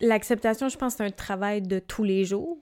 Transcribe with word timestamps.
L'acceptation, 0.00 0.68
je 0.68 0.76
pense, 0.76 0.96
c'est 0.96 1.04
un 1.04 1.10
travail 1.10 1.62
de 1.62 1.78
tous 1.78 2.04
les 2.04 2.24
jours. 2.24 2.58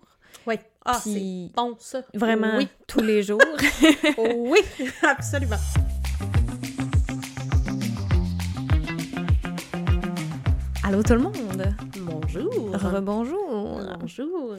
Oui. 0.46 0.54
Ah, 0.84 1.00
c'est 1.02 1.50
bon, 1.56 1.74
ça. 1.80 2.02
Vraiment, 2.14 2.58
Oui. 2.58 2.68
tous 2.86 3.00
les 3.00 3.22
jours. 3.22 3.40
oui, 4.18 4.60
absolument. 5.02 5.56
Allô 10.86 11.02
tout 11.02 11.14
le 11.14 11.20
monde! 11.20 11.74
Bonjour. 12.00 12.52
Rebonjour! 12.74 13.80
Bonjour. 13.98 14.54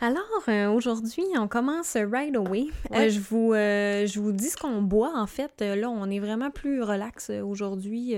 Alors, 0.00 0.24
euh, 0.48 0.68
aujourd'hui, 0.68 1.22
on 1.38 1.46
commence 1.46 1.96
right 1.96 2.34
away. 2.34 2.66
Euh, 2.92 3.08
je, 3.08 3.20
vous, 3.20 3.52
euh, 3.54 4.04
je 4.06 4.18
vous 4.18 4.32
dis 4.32 4.48
ce 4.48 4.56
qu'on 4.56 4.82
boit, 4.82 5.12
en 5.16 5.26
fait. 5.26 5.60
Là, 5.60 5.88
on 5.88 6.10
est 6.10 6.18
vraiment 6.18 6.50
plus 6.50 6.82
relax 6.82 7.30
aujourd'hui. 7.30 8.14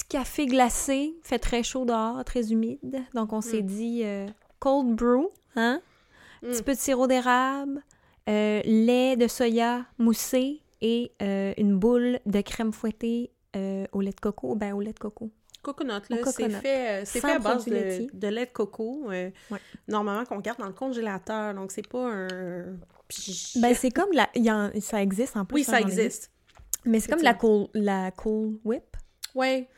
Petit 0.00 0.08
café 0.08 0.46
glacé, 0.46 1.14
fait 1.22 1.38
très 1.38 1.62
chaud 1.62 1.84
dehors, 1.84 2.24
très 2.24 2.52
humide. 2.52 3.02
Donc, 3.14 3.32
on 3.32 3.40
s'est 3.42 3.60
dit 3.62 4.00
euh, 4.04 4.26
cold 4.58 4.94
brew, 4.94 5.30
hein? 5.56 5.80
Petit 6.40 6.62
Mm. 6.62 6.64
peu 6.64 6.72
de 6.74 6.78
sirop 6.78 7.06
d'érable, 7.06 7.82
euh, 8.28 8.62
lait 8.64 9.16
de 9.16 9.28
soya 9.28 9.84
moussé 9.98 10.62
et 10.80 11.12
euh, 11.20 11.52
une 11.58 11.78
boule 11.78 12.18
de 12.24 12.40
crème 12.40 12.72
fouettée 12.72 13.30
au 13.92 14.00
lait 14.00 14.12
de 14.12 14.20
coco. 14.20 14.54
Ben, 14.54 14.72
au 14.72 14.80
lait 14.80 14.92
de 14.94 14.98
coco. 14.98 15.30
Coconut, 15.62 15.90
là, 16.08 16.16
c'est 16.24 16.48
fait, 16.48 17.04
fait 17.04 17.30
à 17.32 17.38
base 17.38 17.66
de, 17.66 18.08
de 18.16 18.28
lait 18.28 18.46
de 18.46 18.50
coco, 18.52 19.02
Ouais. 19.06 19.34
normalement 19.86 20.24
qu'on 20.24 20.38
garde 20.38 20.58
dans 20.60 20.66
le 20.68 20.72
congélateur, 20.72 21.52
donc 21.54 21.70
c'est 21.72 21.86
pas 21.86 22.10
un... 22.10 22.76
Ben, 23.56 23.74
c'est 23.74 23.90
comme 23.90 24.12
la... 24.12 24.28
il 24.34 24.44
y 24.44 24.50
en- 24.50 24.70
Ça 24.80 25.02
existe 25.02 25.36
en 25.36 25.44
plus. 25.44 25.56
oui, 25.56 25.64
hein, 25.68 25.70
ça 25.72 25.80
existe. 25.80 26.30
Mais 26.86 27.00
c'est 27.00 27.10
comme 27.12 27.22
la 27.22 27.34
cool, 27.34 27.66
la 27.74 28.10
cool 28.12 28.58
whip. 28.64 28.84
Ouais, 29.34 29.68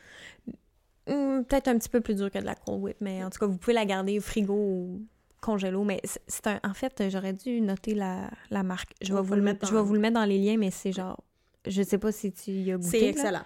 Hmm, 1.07 1.43
Peut-être 1.43 1.67
un 1.67 1.77
petit 1.77 1.89
peu 1.89 1.99
plus 2.01 2.15
dur 2.15 2.31
que 2.31 2.39
de 2.39 2.45
la 2.45 2.55
cold 2.55 2.81
whip, 2.81 2.97
mais 3.01 3.23
en 3.23 3.29
tout 3.29 3.39
cas, 3.39 3.45
vous 3.45 3.57
pouvez 3.57 3.73
la 3.73 3.85
garder 3.85 4.17
au 4.17 4.21
frigo 4.21 4.53
ou 4.53 5.01
congélo. 5.41 5.83
Mais 5.83 5.99
c'est- 6.03 6.21
c'est 6.27 6.47
un. 6.47 6.59
En 6.63 6.73
fait, 6.73 7.03
j'aurais 7.09 7.33
dû 7.33 7.59
noter 7.61 7.93
la, 7.93 8.29
la 8.49 8.63
marque. 8.63 8.93
Je 9.01 9.09
vais, 9.09 9.15
va 9.15 9.21
vous 9.21 9.33
le 9.35 9.41
mettre 9.41 9.55
mettre, 9.59 9.67
je 9.67 9.71
vais 9.73 9.79
dans- 9.79 9.83
vous 9.85 9.93
le 9.95 9.99
mettre 9.99 10.13
dans 10.15 10.25
les 10.25 10.37
liens, 10.39 10.57
mais 10.57 10.71
c'est 10.71 10.91
genre. 10.93 11.21
Je 11.65 11.81
sais 11.81 11.97
pas 11.97 12.11
si 12.11 12.31
tu 12.31 12.51
y 12.51 12.71
as 12.71 12.77
goûté. 12.77 12.89
c'est 12.99 13.05
excellent. 13.07 13.43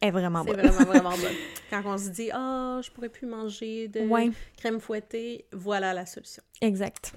Elle 0.00 0.08
est 0.08 0.10
vraiment 0.12 0.42
C'est 0.44 0.50
bonne. 0.56 0.66
vraiment, 0.66 0.84
vraiment 0.92 1.10
bon. 1.16 1.28
Quand 1.70 1.82
on 1.86 1.96
se 1.98 2.08
dit 2.10 2.28
«Ah, 2.32 2.80
je 2.84 2.90
pourrais 2.90 3.08
plus 3.08 3.26
manger 3.26 3.86
de 3.88 4.00
Ouais, 4.00 4.30
crème 4.56 4.80
fouettée», 4.80 5.44
voilà 5.52 5.94
la 5.94 6.04
solution. 6.06 6.42
exact. 6.60 7.12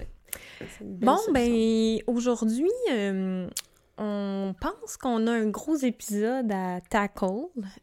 C'est 0.60 0.84
Bon, 0.86 1.18
solution. 1.18 1.34
ben, 1.34 1.98
aujourd'hui, 2.08 2.70
euh, 2.92 3.48
on 3.98 4.54
pense 4.60 4.98
qu'on 4.98 5.26
a 5.28 5.32
un 5.32 5.48
gros 5.48 5.78
épisode 5.78 6.52
à 6.52 6.82
tackle. 6.82 7.26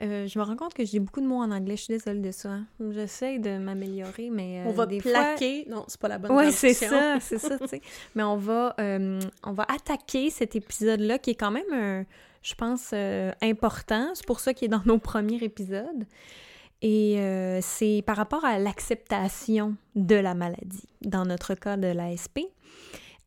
Euh, 0.02 0.26
je 0.26 0.38
me 0.38 0.44
rends 0.44 0.56
compte 0.56 0.74
que 0.74 0.84
j'ai 0.84 0.98
beaucoup 1.00 1.20
de 1.22 1.26
mots 1.26 1.40
en 1.42 1.50
anglais. 1.50 1.76
Je 1.76 1.82
suis 1.84 1.94
désolée 1.94 2.20
de 2.20 2.30
ça. 2.32 2.58
J'essaie 2.90 3.38
de 3.38 3.56
m'améliorer, 3.58 4.28
mais. 4.30 4.60
euh, 4.60 4.64
On 4.68 4.72
va 4.72 4.84
des 4.86 5.00
fois- 5.00 5.10
plaquer... 5.12 5.66
Non, 5.70 5.84
c'est 5.88 5.98
pas 6.00 6.08
la 6.08 6.18
bonne 6.18 6.32
Ouais, 6.32 6.50
c'est 6.50 6.74
ça, 6.74 7.18
c'est 7.20 7.38
ça. 7.38 7.56
Mais 8.14 8.22
on 8.22 8.36
va, 8.36 8.74
euh, 8.78 9.20
on 9.42 9.52
va 9.52 9.64
attaquer 9.68 10.28
cet 10.30 10.54
épisode-là 10.54 11.18
qui 11.18 11.30
est 11.30 11.34
quand 11.34 11.50
même, 11.50 11.72
un, 11.72 12.04
je 12.42 12.54
pense, 12.54 12.92
important. 13.40 14.10
C'est 14.14 14.26
pour 14.26 14.40
ça 14.40 14.52
qu'il 14.52 14.66
est 14.66 14.68
dans 14.76 14.82
nos 14.84 14.98
premiers 14.98 15.42
épisodes. 15.42 16.04
Et 16.82 17.16
c'est 17.62 18.02
par 18.04 18.16
rapport 18.16 18.44
à 18.44 18.58
l'acceptation 18.58 19.76
de 19.94 20.16
la 20.16 20.34
maladie, 20.34 20.88
dans 21.00 21.24
notre 21.24 21.54
cas 21.54 21.76
de 21.76 21.86
l'ASP. 21.86 22.40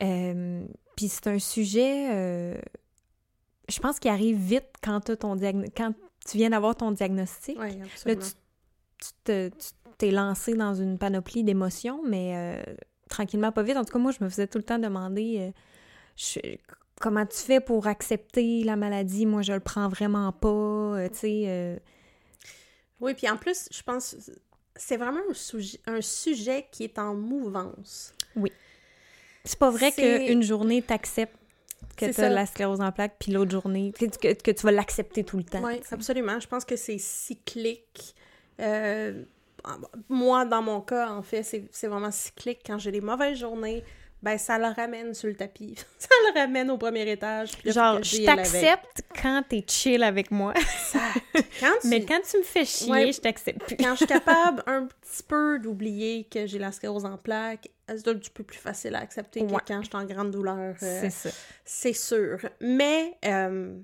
Euh, 0.03 0.65
Puis 0.95 1.07
c'est 1.09 1.27
un 1.27 1.39
sujet, 1.39 2.09
euh, 2.13 2.57
je 3.69 3.79
pense, 3.79 3.99
qui 3.99 4.07
arrive 4.09 4.37
vite 4.37 4.67
quand, 4.83 4.99
t'as 5.02 5.15
ton 5.15 5.37
quand 5.75 5.93
tu 6.25 6.37
viens 6.37 6.49
d'avoir 6.49 6.75
ton 6.75 6.91
diagnostic. 6.91 7.57
Oui, 7.59 7.77
Là, 7.77 7.85
absolument. 7.85 8.21
tu 8.21 8.31
tu 8.97 9.11
te- 9.25 9.49
tu 9.49 9.67
t'es 9.97 10.11
lancé 10.11 10.55
dans 10.55 10.73
une 10.73 10.97
panoplie 10.97 11.43
d'émotions, 11.43 12.02
mais 12.07 12.33
euh, 12.35 12.73
tranquillement, 13.09 13.52
pas 13.52 13.61
vite. 13.63 13.75
En 13.77 13.83
tout 13.83 13.91
cas, 13.93 13.99
moi, 13.99 14.11
je 14.11 14.23
me 14.23 14.29
faisais 14.29 14.47
tout 14.47 14.57
le 14.57 14.63
temps 14.63 14.79
demander 14.79 15.37
euh, 15.39 15.52
je- 16.15 16.55
comment 17.02 17.25
tu 17.25 17.37
fais 17.37 17.59
pour 17.59 17.87
accepter 17.87 18.63
la 18.63 18.75
maladie? 18.77 19.25
Moi, 19.25 19.41
je 19.41 19.52
le 19.53 19.59
prends 19.59 19.89
vraiment 19.89 20.31
pas. 20.31 21.09
tu 21.09 21.15
sais, 21.17 21.81
Oui, 23.02 23.14
puis 23.14 23.30
en 23.30 23.37
plus, 23.37 23.67
je 23.71 23.83
pense 23.83 24.15
c'est 24.77 24.97
vraiment 24.97 25.21
un 25.30 25.33
sujet, 25.33 25.80
un 25.86 26.02
sujet 26.02 26.67
qui 26.71 26.83
est 26.86 26.97
en 26.99 27.14
mouvance. 27.15 28.14
C'est 29.45 29.58
pas 29.60 29.70
vrai 29.70 29.92
qu'une 29.92 30.44
journée, 30.44 30.82
t'acceptes 30.82 31.36
que 31.98 32.11
tu 32.11 32.20
as 32.22 32.30
la 32.30 32.45
sclérose 32.45 32.82
en 32.82 32.92
plaques, 32.92 33.16
puis 33.20 33.32
l'autre 33.32 33.52
journée, 33.52 33.94
que, 33.98 34.06
que, 34.06 34.33
que 34.33 34.52
tu 34.52 34.64
vas 34.66 34.72
l'accepter 34.73 35.23
tout 35.23 35.38
le 35.38 35.44
temps. 35.44 35.64
Oui, 35.64 35.80
absolument. 35.92 36.39
Je 36.42 36.48
pense 36.48 36.66
que 36.66 36.76
c'est 36.76 36.98
cyclique. 36.98 38.14
Euh, 38.60 39.23
moi, 40.10 40.45
dans 40.45 40.61
mon 40.61 40.82
cas, 40.82 41.10
en 41.10 41.22
fait, 41.22 41.44
c'est 41.44 41.88
vraiment 41.88 42.11
cyclique. 42.11 42.60
Quand 42.66 42.78
j'ai 42.78 42.92
des 42.92 43.02
mauvaises 43.02 43.38
journées, 43.39 43.83
ben 44.22 44.38
ça 44.38 44.58
le 44.58 44.66
ramène 44.76 45.14
sur 45.14 45.28
le 45.28 45.36
tapis. 45.36 45.76
ça 46.00 46.10
le 46.33 46.39
ramène 46.39 46.70
au 46.72 46.77
premier 46.77 47.10
étage. 47.10 47.52
puis 47.58 47.72
Genre, 47.72 48.02
je 48.04 48.26
t'accepte 48.26 49.04
quand 49.22 49.44
t'es 49.48 49.64
chill 49.67 50.04
avec 50.04 50.32
moi, 50.32 50.54
Quand 51.60 51.72
tu- 51.82 51.88
mais 51.88 52.04
quand 52.04 52.20
tu 52.30 52.38
me 52.39 52.44
fais 52.44 52.66
chier, 52.66 52.92
Ouais. 52.92 53.12
je 53.12 53.20
t'accepte 53.22 53.64
plus. 53.66 53.77
quand 53.77 53.92
je 53.92 53.98
suis 53.98 54.06
capable 54.08 54.64
un 54.67 54.86
petit 54.88 55.23
peu 55.27 55.60
d'oublier 55.60 56.26
que 56.26 56.45
j'ai 56.48 56.60
la 56.60 56.72
sclérose 56.72 57.06
en 57.06 57.17
plaques, 57.17 57.70
c'est 57.87 58.07
un 58.07 58.15
petit 58.15 58.29
peu 58.31 58.43
plus 58.43 58.57
facile 58.57 58.95
à 58.95 58.99
accepter 58.99 59.41
Ouais. 59.41 59.47
que 59.47 59.67
quand 59.67 59.81
je 59.81 59.87
suis 59.87 59.95
en 59.97 60.05
grande 60.05 60.31
douleur. 60.31 60.57
euh, 60.57 60.99
C'est 60.99 61.09
ça. 61.09 61.29
C'est 61.63 61.93
sûr. 61.93 62.37
Mais 62.61 63.17
euh, 63.25 63.77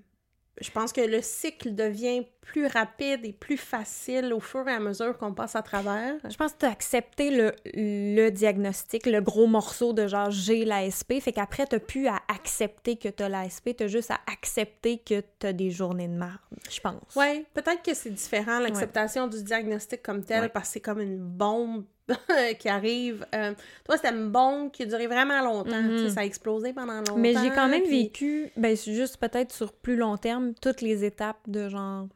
je 0.59 0.69
pense 0.72 0.91
que 0.94 1.01
le 1.01 1.22
cycle 1.22 1.73
devient 1.73 2.25
plus 2.41 2.67
rapide 2.67 3.23
et 3.25 3.34
plus 3.34 3.57
facile 3.57 4.34
au 4.34 4.39
fur 4.39 4.67
et 4.67 4.73
à 4.73 4.79
mesure 4.79 5.17
qu'on 5.17 5.34
passe 5.34 5.56
à 5.56 5.62
travers. 5.62 6.16
Je 6.29 6.35
pense 6.35 6.53
que 6.53 6.59
tu 6.59 6.66
as 6.66 6.72
accepté 6.72 7.31
le, 7.31 7.51
le 7.73 8.29
diagnostic, 8.29 9.06
le 9.06 9.22
gros 9.22 9.47
morceau 9.47 9.94
de 9.94 10.07
genre 10.07 10.29
j'ai 10.31 10.66
l'ASP, 10.66 11.19
fait 11.22 11.31
qu'après 11.31 11.66
tu 11.68 11.79
plus 11.79 12.07
à 12.07 12.19
accepter 12.28 12.97
que 12.97 13.09
tu 13.09 13.23
as 13.23 13.29
l'ASP, 13.29 13.75
tu 13.78 13.83
as 13.83 13.88
juste 13.88 14.12
à 14.12 14.19
accepter 14.31 14.97
que 15.00 15.22
tu 15.39 15.47
as 15.47 15.53
des 15.53 15.72
journées 15.72 16.07
de 16.07 16.13
merde, 16.16 16.38
je 16.69 16.79
pense. 16.81 17.16
Ouais, 17.16 17.45
peut-être 17.53 17.81
que 17.83 17.94
c'est 17.94 18.09
différent 18.12 18.59
l'acceptation 18.59 19.28
du 19.28 19.41
diagnostic 19.44 20.01
comme 20.03 20.23
tel 20.23 20.41
Ouais. 20.41 20.50
parce 20.50 20.68
que 20.68 20.73
c'est 20.73 20.81
comme 20.81 21.00
une 21.01 21.19
bombe 21.19 21.85
qui 22.60 22.70
arrive. 22.70 23.26
Euh, 23.36 23.54
toi, 23.86 23.98
c'était 23.98 24.10
une 24.14 24.30
bombe 24.30 24.72
qui 24.72 24.84
a 24.84 24.86
duré 24.86 25.08
vraiment 25.08 25.42
longtemps. 25.42 25.82
Mhm. 25.82 26.10
Ça 26.10 26.22
a 26.22 26.26
explosé 26.26 26.74
pendant 26.74 26.96
longtemps. 26.98 27.18
Mais 27.18 27.34
j'ai 27.34 27.50
quand 27.50 27.68
même 27.68 27.84
puis- 27.84 28.04
vécu, 28.04 28.52
ben 28.58 28.76
juste 28.76 29.18
peut-être 29.18 29.52
sur 29.54 29.74
plus 29.74 29.96
long 29.96 30.18
terme, 30.18 30.54
toutes 30.62 30.82
les 30.82 31.04
étapes 31.06 31.40
de 31.48 31.70
genre 31.70 32.08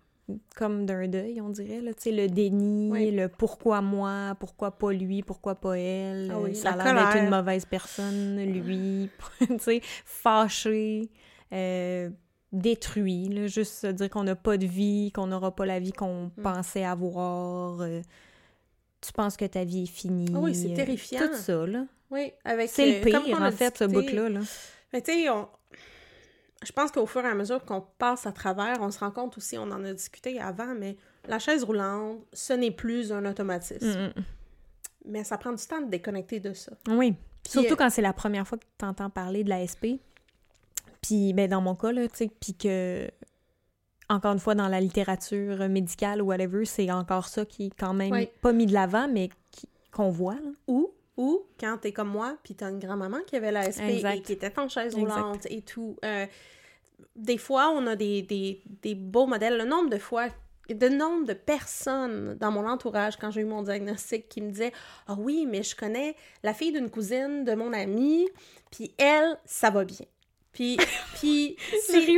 comme 0.56 0.88
d'un 0.88 1.08
deuil, 1.08 1.40
on 1.40 1.50
dirait, 1.50 1.82
là, 1.82 1.94
tu 1.94 2.02
sais, 2.02 2.12
le 2.12 2.28
déni, 2.28 2.90
Oui. 2.92 3.12
le 3.12 3.28
pourquoi 3.30 3.82
moi, 3.82 4.36
pourquoi 4.40 4.72
pas 4.72 4.92
lui, 4.92 5.22
pourquoi 5.22 5.54
pas 5.54 5.78
elle, 5.78 6.32
Ah 6.34 6.40
oui, 6.40 6.56
ça 6.56 6.72
a 6.72 6.76
la 6.78 6.84
l'air 6.84 6.96
d'être 7.14 7.24
une 7.24 7.30
mauvaise 7.30 7.64
personne, 7.66 8.44
lui, 8.44 9.12
tu 9.48 9.60
sais, 9.60 9.82
fâché, 10.04 11.12
euh, 11.54 12.10
détruit, 12.52 13.30
là, 13.30 13.46
juste 13.46 13.74
se 13.74 13.88
dire 13.88 14.10
qu'on 14.10 14.24
n'a 14.24 14.36
pas 14.36 14.58
de 14.58 14.66
vie, 14.66 15.12
qu'on 15.14 15.28
n'aura 15.28 15.54
pas 15.56 15.68
la 15.68 15.80
vie 15.80 15.92
qu'on 15.92 16.32
Mm. 16.38 16.42
pensait 16.42 16.84
avoir, 16.86 17.82
euh, 17.82 18.02
tu 19.06 19.14
penses 19.14 19.38
que 19.38 19.46
ta 19.46 19.64
vie 19.64 19.84
est 19.84 19.86
finie. 19.86 20.32
Ah 20.34 20.40
oui, 20.40 20.56
c'est 20.56 20.72
euh, 20.72 20.76
terrifiant. 20.76 21.20
Tout 21.20 21.36
ça, 21.36 21.66
là. 21.66 21.86
Oui, 22.12 22.32
avec 22.44 22.70
C'est 22.70 23.04
le 23.04 23.08
euh, 23.08 23.12
comme 23.12 23.24
pire, 23.24 23.38
on 23.40 23.44
a 23.44 23.50
en 23.50 23.52
fait, 23.52 23.78
ce 23.78 23.84
bout-là, 23.86 24.30
là. 24.30 24.40
Mais 24.94 25.02
tu 25.02 25.12
sais, 25.12 25.30
on... 25.30 25.48
je 26.64 26.72
pense 26.72 26.92
qu'au 26.92 27.06
fur 27.06 27.24
et 27.24 27.28
à 27.28 27.36
mesure 27.36 27.64
qu'on 27.66 27.82
passe 27.98 28.26
à 28.26 28.32
travers, 28.32 28.78
on 28.82 28.92
se 28.92 29.00
rend 29.00 29.12
compte 29.12 29.38
aussi, 29.38 29.58
on 29.58 29.64
en 29.64 29.84
a 29.84 29.94
discuté 29.94 30.40
avant, 30.40 30.76
mais 30.76 30.98
la 31.28 31.40
chaise 31.40 31.64
roulante, 31.64 32.20
ce 32.34 32.54
n'est 32.54 32.72
plus 32.72 33.12
un 33.12 33.26
automatisme. 33.26 33.88
Mm, 33.88 34.20
mm. 34.20 34.24
Mais 35.08 35.24
ça 35.24 35.38
prend 35.38 35.54
du 35.54 35.66
temps 35.66 35.82
de 35.82 35.90
déconnecter 35.90 36.40
de 36.40 36.54
ça. 36.54 36.72
Oui. 36.88 37.16
Surtout 37.48 37.74
euh, 37.74 37.76
quand 37.76 37.90
c'est 37.90 38.02
la 38.02 38.14
première 38.14 38.48
fois 38.48 38.58
que 38.58 38.66
tu 38.78 38.86
entends 38.86 39.10
parler 39.10 39.44
de 39.44 39.50
l'ASP. 39.50 40.00
Puis, 41.02 41.34
ben, 41.34 41.48
dans 41.48 41.62
mon 41.62 41.76
cas, 41.76 41.92
là, 41.92 42.08
tu 42.08 42.16
sais, 42.16 42.32
puis 42.40 42.56
que, 42.56 43.08
encore 44.10 44.34
une 44.34 44.40
fois, 44.40 44.56
dans 44.56 44.68
la 44.68 44.80
littérature 44.80 45.68
médicale 45.70 46.22
ou 46.22 46.26
whatever, 46.28 46.66
c'est 46.66 46.92
encore 46.92 47.28
ça 47.28 47.46
qui 47.46 47.68
est 47.68 47.76
quand 47.78 47.94
même 47.94 48.12
Oui. 48.12 48.30
pas 48.42 48.54
mis 48.54 48.66
de 48.66 48.74
l'avant, 48.74 49.08
mais 49.08 49.30
qu'on 49.92 50.10
voit, 50.10 50.36
là. 50.36 50.52
Ou, 50.68 50.92
ou 51.18 51.44
quand 51.60 51.78
t'es 51.82 51.92
comme 51.92 52.10
moi, 52.10 52.38
puis 52.44 52.56
t'as 52.56 52.70
une 52.70 52.80
grand-maman 52.80 53.20
qui 53.26 53.36
avait 53.36 53.52
la 53.52 53.72
SP 53.72 53.88
Exact. 53.90 54.16
et 54.18 54.22
qui 54.22 54.34
était 54.34 54.60
en 54.60 54.68
chaise 54.68 54.94
Exact. 54.98 55.00
roulante 55.22 55.46
et 55.50 55.62
tout. 55.62 55.96
euh, 56.04 56.26
des 57.16 57.38
fois, 57.38 57.70
on 57.70 57.88
a 57.88 57.96
des, 57.96 58.22
des, 58.22 58.62
des 58.82 58.96
beaux 58.96 59.26
modèles. 59.26 59.58
Le 59.58 59.66
nombre 59.66 59.90
de 59.90 59.98
fois, 59.98 60.28
le 60.70 60.90
nombre 60.90 61.26
de 61.26 61.34
personnes 61.34 62.36
dans 62.40 62.52
mon 62.52 62.68
entourage, 62.68 63.18
quand 63.18 63.32
j'ai 63.32 63.42
eu 63.42 63.46
mon 63.46 63.64
diagnostic, 63.64 64.28
qui 64.30 64.42
me 64.42 64.50
disaient 64.52 64.72
«Ah 65.08 65.16
oui, 65.18 65.46
mais 65.50 65.62
je 65.64 65.76
connais 65.76 66.16
la 66.44 66.54
fille 66.54 66.72
d'une 66.72 66.90
cousine 66.90 67.44
de 67.44 67.54
mon 67.54 67.72
amie, 67.74 68.28
puis 68.72 68.94
elle, 68.98 69.38
ça 69.46 69.70
va 69.70 69.84
bien.» 69.86 70.06
Puis, 70.56 70.78
puis 71.20 71.56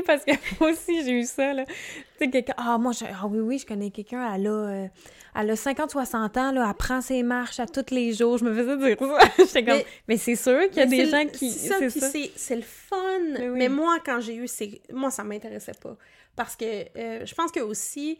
parce 0.06 0.24
que 0.24 0.32
moi 0.60 0.72
aussi, 0.72 1.04
j'ai 1.04 1.12
eu 1.12 1.26
ça, 1.26 1.54
là. 1.54 1.66
Tu 1.66 1.74
sais, 2.20 2.30
quelqu'un... 2.30 2.54
Ah, 2.58 2.78
moi, 2.78 2.94
je... 2.94 3.04
ah 3.06 3.28
oui, 3.28 3.40
oui, 3.40 3.60
je 3.60 3.66
connais 3.66 3.92
quelqu'un, 3.92 4.34
elle 4.34 4.48
a... 4.48 4.50
euh, 4.50 4.88
Elle 5.36 5.50
a 5.52 5.54
50-60 5.56 6.40
ans, 6.40 6.52
là, 6.52 6.66
elle 6.70 6.74
prend 6.76 7.02
ses 7.02 7.22
marches 7.24 7.60
à 7.60 7.66
tous 7.68 7.94
les 7.94 8.14
jours. 8.14 8.38
Je 8.38 8.46
me 8.46 8.54
faisais 8.56 8.78
dire 8.78 8.98
ça. 9.00 9.20
J'étais 9.46 9.66
comme... 9.66 9.78
Mais, 9.78 9.86
Mais- 10.08 10.18
c'est 10.18 10.36
sûr 10.36 10.70
qu'il 10.70 10.78
y 10.78 10.82
a 10.82 10.86
des 10.86 11.06
gens 11.10 11.24
le- 11.24 11.30
qui... 11.30 11.52
C'est 11.52 11.68
ça, 11.90 12.10
c'est 12.10 12.32
c'est- 12.36 12.56
le 12.56 12.62
fun. 12.62 12.98
Mais 13.34 13.50
oui. 13.50 13.58
Mais 13.60 13.70
moi, 13.70 13.98
quand 14.06 14.20
j'ai 14.22 14.36
eu, 14.36 14.48
c'est 14.48 14.82
moi, 14.94 15.12
ça 15.12 15.24
m'intéressait 15.24 15.74
pas. 15.82 15.98
Parce 16.36 16.56
que 16.56 16.66
euh, 16.98 17.26
je 17.26 17.34
pense 17.36 17.52
que 17.52 17.60
aussi, 17.60 18.18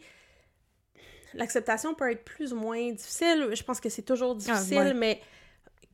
l'acceptation 1.34 1.94
peut 1.94 2.10
être 2.10 2.24
plus 2.24 2.52
ou 2.52 2.56
moins 2.56 2.90
difficile. 2.92 3.48
Je 3.52 3.62
pense 3.62 3.80
que 3.80 3.88
c'est 3.88 4.02
toujours 4.02 4.34
difficile, 4.34 4.78
Ah, 4.80 4.84
ouais. 4.84 4.94
mais 4.94 5.20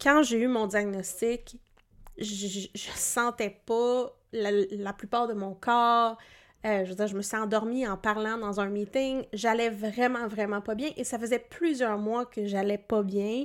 quand 0.01 0.23
j'ai 0.23 0.39
eu 0.39 0.49
mon 0.49 0.67
diagnostic, 0.67 1.57
je, 2.19 2.69
je, 2.75 2.91
sentais 2.95 3.61
pas 3.67 4.13
la, 4.33 4.51
la 4.71 4.93
plupart 4.93 5.27
de 5.29 5.35
mon 5.35 5.55
corps. 5.55 6.19
Euh, 6.65 6.85
je 6.87 7.07
je 7.07 7.15
me 7.15 7.21
suis 7.23 7.37
endormie 7.37 7.87
en 7.87 7.97
parlant 7.97 8.39
dans 8.39 8.61
un 8.61 8.69
meeting. 8.69 9.25
J'allais 9.33 9.69
vraiment, 9.69 10.27
vraiment 10.27 10.61
pas 10.61 10.75
bien. 10.75 10.91
Et 10.97 11.05
ça 11.05 11.19
faisait 11.19 11.39
plusieurs 11.39 11.99
mois 11.99 12.25
que 12.25 12.47
j'allais 12.47 12.79
pas 12.79 13.03
bien. 13.03 13.45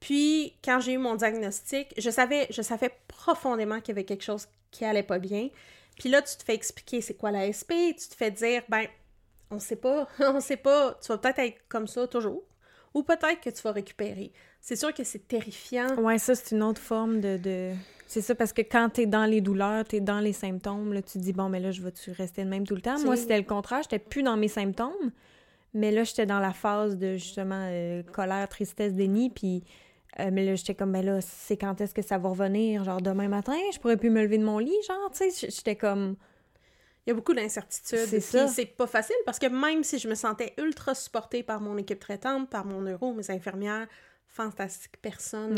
Puis, 0.00 0.54
quand 0.64 0.80
j'ai 0.80 0.92
eu 0.92 0.98
mon 0.98 1.16
diagnostic, 1.16 1.92
je 1.98 2.10
savais, 2.10 2.46
je 2.50 2.62
savais 2.62 2.90
profondément 3.08 3.80
qu'il 3.80 3.88
y 3.88 3.92
avait 3.92 4.04
quelque 4.04 4.24
chose 4.24 4.46
qui 4.70 4.84
allait 4.84 5.02
pas 5.02 5.18
bien. 5.18 5.48
Puis 5.98 6.08
là, 6.08 6.22
tu 6.22 6.36
te 6.36 6.44
fais 6.44 6.54
expliquer 6.54 7.00
c'est 7.00 7.14
quoi 7.14 7.30
la 7.30 7.52
SP, 7.52 7.92
tu 7.98 8.08
te 8.08 8.14
fais 8.14 8.30
dire, 8.30 8.62
ben, 8.68 8.86
on 9.50 9.58
sait 9.58 9.76
pas, 9.76 10.08
on 10.20 10.40
sait 10.40 10.56
pas, 10.56 10.98
tu 11.02 11.08
vas 11.08 11.18
peut-être 11.18 11.40
être 11.40 11.58
comme 11.68 11.88
ça 11.88 12.06
toujours, 12.06 12.44
ou 12.98 13.02
peut-être 13.04 13.40
que 13.40 13.50
tu 13.50 13.62
vas 13.62 13.72
récupérer. 13.72 14.32
C'est 14.60 14.76
sûr 14.76 14.92
que 14.92 15.04
c'est 15.04 15.26
terrifiant. 15.28 15.94
Ouais, 15.96 16.18
ça, 16.18 16.34
c'est 16.34 16.54
une 16.54 16.62
autre 16.62 16.80
forme 16.80 17.20
de... 17.20 17.36
de... 17.36 17.72
C'est 18.08 18.22
ça, 18.22 18.34
parce 18.34 18.52
que 18.52 18.62
quand 18.62 18.88
t'es 18.88 19.06
dans 19.06 19.26
les 19.26 19.40
douleurs, 19.40 19.84
t'es 19.84 20.00
dans 20.00 20.18
les 20.18 20.32
symptômes, 20.32 20.92
là, 20.92 21.02
tu 21.02 21.12
te 21.12 21.18
dis, 21.18 21.32
bon, 21.32 21.48
mais 21.48 21.60
là, 21.60 21.70
je 21.70 21.82
vais-tu 21.82 22.10
rester 22.10 22.42
de 22.42 22.48
même 22.48 22.66
tout 22.66 22.74
le 22.74 22.80
temps? 22.80 22.98
Moi, 23.04 23.16
c'était 23.16 23.38
le 23.38 23.44
contraire, 23.44 23.82
j'étais 23.82 23.98
plus 23.98 24.22
dans 24.22 24.36
mes 24.36 24.48
symptômes, 24.48 25.12
mais 25.74 25.90
là, 25.90 26.04
j'étais 26.04 26.26
dans 26.26 26.40
la 26.40 26.52
phase 26.52 26.96
de, 26.96 27.12
justement, 27.14 27.68
euh, 27.68 28.02
colère, 28.02 28.48
tristesse, 28.48 28.94
déni, 28.94 29.30
puis... 29.30 29.62
euh, 30.18 30.30
mais 30.32 30.44
là, 30.44 30.54
j'étais 30.54 30.74
comme, 30.74 30.92
ben 30.92 31.04
là, 31.04 31.20
c'est 31.20 31.58
quand 31.58 31.80
est-ce 31.80 31.94
que 31.94 32.02
ça 32.02 32.18
va 32.18 32.30
revenir? 32.30 32.82
Genre, 32.82 33.00
demain 33.00 33.28
matin, 33.28 33.56
je 33.72 33.78
pourrais 33.78 33.98
plus 33.98 34.10
me 34.10 34.22
lever 34.22 34.38
de 34.38 34.44
mon 34.44 34.58
lit, 34.58 34.72
genre, 34.88 35.10
tu 35.12 35.30
sais, 35.30 35.50
j'étais 35.50 35.76
comme... 35.76 36.16
Il 37.08 37.12
y 37.12 37.14
a 37.14 37.14
beaucoup 37.14 37.32
d'incertitudes. 37.32 38.06
C'est 38.06 38.20
ça. 38.20 38.48
c'est 38.48 38.66
pas 38.66 38.86
facile 38.86 39.16
parce 39.24 39.38
que 39.38 39.46
même 39.46 39.82
si 39.82 39.98
je 39.98 40.06
me 40.08 40.14
sentais 40.14 40.52
ultra 40.58 40.94
supportée 40.94 41.42
par 41.42 41.58
mon 41.62 41.78
équipe 41.78 42.00
traitante, 42.00 42.50
par 42.50 42.66
mon 42.66 42.82
neuro, 42.82 43.14
mes 43.14 43.30
infirmières, 43.30 43.88
fantastiques 44.26 44.98
personnes, 45.00 45.56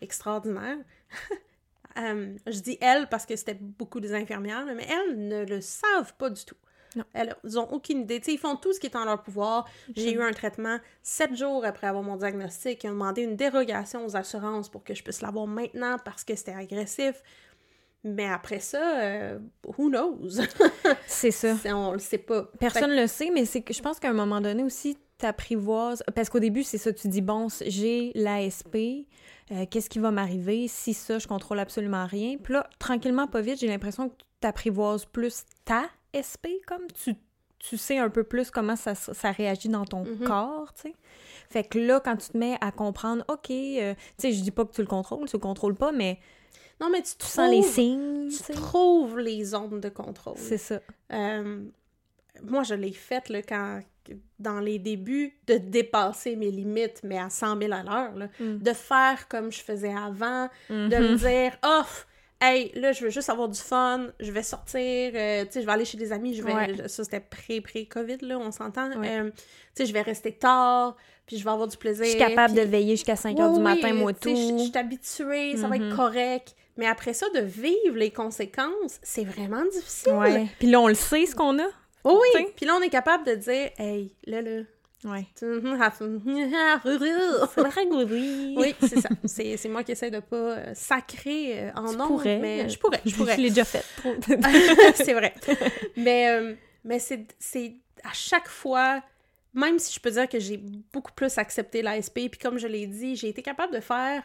extraordinaires. 0.00 0.78
euh, 1.98 2.36
je 2.46 2.60
dis 2.60 2.78
elles 2.80 3.08
parce 3.08 3.26
que 3.26 3.34
c'était 3.34 3.58
beaucoup 3.60 3.98
des 3.98 4.14
infirmières, 4.14 4.64
mais 4.64 4.86
elles 4.88 5.26
ne 5.26 5.44
le 5.44 5.60
savent 5.60 6.14
pas 6.18 6.30
du 6.30 6.44
tout. 6.44 6.54
Non. 6.94 7.02
Elles 7.14 7.34
ils 7.42 7.58
ont 7.58 7.68
aucune 7.72 8.02
idée. 8.02 8.20
Tu 8.20 8.26
sais, 8.26 8.34
ils 8.34 8.38
font 8.38 8.54
tout 8.54 8.72
ce 8.72 8.78
qui 8.78 8.86
est 8.86 8.94
en 8.94 9.04
leur 9.04 9.24
pouvoir. 9.24 9.68
J'ai 9.96 10.12
eu 10.12 10.22
un 10.22 10.30
traitement 10.30 10.78
sept 11.02 11.34
jours 11.34 11.64
après 11.64 11.88
avoir 11.88 12.04
mon 12.04 12.14
diagnostic. 12.14 12.84
Ils 12.84 12.90
ont 12.90 12.92
demandé 12.92 13.22
une 13.22 13.34
dérogation 13.34 14.06
aux 14.06 14.16
assurances 14.16 14.68
pour 14.68 14.84
que 14.84 14.94
je 14.94 15.02
puisse 15.02 15.20
l'avoir 15.20 15.48
maintenant 15.48 15.96
parce 16.04 16.22
que 16.22 16.36
c'était 16.36 16.54
agressif. 16.54 17.24
Mais 18.04 18.26
après 18.26 18.58
ça, 18.60 19.00
euh, 19.00 19.38
who 19.78 19.88
knows? 19.88 20.28
C'est 21.06 21.30
ça. 21.30 21.56
C'est- 21.56 21.72
on 21.72 21.92
le 21.92 21.98
sait 21.98 22.18
pas. 22.18 22.50
Personne 22.58 22.94
le 22.96 23.06
sait, 23.06 23.30
mais 23.32 23.44
c'est 23.44 23.62
que 23.62 23.72
je 23.72 23.80
pense 23.80 24.00
qu'à 24.00 24.08
un 24.10 24.12
moment 24.14 24.40
donné 24.40 24.64
aussi, 24.64 24.96
t'apprivoises. 25.18 26.02
Parce 26.14 26.28
qu'au 26.28 26.40
début, 26.40 26.64
c'est 26.64 26.78
ça, 26.78 26.92
tu 26.92 27.06
dis, 27.08 27.20
bon, 27.22 27.46
j'ai 27.64 28.10
l'ASP, 28.16 29.06
euh, 29.52 29.66
qu'est-ce 29.70 29.88
qui 29.88 30.00
va 30.00 30.10
m'arriver? 30.10 30.66
Si 30.66 30.94
ça, 30.94 31.18
je 31.20 31.28
contrôle 31.28 31.60
absolument 31.60 32.06
rien. 32.06 32.36
Puis 32.42 32.54
là, 32.54 32.68
tranquillement, 32.80 33.28
pas 33.28 33.40
vite, 33.40 33.60
j'ai 33.60 33.68
l'impression 33.68 34.08
que 34.08 34.14
tu 34.16 34.24
t'apprivoises 34.40 35.04
plus 35.04 35.44
ta 35.64 35.84
SP, 36.12 36.58
comme 36.66 36.88
tu, 36.92 37.14
tu 37.60 37.76
sais 37.76 37.98
un 37.98 38.10
peu 38.10 38.24
plus 38.24 38.50
comment 38.50 38.74
ça, 38.74 38.96
ça 38.96 39.30
réagit 39.30 39.68
dans 39.68 39.84
ton 39.84 40.04
Mhm. 40.04 40.24
corps, 40.26 40.72
tu 40.74 40.82
sais. 40.90 40.94
Fait 41.48 41.62
que 41.62 41.78
là, 41.78 42.00
quand 42.00 42.16
tu 42.16 42.30
te 42.30 42.36
mets 42.36 42.56
à 42.60 42.72
comprendre, 42.72 43.24
OK, 43.28 43.50
euh, 43.50 43.94
tu 43.94 44.00
sais, 44.18 44.32
je 44.32 44.42
dis 44.42 44.50
pas 44.50 44.64
que 44.64 44.72
tu 44.72 44.80
le 44.80 44.88
contrôles, 44.88 45.28
tu 45.28 45.36
le 45.36 45.40
contrôles 45.40 45.76
pas, 45.76 45.92
mais 45.92 46.18
Non, 46.82 46.90
mais 46.90 47.02
tu, 47.02 47.12
tu 47.18 47.26
sens 47.26 47.50
les 47.50 47.60
trouves- 47.60 47.72
signes, 47.72 48.28
tu 48.28 48.36
sais. 48.36 48.52
trouves 48.52 49.18
les 49.18 49.44
zones 49.44 49.80
de 49.80 49.88
contrôle. 49.88 50.34
C'est 50.36 50.58
ça. 50.58 50.80
Euh, 51.12 51.62
moi, 52.42 52.62
je 52.64 52.74
l'ai 52.74 52.92
faite 52.92 53.28
là, 53.28 53.40
quand, 53.42 53.80
dans 54.40 54.58
les 54.58 54.78
débuts, 54.80 55.32
de 55.46 55.58
dépasser 55.58 56.34
mes 56.34 56.50
limites, 56.50 57.00
mais 57.04 57.18
à 57.18 57.30
100 57.30 57.56
000 57.58 57.72
à 57.72 57.82
l'heure. 57.84 58.14
là. 58.16 58.26
Mm. 58.40 58.58
De 58.58 58.72
faire 58.72 59.28
comme 59.28 59.52
je 59.52 59.60
faisais 59.60 59.94
avant, 59.94 60.48
de 60.68 60.74
me 60.96 61.16
dire 61.16 61.56
«Oh, 61.64 61.82
hey, 62.40 62.72
là, 62.74 62.90
je 62.90 63.04
veux 63.04 63.10
juste 63.10 63.30
avoir 63.30 63.48
du 63.48 63.60
fun, 63.60 64.08
je 64.18 64.32
vais 64.32 64.42
sortir, 64.42 65.12
euh, 65.14 65.44
tu 65.44 65.52
sais, 65.52 65.60
je 65.60 65.66
vais 65.66 65.72
aller 65.72 65.84
chez 65.84 65.96
des 65.96 66.10
amis, 66.12 66.34
je 66.34 66.42
vais... 66.42 66.52
Ouais. 66.52 66.88
Ça, 66.88 67.04
c'était 67.04 67.20
pré-pré-COVID, 67.20 68.18
là, 68.22 68.38
on 68.40 68.50
s'entend. 68.50 68.90
Ouais. 68.98 69.20
Euh, 69.20 69.30
tu 69.30 69.42
sais, 69.74 69.86
je 69.86 69.92
vais 69.92 70.02
rester 70.02 70.32
tard, 70.32 70.96
puis 71.24 71.38
je 71.38 71.44
vais 71.44 71.50
avoir 71.50 71.68
du 71.68 71.76
plaisir. 71.76 72.04
Je 72.04 72.10
suis 72.10 72.18
capable 72.18 72.54
puis- 72.54 72.64
de 72.64 72.68
veiller 72.68 72.96
jusqu'à 72.96 73.14
5 73.14 73.38
heures 73.38 73.50
Oui, 73.52 73.58
du 73.58 73.62
matin, 73.62 73.92
moi, 73.94 74.12
tout. 74.12 74.28
Je 74.30 74.58
suis 74.64 74.72
habituée, 74.76 75.56
ça 75.56 75.68
va 75.68 75.76
être 75.76 75.84
Mhm. 75.90 75.96
correct. 75.96 76.56
Mais 76.76 76.86
après 76.86 77.12
ça, 77.12 77.26
de 77.34 77.40
vivre 77.40 77.96
les 77.96 78.10
conséquences, 78.10 78.98
c'est 79.02 79.24
vraiment 79.24 79.64
difficile. 79.72 80.12
Ouais. 80.14 80.46
Puis 80.58 80.70
là, 80.70 80.80
on 80.80 80.88
le 80.88 80.94
sait, 80.94 81.26
ce 81.26 81.34
qu'on 81.34 81.58
a. 81.58 81.66
Oh 82.04 82.20
oui, 82.34 82.46
puis 82.56 82.66
là, 82.66 82.74
on 82.78 82.82
est 82.82 82.88
capable 82.90 83.24
de 83.24 83.34
dire, 83.34 83.70
hey, 83.78 84.14
là, 84.26 84.42
là. 84.42 84.62
Ouais. 85.04 85.26
Oui, 85.42 85.60
Oui. 88.56 88.74
c'est 88.80 89.00
ça. 89.00 89.08
C'est 89.24 89.56
c'est 89.56 89.68
moi 89.68 89.82
qui 89.82 89.92
essaie 89.92 90.10
de 90.10 90.20
pas 90.20 90.36
euh, 90.36 90.72
sacrer 90.74 91.60
euh, 91.60 91.70
en 91.74 91.90
Tu 91.90 91.96
nom, 91.96 92.06
pourrais. 92.06 92.38
mais 92.38 92.68
je 92.68 92.78
pourrais, 92.78 93.00
je 93.04 93.12
pourrais. 93.16 93.36
Je 93.36 93.40
l'ai 93.40 93.48
déjà 93.50 93.64
fait. 93.64 93.84
c'est 94.94 95.14
vrai. 95.14 95.34
Mais, 95.96 96.28
euh, 96.30 96.54
mais 96.84 96.98
c'est 96.98 97.26
c'est 97.38 97.74
à 98.04 98.12
chaque 98.12 98.48
fois, 98.48 99.02
même 99.54 99.78
si 99.78 99.92
je 99.92 100.00
peux 100.00 100.10
dire 100.10 100.28
que 100.28 100.38
j'ai 100.38 100.58
beaucoup 100.92 101.12
plus 101.12 101.36
accepté 101.38 101.82
l'ASP, 101.82 102.14
puis 102.30 102.38
comme 102.40 102.58
je 102.58 102.66
l'ai 102.66 102.86
dit, 102.86 103.16
j'ai 103.16 103.28
été 103.28 103.42
capable 103.42 103.74
de 103.74 103.80
faire. 103.80 104.22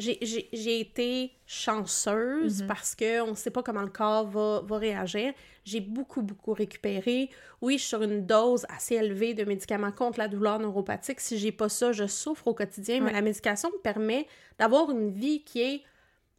J'ai- 0.00 0.80
été 0.80 1.30
chanceuse 1.46 2.62
Mhm. 2.62 2.66
parce 2.68 2.94
que 2.94 3.20
on 3.22 3.34
sait 3.34 3.50
pas 3.50 3.62
comment 3.62 3.82
le 3.82 3.90
corps 3.90 4.26
va, 4.26 4.62
va 4.64 4.78
réagir. 4.78 5.34
J'ai 5.64 5.80
beaucoup, 5.80 6.22
beaucoup 6.22 6.52
récupéré. 6.54 7.28
Oui, 7.60 7.74
je 7.74 7.80
suis 7.80 7.88
sur 7.90 8.02
une 8.02 8.24
dose 8.26 8.64
assez 8.74 8.94
élevée 8.94 9.34
de 9.34 9.44
médicaments 9.44 9.92
contre 9.92 10.18
la 10.18 10.28
douleur 10.28 10.58
neuropathique. 10.58 11.20
Si 11.20 11.38
j'ai 11.38 11.52
pas 11.52 11.68
ça, 11.68 11.92
je 11.92 12.06
souffre 12.06 12.46
au 12.46 12.54
quotidien, 12.54 13.00
mais 13.02 13.12
la 13.12 13.20
médication 13.20 13.68
me 13.70 13.78
permet 13.78 14.26
d'avoir 14.58 14.90
une 14.90 15.10
vie 15.10 15.42
qui 15.44 15.60
est 15.60 15.82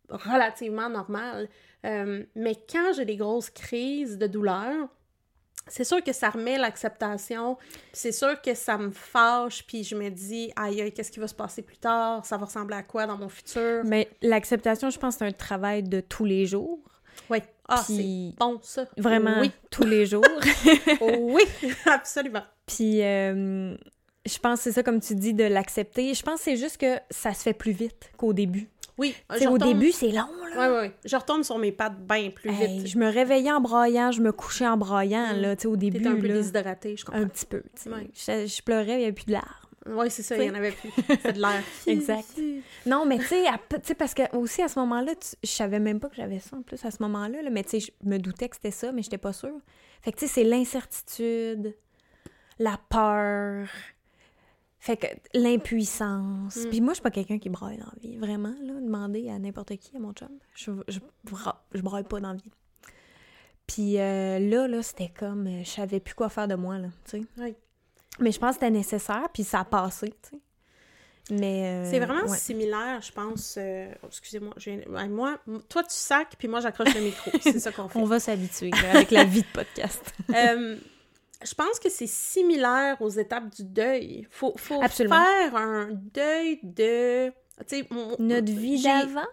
relativement 0.09 0.89
normale. 0.89 1.47
Euh, 1.85 2.23
mais 2.35 2.55
quand 2.69 2.93
j'ai 2.95 3.05
des 3.05 3.15
grosses 3.15 3.49
crises 3.49 4.17
de 4.17 4.27
douleur, 4.27 4.87
c'est 5.67 5.83
sûr 5.83 6.03
que 6.03 6.11
ça 6.13 6.29
remet 6.29 6.57
l'acceptation, 6.57 7.57
c'est 7.93 8.11
sûr 8.11 8.41
que 8.41 8.53
ça 8.53 8.77
me 8.77 8.91
fâche, 8.91 9.63
puis 9.65 9.83
je 9.83 9.95
me 9.95 10.09
dis, 10.09 10.51
aïe, 10.55 10.81
aïe, 10.81 10.91
qu'est-ce 10.91 11.11
qui 11.11 11.19
va 11.19 11.27
se 11.27 11.35
passer 11.35 11.61
plus 11.61 11.77
tard? 11.77 12.25
Ça 12.25 12.37
va 12.37 12.45
ressembler 12.45 12.75
à 12.75 12.83
quoi 12.83 13.05
dans 13.07 13.17
mon 13.17 13.29
futur? 13.29 13.81
Mais 13.85 14.09
l'acceptation, 14.21 14.89
je 14.89 14.99
pense, 14.99 15.17
c'est 15.17 15.25
un 15.25 15.31
travail 15.31 15.83
de 15.83 15.99
tous 16.01 16.25
les 16.25 16.45
jours. 16.45 16.79
Oui. 17.29 17.39
Ah, 17.67 17.77
c'est 17.77 18.33
bon, 18.37 18.59
ça. 18.63 18.85
Vraiment, 18.97 19.39
Oui. 19.39 19.51
tous 19.69 19.85
les 19.85 20.05
jours. 20.05 20.23
oui, 21.01 21.43
absolument. 21.85 22.43
Puis, 22.65 23.01
euh, 23.01 23.75
je 24.25 24.37
pense 24.39 24.59
que 24.59 24.63
c'est 24.65 24.71
ça, 24.73 24.83
comme 24.83 24.99
tu 24.99 25.15
dis, 25.15 25.33
de 25.33 25.43
l'accepter. 25.43 26.13
Je 26.13 26.21
pense 26.23 26.37
que 26.39 26.43
c'est 26.45 26.57
juste 26.57 26.77
que 26.77 26.97
ça 27.09 27.33
se 27.33 27.41
fait 27.43 27.53
plus 27.53 27.71
vite 27.71 28.11
qu'au 28.17 28.33
début. 28.33 28.69
Oui, 28.97 29.15
je 29.39 29.47
au 29.47 29.53
retombe- 29.53 29.73
début, 29.73 29.91
c'est 29.91 30.09
long, 30.11 30.27
là. 30.55 30.69
Ouais, 30.69 30.77
ouais. 30.79 30.91
Je 31.05 31.15
retombe 31.15 31.43
sur 31.43 31.57
mes 31.57 31.71
pattes 31.71 31.97
bien 32.05 32.29
plus 32.29 32.51
Hey, 32.51 32.79
vite. 32.79 32.87
je 32.87 32.97
me 32.99 33.07
réveillais 33.09 33.51
en 33.51 33.59
braillant, 33.61 34.11
je 34.11 34.21
me 34.21 34.31
couchais 34.31 34.67
en 34.67 34.77
braillant, 34.77 35.33
Mm. 35.35 35.41
là, 35.41 35.55
tu 35.55 35.61
sais, 35.63 35.67
au 35.67 35.75
début, 35.77 36.01
T'es 36.01 36.07
un 36.09 36.15
peu 36.17 36.27
là, 36.27 36.33
déshydratée, 36.35 36.97
je 36.97 37.05
comprends. 37.05 37.21
un 37.21 37.27
petit 37.27 37.45
peu. 37.47 37.63
Ouais. 37.87 38.09
Je, 38.13 38.45
je 38.45 38.61
pleurais, 38.61 38.93
il 38.95 38.97
n'y 38.97 39.03
avait 39.05 39.11
plus 39.13 39.25
de 39.25 39.31
larmes. 39.31 39.47
Oui, 39.87 40.11
c'est 40.11 40.21
ça, 40.21 40.37
il 40.37 40.43
y 40.43 40.51
en 40.51 40.53
avait 40.53 40.73
plus. 40.73 40.91
C'est 41.23 41.33
de 41.33 41.39
l'air. 41.41 41.63
Exact. 41.87 42.27
Non, 42.85 43.05
mais 43.07 43.17
tu 43.17 43.25
sais, 43.25 43.95
parce 43.97 44.13
que 44.13 44.21
aussi 44.37 44.61
à 44.61 44.67
ce 44.67 44.77
moment-là, 44.79 45.13
je 45.41 45.49
savais 45.49 45.79
même 45.79 45.99
pas 45.99 46.07
que 46.09 46.17
j'avais 46.17 46.37
ça 46.37 46.55
en 46.57 46.61
plus 46.61 46.85
à 46.85 46.91
ce 46.91 47.01
moment-là, 47.01 47.41
là, 47.41 47.49
mais 47.49 47.63
tu 47.63 47.79
sais, 47.79 47.79
je 47.79 48.07
me 48.07 48.19
doutais 48.19 48.47
que 48.49 48.57
c'était 48.57 48.69
ça, 48.69 48.91
mais 48.91 49.01
j'étais 49.01 49.17
pas 49.17 49.33
sûre. 49.33 49.57
Fait 50.03 50.11
que 50.11 50.17
tu 50.19 50.27
sais, 50.27 50.33
c'est 50.33 50.43
l'incertitude, 50.43 51.75
la 52.59 52.77
peur, 52.89 53.67
fait 54.83 54.97
que 54.97 55.05
l'impuissance. 55.33 56.57
Mm. 56.57 56.69
Puis 56.69 56.81
moi, 56.81 56.89
je 56.89 56.95
suis 56.95 57.03
pas 57.03 57.11
quelqu'un 57.11 57.37
qui 57.39 57.49
braille 57.49 57.77
dans 57.77 57.85
la 57.85 57.99
vie, 58.01 58.17
vraiment, 58.17 58.53
là, 58.63 58.73
demander 58.73 59.29
à 59.29 59.37
n'importe 59.39 59.77
qui, 59.77 59.95
à 59.95 59.99
mon 59.99 60.11
chum. 60.11 60.27
Je, 60.55 60.71
je, 60.87 60.99
je 61.73 61.81
braille 61.81 62.03
pas 62.03 62.19
dans 62.19 62.31
la 62.31 62.37
vie. 62.37 62.51
Puis 63.67 63.99
euh, 63.99 64.39
là, 64.39 64.67
là, 64.67 64.81
c'était 64.81 65.09
comme, 65.17 65.45
euh, 65.47 65.63
je 65.63 65.69
savais 65.69 65.99
plus 65.99 66.15
quoi 66.15 66.29
faire 66.29 66.47
de 66.47 66.55
moi, 66.55 66.77
là, 66.79 66.87
tu 67.05 67.19
sais. 67.19 67.25
Oui. 67.37 67.55
Mais 68.19 68.31
je 68.31 68.39
pense 68.39 68.49
que 68.49 68.53
c'était 68.55 68.71
nécessaire, 68.71 69.29
puis 69.33 69.43
ça 69.43 69.59
a 69.61 69.65
passé, 69.65 70.09
tu 70.23 70.29
sais. 70.31 70.41
Mais... 71.29 71.85
euh, 71.85 71.89
C'est 71.89 71.99
vraiment 71.99 72.27
ouais. 72.27 72.37
similaire, 72.37 73.01
je 73.01 73.11
pense. 73.11 73.55
euh, 73.59 73.89
oh, 74.03 74.07
Excusez-moi. 74.07 74.53
Moi, 75.07 75.37
toi, 75.69 75.83
tu 75.83 75.89
sacs, 75.93 76.35
puis 76.37 76.47
moi, 76.47 76.59
j'accroche 76.59 76.93
le 76.95 77.01
micro. 77.01 77.31
C'est 77.39 77.59
ça 77.59 77.71
qu'on 77.71 77.87
fait. 77.87 77.99
On 77.99 78.03
va 78.05 78.19
s'habituer 78.19 78.71
avec 78.91 79.11
la 79.11 79.23
vie 79.25 79.43
de 79.43 79.47
podcast. 79.53 80.13
Je 81.43 81.53
pense 81.53 81.79
que 81.79 81.89
c'est 81.89 82.07
similaire 82.07 82.97
aux 83.01 83.09
étapes 83.09 83.49
du 83.55 83.63
deuil. 83.63 84.27
Faut, 84.29 84.53
faut 84.57 84.81
Absolument. 84.81 85.15
faire 85.15 85.55
un 85.55 85.89
deuil 85.91 86.59
de... 86.63 87.29
Tu 87.29 87.33
sais, 87.67 87.85
mon- 87.89 88.15
Notre 88.19 88.51
vie 88.51 88.81
d'avant? 88.81 89.27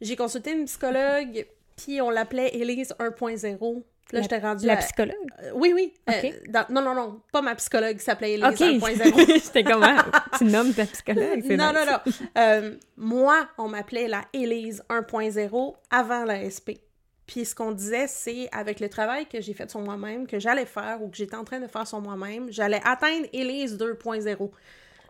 J'ai 0.00 0.16
consulté 0.16 0.52
une 0.52 0.64
psychologue, 0.64 1.46
puis 1.76 2.00
on 2.00 2.10
l'appelait 2.10 2.48
Élise 2.56 2.94
1.0. 2.98 3.58
Puis 3.58 4.16
Là, 4.16 4.18
La- 4.18 4.22
j'étais 4.22 4.38
rendue 4.38 4.66
La 4.66 4.72
à- 4.72 4.76
psychologue? 4.78 5.14
Euh, 5.44 5.50
oui, 5.54 5.72
oui. 5.72 5.94
Euh, 6.08 6.30
dans- 6.48 6.66
Non, 6.70 6.82
non, 6.82 6.94
non. 6.94 7.20
Pas 7.32 7.42
ma 7.42 7.54
psychologue 7.54 7.96
qui 7.96 8.04
s'appelait 8.04 8.32
Élise 8.32 8.44
OK. 8.44 8.60
1.0. 8.60 9.26
J'étais 9.44 9.62
comme, 9.62 9.82
ah, 9.84 10.04
tu 10.36 10.44
nommes 10.46 10.72
ta 10.74 10.84
psychologue. 10.86 11.44
c'est 11.46 11.56
Non, 11.56 11.72
nice. 11.72 11.86
non, 11.86 11.92
non. 11.92 12.28
Euh, 12.38 12.74
moi, 12.96 13.48
on 13.58 13.68
m'appelait 13.68 14.08
la 14.08 14.22
Élise 14.32 14.82
1.0 14.88 15.76
avant 15.90 16.24
la 16.24 16.48
SP. 16.50 16.82
Puis 17.30 17.44
ce 17.44 17.54
qu'on 17.54 17.70
disait, 17.70 18.08
c'est 18.08 18.48
avec 18.50 18.80
le 18.80 18.88
travail 18.88 19.24
que 19.26 19.40
j'ai 19.40 19.54
fait 19.54 19.70
sur 19.70 19.78
moi-même, 19.78 20.26
que 20.26 20.40
j'allais 20.40 20.66
faire 20.66 21.00
ou 21.00 21.08
que 21.08 21.16
j'étais 21.16 21.36
en 21.36 21.44
train 21.44 21.60
de 21.60 21.68
faire 21.68 21.86
sur 21.86 22.00
moi-même, 22.00 22.50
j'allais 22.50 22.80
atteindre 22.84 23.24
Elise 23.32 23.78
2.0. 23.78 24.50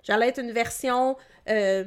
J'allais 0.03 0.29
être 0.29 0.39
une 0.39 0.53
version 0.53 1.17
euh, 1.49 1.85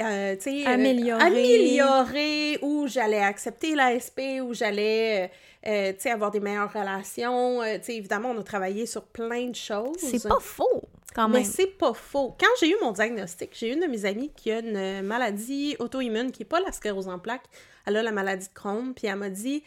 euh, 0.00 0.36
tu 0.36 0.42
sais, 0.42 0.66
euh, 0.68 0.72
Améliorée. 0.72 1.20
améliorée, 1.20 2.58
où 2.62 2.86
j'allais 2.86 3.18
accepter 3.18 3.74
l'ASP, 3.74 4.20
où 4.40 4.54
j'allais, 4.54 5.32
euh, 5.66 5.92
tu 5.94 6.00
sais, 6.02 6.10
avoir 6.10 6.30
des 6.30 6.38
meilleures 6.38 6.72
relations. 6.72 7.60
Tu 7.62 7.82
sais, 7.82 7.96
évidemment, 7.96 8.30
on 8.30 8.38
a 8.38 8.44
travaillé 8.44 8.86
sur 8.86 9.02
plein 9.04 9.48
de 9.48 9.56
choses. 9.56 9.96
C'est 9.98 10.28
pas 10.28 10.38
faux, 10.38 10.88
quand 11.12 11.28
Mais 11.28 11.40
même. 11.40 11.44
c'est 11.44 11.66
pas 11.66 11.92
faux. 11.92 12.36
Quand 12.38 12.46
j'ai 12.60 12.70
eu 12.70 12.76
mon 12.80 12.92
diagnostic, 12.92 13.50
j'ai 13.52 13.72
une 13.72 13.80
de 13.80 13.86
mes 13.86 14.04
amies 14.04 14.30
qui 14.36 14.52
a 14.52 14.60
une 14.60 15.02
maladie 15.02 15.74
auto-immune 15.80 16.30
qui 16.30 16.42
est 16.42 16.46
pas 16.46 16.60
la 16.60 16.70
sclérose 16.70 17.08
en 17.08 17.18
plaques. 17.18 17.46
Elle 17.86 17.96
a 17.96 18.02
la 18.02 18.12
maladie 18.12 18.48
de 18.48 18.52
Crohn, 18.52 18.94
puis 18.94 19.06
elle 19.06 19.16
m'a 19.16 19.30
dit 19.30 19.62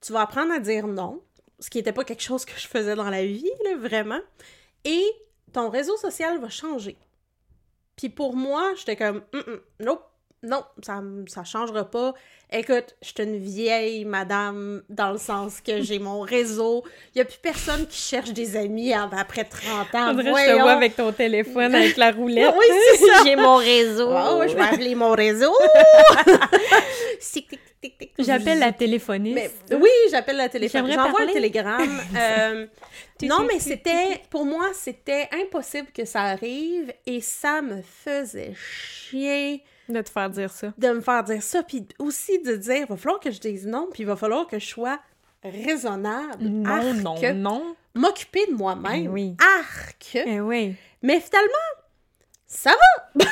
Tu 0.00 0.12
vas 0.12 0.22
apprendre 0.22 0.52
à 0.52 0.58
dire 0.58 0.86
non, 0.86 1.22
ce 1.58 1.70
qui 1.70 1.78
n'était 1.78 1.92
pas 1.92 2.04
quelque 2.04 2.22
chose 2.22 2.44
que 2.44 2.58
je 2.58 2.66
faisais 2.66 2.94
dans 2.94 3.10
la 3.10 3.24
vie, 3.24 3.50
là, 3.64 3.76
vraiment. 3.76 4.20
Et 4.84 5.04
ton 5.52 5.70
réseau 5.70 5.96
social 5.96 6.38
va 6.40 6.48
changer. 6.48 6.96
Puis 7.96 8.08
pour 8.08 8.36
moi, 8.36 8.74
j'étais 8.76 8.96
comme 8.96 9.22
Hum, 9.32 9.44
hum, 9.46 9.60
Nope, 9.80 10.04
non, 10.44 10.64
ça, 10.82 11.02
ça 11.26 11.44
changera 11.44 11.84
pas. 11.90 12.14
Écoute, 12.52 12.94
je 13.02 13.08
suis 13.08 13.14
une 13.18 13.38
vieille 13.38 14.04
madame 14.04 14.82
dans 14.88 15.10
le 15.10 15.18
sens 15.18 15.60
que 15.60 15.82
j'ai 15.82 15.98
mon 15.98 16.20
réseau. 16.34 16.84
Il 17.14 17.18
y 17.18 17.20
a 17.20 17.24
plus 17.24 17.38
personne 17.42 17.86
qui 17.86 17.98
cherche 17.98 18.30
des 18.30 18.56
amis 18.56 18.92
après 18.92 19.44
30 19.44 19.94
ans. 19.94 20.14
Que 20.14 20.22
je 20.22 20.28
te 20.28 20.60
vois 20.62 20.72
avec 20.72 20.94
ton 20.94 21.10
téléphone, 21.12 21.74
avec 21.74 21.96
la 21.96 22.12
roulette. 22.12 22.54
Oui, 22.58 22.66
c'est 22.92 23.06
ça. 23.06 23.12
J'ai 23.24 23.36
mon 23.36 23.56
réseau. 23.56 24.08
Oh, 24.10 24.42
je 24.46 24.54
vais 24.54 24.62
appeler 24.62 24.94
mon 24.94 25.12
réseau. 25.12 25.52
J'appelle 28.18 28.58
la 28.58 28.72
téléphoniste. 28.72 29.34
Mais, 29.70 29.76
oui, 29.76 29.90
j'appelle 30.10 30.36
la 30.36 30.48
téléphone. 30.48 30.86
J'aimerais 30.86 30.94
J'envoie 30.94 31.18
parler. 31.18 31.32
télégramme. 31.32 32.00
Euh, 32.16 32.66
non, 33.22 33.44
mais 33.44 33.58
c'était, 33.58 34.22
pour 34.30 34.44
moi, 34.44 34.70
c'était 34.74 35.28
impossible 35.32 35.88
que 35.94 36.04
ça 36.04 36.22
arrive 36.22 36.92
et 37.06 37.20
ça 37.20 37.62
me 37.62 37.82
faisait 37.82 38.54
chier 38.54 39.62
De 39.88 40.00
te 40.00 40.08
faire 40.10 40.30
dire 40.30 40.50
ça. 40.50 40.72
de 40.78 40.88
me 40.88 41.00
faire 41.00 41.22
dire 41.24 41.42
ça. 41.42 41.62
Puis 41.62 41.86
aussi 41.98 42.40
de 42.42 42.56
dire, 42.56 42.76
il 42.76 42.86
va 42.86 42.96
falloir 42.96 43.20
que 43.20 43.30
je 43.30 43.40
dise 43.40 43.66
non, 43.66 43.88
puis 43.92 44.02
il 44.02 44.06
va 44.06 44.16
falloir 44.16 44.46
que 44.46 44.58
je 44.58 44.66
sois 44.66 44.98
raisonnable. 45.42 46.44
Non, 46.44 46.70
Arc. 46.70 46.84
non, 46.96 47.34
non. 47.34 47.76
M'occuper 47.94 48.46
de 48.46 48.54
moi-même. 48.54 49.04
Eh 49.04 49.08
oui. 49.08 49.36
Arc. 49.60 50.16
Eh 50.26 50.40
oui. 50.40 50.74
Mais 51.02 51.20
finalement, 51.20 51.52
ça 52.46 52.70
va. 52.70 53.24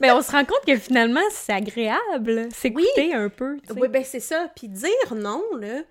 Mais 0.00 0.10
on 0.12 0.22
se 0.22 0.30
rend 0.30 0.44
compte 0.44 0.64
que 0.66 0.76
finalement, 0.76 1.20
c'est 1.30 1.52
agréable. 1.52 2.48
S'écouter 2.52 3.12
un 3.14 3.28
peu. 3.28 3.58
Oui, 3.76 3.88
ben 3.88 4.04
c'est 4.04 4.20
ça. 4.20 4.48
Puis 4.54 4.68
dire 4.68 5.14
non, 5.14 5.42
là, 5.58 5.82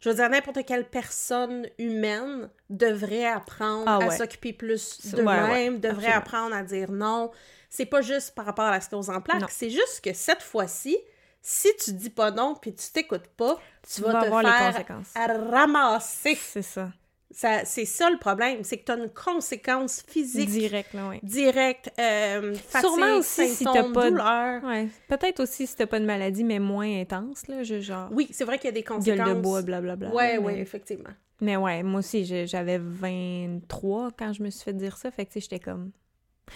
je 0.00 0.08
veux 0.08 0.14
dire, 0.16 0.28
n'importe 0.30 0.64
quelle 0.66 0.84
personne 0.88 1.66
humaine 1.78 2.48
devrait 2.70 3.26
apprendre 3.26 3.84
Ah 3.86 3.98
à 4.02 4.10
s'occuper 4.10 4.52
plus 4.52 4.98
Ça, 5.00 5.16
de 5.16 5.22
ouais, 5.22 5.42
ouais, 5.42 5.70
devrait 5.70 6.06
absolument. 6.06 6.16
apprendre 6.16 6.54
à 6.56 6.62
dire 6.62 6.90
non. 6.90 7.30
C'est 7.74 7.86
pas 7.86 8.02
juste 8.02 8.34
par 8.34 8.44
rapport 8.44 8.66
à 8.66 8.70
la 8.70 8.82
sclérose 8.82 9.08
en 9.08 9.22
plaques, 9.22 9.50
c'est 9.50 9.70
juste 9.70 10.02
que 10.04 10.12
cette 10.12 10.42
fois-ci, 10.42 10.98
si 11.40 11.68
tu 11.82 11.94
dis 11.94 12.10
pas 12.10 12.30
non 12.30 12.54
puis 12.54 12.74
tu 12.74 12.90
t'écoutes 12.92 13.28
pas, 13.34 13.56
tu, 13.82 13.94
Tu 13.96 14.02
vas, 14.02 14.12
vas 14.12 14.20
te 14.20 14.26
avoir 14.26 14.42
les 14.42 14.50
faire 14.50 14.72
conséquences. 14.86 15.14
ramasser. 15.50 16.34
C'est 16.34 16.60
ça. 16.60 16.90
Ça, 17.30 17.64
c'est 17.64 17.86
ça 17.86 18.10
le 18.10 18.18
problème, 18.18 18.62
c'est 18.62 18.76
que 18.76 18.84
tu 18.84 18.92
as 18.92 18.96
une 18.96 19.08
conséquence 19.08 20.04
physique 20.06 20.50
Direct, 20.50 20.92
là, 20.92 21.08
oui. 21.08 21.18
directe, 21.22 21.90
euh, 21.98 22.54
fatigue, 22.56 22.90
Sûrement 22.90 23.14
aussi 23.16 23.48
si 23.48 23.64
t'as 23.64 23.84
pas 23.90 24.04
de- 24.04 24.10
douleur. 24.10 24.62
Ouais. 24.64 24.88
Peut-être 25.08 25.40
aussi 25.40 25.66
si 25.66 25.74
t'as 25.74 25.86
pas 25.86 25.98
de 25.98 26.04
maladie, 26.04 26.44
mais 26.44 26.58
moins 26.58 27.00
intense, 27.00 27.48
là. 27.48 27.62
je- 27.62 27.80
genre, 27.80 28.10
Oui, 28.12 28.28
c'est 28.32 28.44
vrai 28.44 28.58
qu'il 28.58 28.66
y 28.66 28.68
a 28.68 28.72
des 28.72 28.84
conséquences. 28.84 29.16
gueule 29.26 29.34
de 29.36 29.40
bois, 29.40 29.62
blablabla. 29.62 30.10
Ouais, 30.14 30.34
là, 30.34 30.40
ouais, 30.42 30.52
mais- 30.56 30.60
effectivement. 30.60 31.08
Mais 31.40 31.56
ouais, 31.56 31.82
moi 31.82 32.00
aussi, 32.00 32.46
j'avais 32.46 32.76
23 32.78 34.10
quand 34.16 34.34
je 34.34 34.42
me 34.42 34.50
suis 34.50 34.62
fait 34.64 34.72
dire 34.74 34.96
ça. 34.98 35.10
Fait 35.10 35.24
que, 35.24 35.32
tu 35.32 35.40
sais, 35.40 35.48
j'étais 35.50 35.58
comme. 35.58 35.90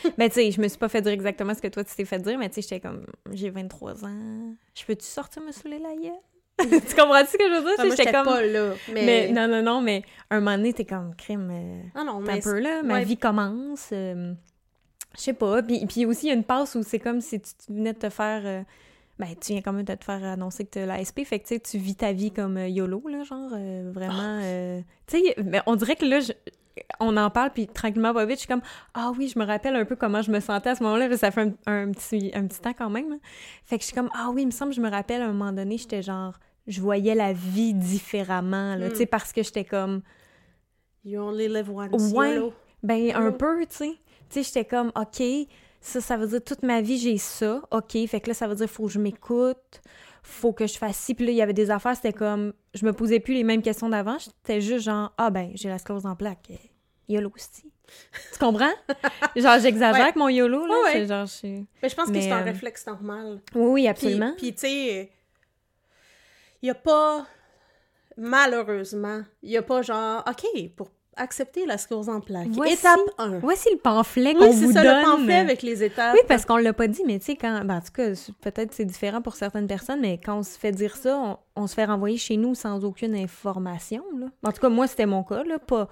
Mais 0.18 0.28
tu 0.28 0.34
sais, 0.36 0.50
je 0.50 0.60
me 0.60 0.68
suis 0.68 0.78
pas 0.78 0.88
fait 0.88 1.00
dire 1.02 1.12
exactement 1.12 1.54
ce 1.54 1.60
que 1.62 1.68
toi, 1.68 1.84
tu 1.84 1.94
t'es 1.94 2.04
fait 2.04 2.18
dire, 2.18 2.38
mais 2.38 2.48
tu 2.48 2.56
sais, 2.56 2.62
j'étais 2.62 2.80
comme. 2.80 3.04
J'ai 3.32 3.50
23 3.50 4.04
ans. 4.04 4.54
Je 4.74 4.84
peux-tu 4.84 5.04
sortir 5.06 5.42
me 5.42 5.52
saouler 5.52 5.78
la 5.78 5.94
gueule? 5.94 6.12
tu 6.58 6.94
comprends 6.96 7.24
ce 7.26 7.36
que 7.36 7.44
je 7.44 7.54
veux 7.58 7.62
dire? 7.64 7.74
Ah, 7.78 7.84
moi, 7.84 7.96
sais, 7.96 8.02
j'étais 8.04 8.12
comme. 8.12 8.24
pas 8.24 8.42
là, 8.42 8.74
mais... 8.88 9.04
Mais 9.04 9.28
non, 9.32 9.46
non, 9.48 9.62
non, 9.62 9.80
mais 9.82 10.02
un 10.30 10.40
moment 10.40 10.56
donné, 10.56 10.72
t'es 10.72 10.84
comme 10.86 11.14
crime. 11.14 11.50
euh, 11.52 11.82
Ah 11.94 12.04
non, 12.04 12.20
mais... 12.20 12.32
un 12.38 12.40
peu 12.40 12.58
là, 12.60 12.82
ma 12.82 12.94
ouais. 12.94 13.04
vie 13.04 13.16
commence. 13.18 13.90
euh, 13.92 14.32
je 15.16 15.20
sais 15.20 15.32
pas. 15.34 15.62
Puis, 15.62 15.84
puis 15.86 16.06
aussi, 16.06 16.26
il 16.26 16.28
y 16.28 16.32
a 16.32 16.34
une 16.34 16.44
passe 16.44 16.74
où 16.74 16.82
c'est 16.82 16.98
comme 16.98 17.20
si 17.20 17.40
tu 17.40 17.48
venais 17.68 17.92
de 17.92 17.98
te 17.98 18.08
faire. 18.08 18.42
euh, 18.46 18.62
ben, 19.18 19.28
tu 19.40 19.52
viens 19.52 19.62
quand 19.62 19.72
même 19.72 19.84
de 19.84 19.94
te 19.94 20.04
faire 20.04 20.22
annoncer 20.24 20.64
que 20.64 20.70
tu 20.72 20.78
as 20.78 20.86
l'ASP. 20.86 21.24
Fait 21.24 21.40
que 21.40 21.54
tu 21.56 21.78
vis 21.78 21.94
ta 21.96 22.12
vie 22.12 22.30
comme 22.30 22.56
euh, 22.58 22.68
YOLO, 22.68 23.02
là, 23.08 23.22
genre, 23.24 23.50
vraiment. 23.92 24.40
euh, 24.42 24.80
tu 25.06 25.18
sais, 25.18 25.34
mais 25.44 25.60
on 25.66 25.76
dirait 25.76 25.96
que 25.96 26.04
là, 26.06 26.20
je- 26.20 26.32
on 27.00 27.16
en 27.16 27.30
parle, 27.30 27.50
puis 27.50 27.66
tranquillement, 27.66 28.12
pas 28.14 28.24
vite, 28.26 28.36
je 28.36 28.40
suis 28.40 28.48
comme 28.48 28.62
Ah 28.94 29.12
oui, 29.16 29.28
je 29.28 29.38
me 29.38 29.44
rappelle 29.46 29.74
un 29.76 29.84
peu 29.84 29.96
comment 29.96 30.22
je 30.22 30.30
me 30.30 30.40
sentais 30.40 30.70
à 30.70 30.74
ce 30.74 30.82
moment-là, 30.82 31.16
ça 31.16 31.30
fait 31.30 31.40
un, 31.42 31.52
un 31.66 31.90
petit, 31.92 32.30
un 32.34 32.46
petit 32.46 32.60
temps 32.60 32.72
quand 32.76 32.90
même. 32.90 33.10
là. 33.10 33.16
Fait 33.64 33.76
que 33.78 33.82
je 33.82 33.86
suis 33.88 33.94
comme 33.96 34.10
Ah 34.14 34.30
oui, 34.32 34.42
il 34.42 34.46
me 34.46 34.50
semble, 34.50 34.72
je 34.72 34.80
me 34.80 34.90
rappelle 34.90 35.22
à 35.22 35.26
un 35.26 35.32
moment 35.32 35.52
donné, 35.52 35.78
j'étais 35.78 36.02
genre. 36.02 36.34
Je 36.66 36.80
voyais 36.80 37.14
la 37.14 37.32
vie 37.32 37.74
différemment, 37.74 38.74
là, 38.74 38.88
Mm. 38.88 38.90
tu 38.90 38.96
sais, 38.96 39.06
parce 39.06 39.32
que 39.32 39.42
j'étais 39.42 39.64
comme. 39.64 40.02
You 41.04 41.20
only 41.22 41.48
live 41.48 41.70
once, 41.70 42.12
Ouais. 42.12 42.40
Ben, 42.82 43.12
un 43.14 43.30
Mm. 43.30 43.36
peu, 43.36 43.60
tu 43.66 43.76
sais. 43.76 43.92
Tu 44.28 44.42
sais, 44.42 44.42
j'étais 44.42 44.64
comme, 44.64 44.90
OK, 44.96 45.22
ça, 45.80 46.00
ça 46.00 46.16
veut 46.16 46.26
dire 46.26 46.42
toute 46.44 46.62
ma 46.64 46.80
vie, 46.80 46.98
j'ai 46.98 47.16
ça. 47.18 47.62
OK, 47.70 47.92
fait 48.08 48.20
que 48.20 48.28
là, 48.28 48.34
ça 48.34 48.48
veut 48.48 48.56
dire, 48.56 48.68
faut 48.68 48.86
que 48.86 48.92
je 48.92 48.98
m'écoute, 48.98 49.80
faut 50.26 50.52
que 50.52 50.66
je 50.66 50.76
fasse 50.76 50.96
ci. 50.96 51.14
Puis 51.14 51.24
là, 51.26 51.32
il 51.32 51.36
y 51.36 51.42
avait 51.42 51.52
des 51.52 51.70
affaires, 51.70 51.94
c'était 51.94 52.12
comme, 52.12 52.52
je 52.74 52.84
me 52.84 52.92
posais 52.92 53.20
plus 53.20 53.34
les 53.34 53.44
mêmes 53.44 53.62
questions 53.62 53.88
d'avant. 53.88 54.18
J'étais 54.18 54.60
juste 54.60 54.84
genre, 54.84 55.12
ah 55.16 55.30
ben, 55.30 55.52
j'ai 55.54 55.68
la 55.68 55.78
sclérose 55.78 56.04
en 56.04 56.16
plaques. 56.16 56.50
Euh, 56.50 56.54
YOLO 57.08 57.32
aussi. 57.34 57.70
Tu 58.32 58.38
comprends? 58.40 58.72
genre, 59.36 59.58
j'exagère 59.60 59.94
Ouais. 59.94 60.00
avec 60.00 60.16
mon 60.16 60.28
YOLO, 60.28 60.66
là. 60.66 60.74
Ouais, 60.74 60.82
ouais. 60.82 60.92
C'est 60.92 61.06
genre, 61.06 61.26
je 61.26 61.46
Mais 61.82 61.88
je 61.88 61.94
pense 61.94 62.10
que 62.10 62.20
c'est 62.20 62.32
un 62.32 62.40
euh, 62.40 62.44
réflexe 62.44 62.86
normal. 62.86 63.40
Oui, 63.54 63.62
oui, 63.66 63.80
Puis, 63.82 63.88
absolument. 63.88 64.34
puis 64.36 64.52
tu 64.52 64.60
sais, 64.60 65.12
il 66.62 66.66
y 66.66 66.70
a 66.70 66.74
pas... 66.74 67.24
Malheureusement, 68.16 69.22
il 69.42 69.50
y 69.50 69.56
a 69.56 69.62
pas 69.62 69.82
genre... 69.82 70.24
OK, 70.28 70.70
pour 70.74 70.90
accepter 71.16 71.66
la 71.66 71.78
sclérose 71.78 72.08
en 72.08 72.20
plaques. 72.20 72.48
Voici- 72.50 72.74
Étape 72.74 73.00
1. 73.18 73.38
Voici 73.38 73.68
le 73.72 73.78
pamphlet 73.78 74.34
qu'on 74.34 74.46
Oui, 74.48 74.52
c'est 74.54 74.64
vous 74.66 74.72
ça, 74.72 74.82
donne. 74.82 74.98
le 74.98 75.04
pamphlet 75.04 75.34
avec 75.36 75.62
les 75.62 75.82
étapes. 75.84 76.14
Oui, 76.14 76.20
parce 76.28 76.44
qu'on 76.44 76.56
l'a 76.56 76.72
pas 76.72 76.86
dit, 76.88 77.02
mais 77.06 77.18
tu 77.18 77.26
sais, 77.26 77.36
quand. 77.36 77.64
Ben, 77.64 77.76
en 77.76 77.80
tout 77.80 77.92
cas, 77.94 78.14
c'est- 78.14 78.32
peut-être 78.40 78.72
c'est 78.74 78.84
différent 78.84 79.22
pour 79.22 79.34
certaines 79.34 79.66
personnes, 79.66 80.00
mais 80.00 80.18
quand 80.22 80.38
on 80.38 80.42
se 80.42 80.58
fait 80.58 80.72
dire 80.72 80.96
ça, 80.96 81.18
on, 81.56 81.62
on 81.62 81.66
se 81.66 81.74
fait 81.74 81.84
renvoyer 81.86 82.18
chez 82.18 82.36
nous 82.36 82.54
sans 82.54 82.84
aucune 82.84 83.14
information. 83.14 84.02
Là. 84.18 84.26
En 84.44 84.52
tout 84.52 84.60
cas, 84.60 84.68
moi, 84.68 84.86
c'était 84.86 85.06
mon 85.06 85.22
cas, 85.22 85.42
là. 85.44 85.58
Pas, 85.58 85.88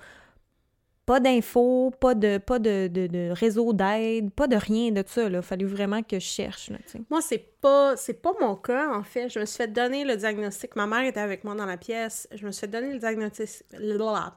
pas 1.07 1.21
d'infos, 1.21 1.93
pas 2.01 2.15
de, 2.15 2.39
pas 2.39 2.59
de, 2.59 2.89
de, 2.89 3.07
de 3.07 3.31
réseau 3.31 3.73
d'aide, 3.73 4.31
pas 4.31 4.47
de 4.47 4.57
rien 4.57 4.91
de 4.91 5.05
ça. 5.07 5.25
Il 5.25 5.43
fallait 5.43 5.65
vraiment 5.65 6.03
que 6.03 6.19
je 6.19 6.25
cherche. 6.25 6.71
Là. 6.71 6.79
Moi, 7.11 7.21
c'est 7.21 7.61
pas 7.61 7.97
c'est 7.97 8.23
pas 8.23 8.33
mon 8.41 8.57
cas, 8.57 8.95
en 8.95 9.03
fait. 9.03 9.29
Je 9.29 9.39
me 9.39 9.45
suis 9.45 9.59
fait 9.59 9.69
donner 9.69 10.05
le 10.05 10.17
diagnostic. 10.17 10.77
Ma 10.77 10.87
mère 10.87 11.05
était 11.05 11.21
avec 11.21 11.45
moi 11.45 11.55
dans 11.55 11.67
la 11.67 11.77
pièce. 11.77 12.29
Je 12.35 12.47
me 12.47 12.53
suis 12.53 12.61
fait 12.61 12.69
donner 12.69 12.93
le 12.93 12.99
diagnostic... 12.99 13.65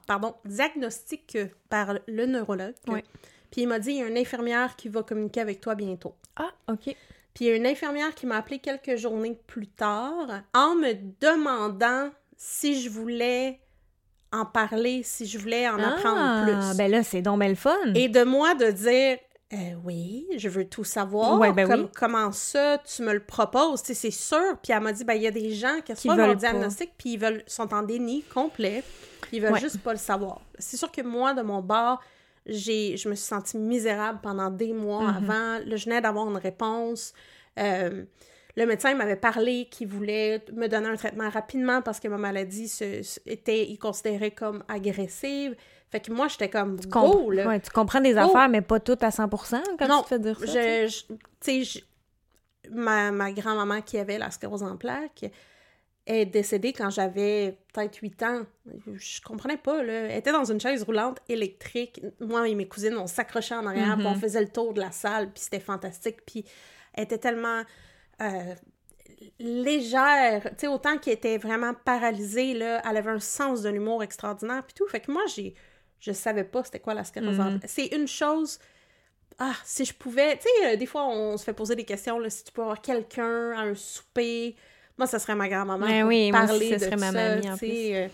Pardon, 0.07 0.35
diagnostic 0.45 1.37
par 1.69 1.95
le 2.05 2.25
neurologue. 2.25 2.75
Ouais. 2.87 3.03
Puis 3.51 3.61
il 3.61 3.67
m'a 3.67 3.79
dit, 3.79 3.91
il 3.91 3.97
y 3.97 4.01
a 4.01 4.07
une 4.07 4.17
infirmière 4.17 4.75
qui 4.75 4.89
va 4.89 5.03
communiquer 5.03 5.41
avec 5.41 5.61
toi 5.61 5.75
bientôt. 5.75 6.15
Ah, 6.35 6.51
OK. 6.69 6.95
Puis 7.33 7.45
il 7.45 7.47
y 7.47 7.51
a 7.51 7.55
une 7.55 7.67
infirmière 7.67 8.13
qui 8.15 8.25
m'a 8.25 8.37
appelé 8.37 8.59
quelques 8.59 8.95
journées 8.95 9.39
plus 9.47 9.67
tard 9.67 10.41
en 10.53 10.75
me 10.75 10.93
demandant 11.21 12.09
si 12.35 12.81
je 12.81 12.89
voulais 12.89 13.59
en 14.33 14.45
parler, 14.45 15.01
si 15.03 15.25
je 15.25 15.37
voulais 15.37 15.67
en 15.69 15.79
apprendre 15.79 16.19
ah, 16.19 16.43
plus. 16.45 16.77
ben 16.77 16.91
là, 16.91 17.03
c'est 17.03 17.21
donc 17.21 17.39
belle 17.39 17.55
fun. 17.55 17.75
Et 17.95 18.09
de 18.09 18.23
moi 18.23 18.55
de 18.55 18.71
dire 18.71 19.17
euh, 19.53 19.55
oui, 19.85 20.27
je 20.35 20.49
veux 20.49 20.67
tout 20.67 20.83
savoir. 20.83 21.39
Ouais, 21.39 21.53
ben 21.53 21.65
Comme- 21.69 21.81
oui. 21.83 21.87
Comment 21.95 22.33
ça, 22.33 22.79
tu 22.79 23.01
me 23.03 23.13
le 23.13 23.21
proposes? 23.21 23.79
C'est 23.83 24.11
sûr. 24.11 24.57
Puis 24.61 24.73
elle 24.73 24.81
m'a 24.81 24.91
dit, 24.91 25.05
ben, 25.05 25.13
il 25.13 25.21
y 25.21 25.27
a 25.27 25.31
des 25.31 25.51
gens 25.53 25.79
qui 25.85 25.93
reçoivent 25.93 26.17
leur 26.17 26.27
pas. 26.27 26.35
diagnostic, 26.35 26.91
puis 26.97 27.13
ils 27.13 27.17
veulent, 27.19 27.43
sont 27.47 27.73
en 27.73 27.81
déni 27.81 28.23
complet, 28.23 28.83
puis 29.21 29.37
ils 29.37 29.41
veulent 29.41 29.53
Ouais. 29.53 29.59
juste 29.61 29.79
pas 29.79 29.93
le 29.93 29.99
savoir. 29.99 30.41
C'est 30.59 30.75
sûr 30.75 30.91
que 30.91 31.01
moi, 31.01 31.33
de 31.33 31.41
mon 31.43 31.61
bord, 31.61 32.01
j'ai, 32.45 32.97
je 32.97 33.07
me 33.07 33.15
suis 33.15 33.25
sentie 33.25 33.57
misérable 33.57 34.19
pendant 34.21 34.49
des 34.49 34.73
mois 34.73 35.03
Mhm. 35.03 35.17
avant. 35.17 35.59
Là, 35.65 35.75
je 35.77 35.85
venais 35.85 36.01
d'avoir 36.01 36.29
une 36.29 36.37
réponse. 36.37 37.13
Euh, 37.57 38.03
le 38.57 38.65
médecin 38.65 38.93
m'avait 38.95 39.15
parlé 39.15 39.69
qu'il 39.71 39.87
voulait 39.87 40.43
me 40.51 40.67
donner 40.67 40.87
un 40.87 40.95
traitement 40.97 41.29
rapidement 41.29 41.81
parce 41.81 41.99
que 42.01 42.07
ma 42.09 42.17
maladie 42.17 42.67
se, 42.67 43.01
se- 43.03 43.19
était 43.25 43.63
il 43.69 43.77
considérait 43.77 44.31
comme 44.31 44.63
agressive. 44.67 45.55
Fait 45.89 46.01
que 46.01 46.11
moi, 46.11 46.27
j'étais 46.27 46.49
comme 46.49 46.77
tu, 46.77 46.87
go, 46.89 46.99
comprends- 46.99 47.29
là. 47.31 47.47
ouais, 47.47 47.59
tu 47.61 47.69
comprends 47.69 48.01
des 48.01 48.13
Go. 48.13 48.19
affaires, 48.19 48.49
mais 48.49 48.61
pas 48.61 48.79
toutes 48.81 49.03
à 49.03 49.11
100 49.11 49.29
quand 49.29 49.87
Non, 49.87 49.99
tu 49.99 50.03
te 50.03 50.07
fais 50.09 50.19
dire 50.19 50.37
ça. 50.39 50.45
Je, 50.87 51.01
tu 51.39 51.63
sais, 51.65 51.83
ma, 52.71 53.11
ma 53.11 53.31
grand-maman 53.31 53.81
qui 53.81 53.97
avait 53.97 54.17
la 54.17 54.29
sclérose 54.31 54.63
en 54.63 54.75
plaques 54.75 55.25
est 56.05 56.25
décédée 56.25 56.73
quand 56.73 56.89
j'avais 56.89 57.57
peut-être 57.73 57.97
8 57.97 58.23
ans. 58.23 58.41
Je 58.95 59.21
comprenais 59.21 59.57
pas, 59.57 59.83
là. 59.83 59.93
Elle 59.93 60.17
était 60.17 60.31
dans 60.31 60.49
une 60.51 60.59
chaise 60.59 60.83
roulante 60.83 61.19
électrique. 61.29 62.01
Moi 62.19 62.47
et 62.49 62.55
mes 62.55 62.67
cousines, 62.67 62.97
on 62.97 63.07
s'accrochait 63.07 63.55
en 63.55 63.65
arrière, 63.65 63.95
puis 63.97 64.05
on 64.07 64.15
Mhm. 64.15 64.19
faisait 64.21 64.41
le 64.41 64.47
tour 64.49 64.73
de 64.73 64.79
la 64.81 64.91
salle, 64.91 65.31
puis 65.31 65.43
c'était 65.43 65.59
fantastique. 65.59 66.17
Puis 66.25 66.43
elle 66.93 67.03
était 67.03 67.17
tellement... 67.17 67.61
euh, 68.21 68.55
légère, 69.39 70.43
tu 70.43 70.55
sais, 70.57 70.67
autant 70.67 70.97
qu'elle 70.97 71.13
était 71.13 71.37
vraiment 71.37 71.73
paralysée, 71.73 72.53
là, 72.53 72.81
elle 72.89 72.97
avait 72.97 73.11
un 73.11 73.19
sens 73.19 73.61
de 73.61 73.69
l'humour 73.69 74.03
extraordinaire, 74.03 74.63
puis 74.63 74.73
tout. 74.73 74.87
Fait 74.87 74.99
que 74.99 75.11
moi, 75.11 75.23
j'ai, 75.33 75.53
je 75.99 76.11
savais 76.11 76.43
pas 76.43 76.63
c'était 76.63 76.79
quoi 76.79 76.93
la 76.93 77.03
sclérose 77.03 77.37
Mhm. 77.37 77.59
plaques. 77.59 77.69
C'est 77.69 77.87
une 77.87 78.07
chose... 78.07 78.59
Ah, 79.39 79.53
si 79.63 79.85
je 79.85 79.93
pouvais... 79.93 80.35
Tu 80.37 80.43
sais, 80.43 80.73
euh, 80.73 80.75
des 80.77 80.87
fois, 80.87 81.07
on 81.07 81.37
se 81.37 81.43
fait 81.43 81.53
poser 81.53 81.75
des 81.75 81.83
questions, 81.83 82.17
là, 82.17 82.29
si 82.29 82.43
tu 82.43 82.51
peux 82.51 82.61
avoir 82.61 82.81
quelqu'un 82.81 83.51
à 83.51 83.61
un 83.61 83.75
souper... 83.75 84.55
Moi, 84.97 85.05
ça 85.05 85.19
serait 85.19 85.35
ma 85.35 85.47
grand-maman 85.47 85.85
pour 85.85 86.07
oui, 86.07 86.31
moi 86.31 86.45
aussi, 86.51 86.71
de 86.71 86.77
serait 86.79 86.95
ma 86.95 87.11
ça, 87.11 87.35
mamie, 87.35 87.49
en 87.51 87.55
sais, 87.55 87.95
euh, 87.95 88.07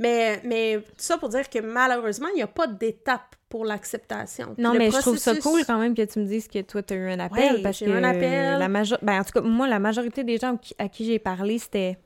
mais, 0.00 0.40
mais 0.42 0.78
tout 0.80 0.94
ça 0.96 1.16
pour 1.16 1.28
dire 1.28 1.48
que 1.48 1.60
malheureusement, 1.60 2.26
il 2.28 2.34
n'y 2.34 2.42
a 2.42 2.48
pas 2.48 2.66
d'étape 2.66 3.36
pour 3.48 3.64
l'acceptation. 3.64 4.54
Non, 4.58 4.72
le 4.72 4.78
mais 4.78 4.90
je 4.90 4.98
trouve 4.98 5.16
ça 5.16 5.34
cool 5.36 5.64
quand 5.64 5.78
même 5.78 5.94
que 5.94 6.02
tu 6.02 6.18
me 6.18 6.24
dises 6.26 6.48
que 6.48 6.60
toi, 6.60 6.82
tu 6.82 6.94
as 6.94 6.96
eu 6.96 7.08
un 7.10 7.18
appel. 7.20 7.56
Ouais, 7.56 7.62
parce 7.62 7.78
que 7.78 7.84
eu 7.86 7.92
un 7.92 8.04
appel. 8.04 8.58
La 8.58 8.68
majo- 8.68 8.98
ben, 9.02 9.20
en 9.20 9.24
tout 9.24 9.32
cas, 9.32 9.40
moi, 9.40 9.66
la 9.68 9.78
majorité 9.78 10.22
des 10.24 10.36
gens 10.38 10.58
à 10.78 10.88
qui 10.88 11.04
j'ai 11.06 11.18
parlé, 11.18 11.58
c'était. 11.58 11.98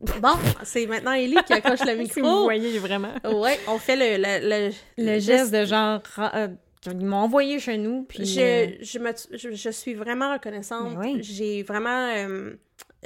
Bon, 0.22 0.34
c'est 0.62 0.86
maintenant 0.86 1.12
Ellie 1.12 1.36
qui 1.44 1.52
accroche 1.52 1.80
le 1.80 1.86
Si 2.06 2.20
vous 2.20 2.26
micro. 2.26 2.42
voyez 2.44 2.78
vraiment. 2.78 3.12
Ouais, 3.24 3.58
on 3.66 3.78
fait 3.78 3.96
le, 3.96 4.22
le, 4.22 4.48
le, 4.48 4.72
Le 5.12 5.18
geste 5.18 5.52
de 5.52 5.64
genre. 5.64 6.00
euh, 6.34 6.48
ils 6.86 7.04
m'ont 7.04 7.16
envoyé 7.16 7.58
chez 7.58 7.76
nous. 7.78 8.04
Puis, 8.04 8.22
euh, 8.38 8.68
Je, 8.80 8.84
je, 8.84 8.98
me, 9.00 9.10
je, 9.36 9.50
je 9.50 9.70
suis 9.70 9.94
vraiment 9.94 10.32
reconnaissante. 10.32 10.94
Ben 10.94 11.00
oui. 11.00 11.18
J'ai 11.22 11.64
vraiment 11.64 12.12
euh, 12.14 12.52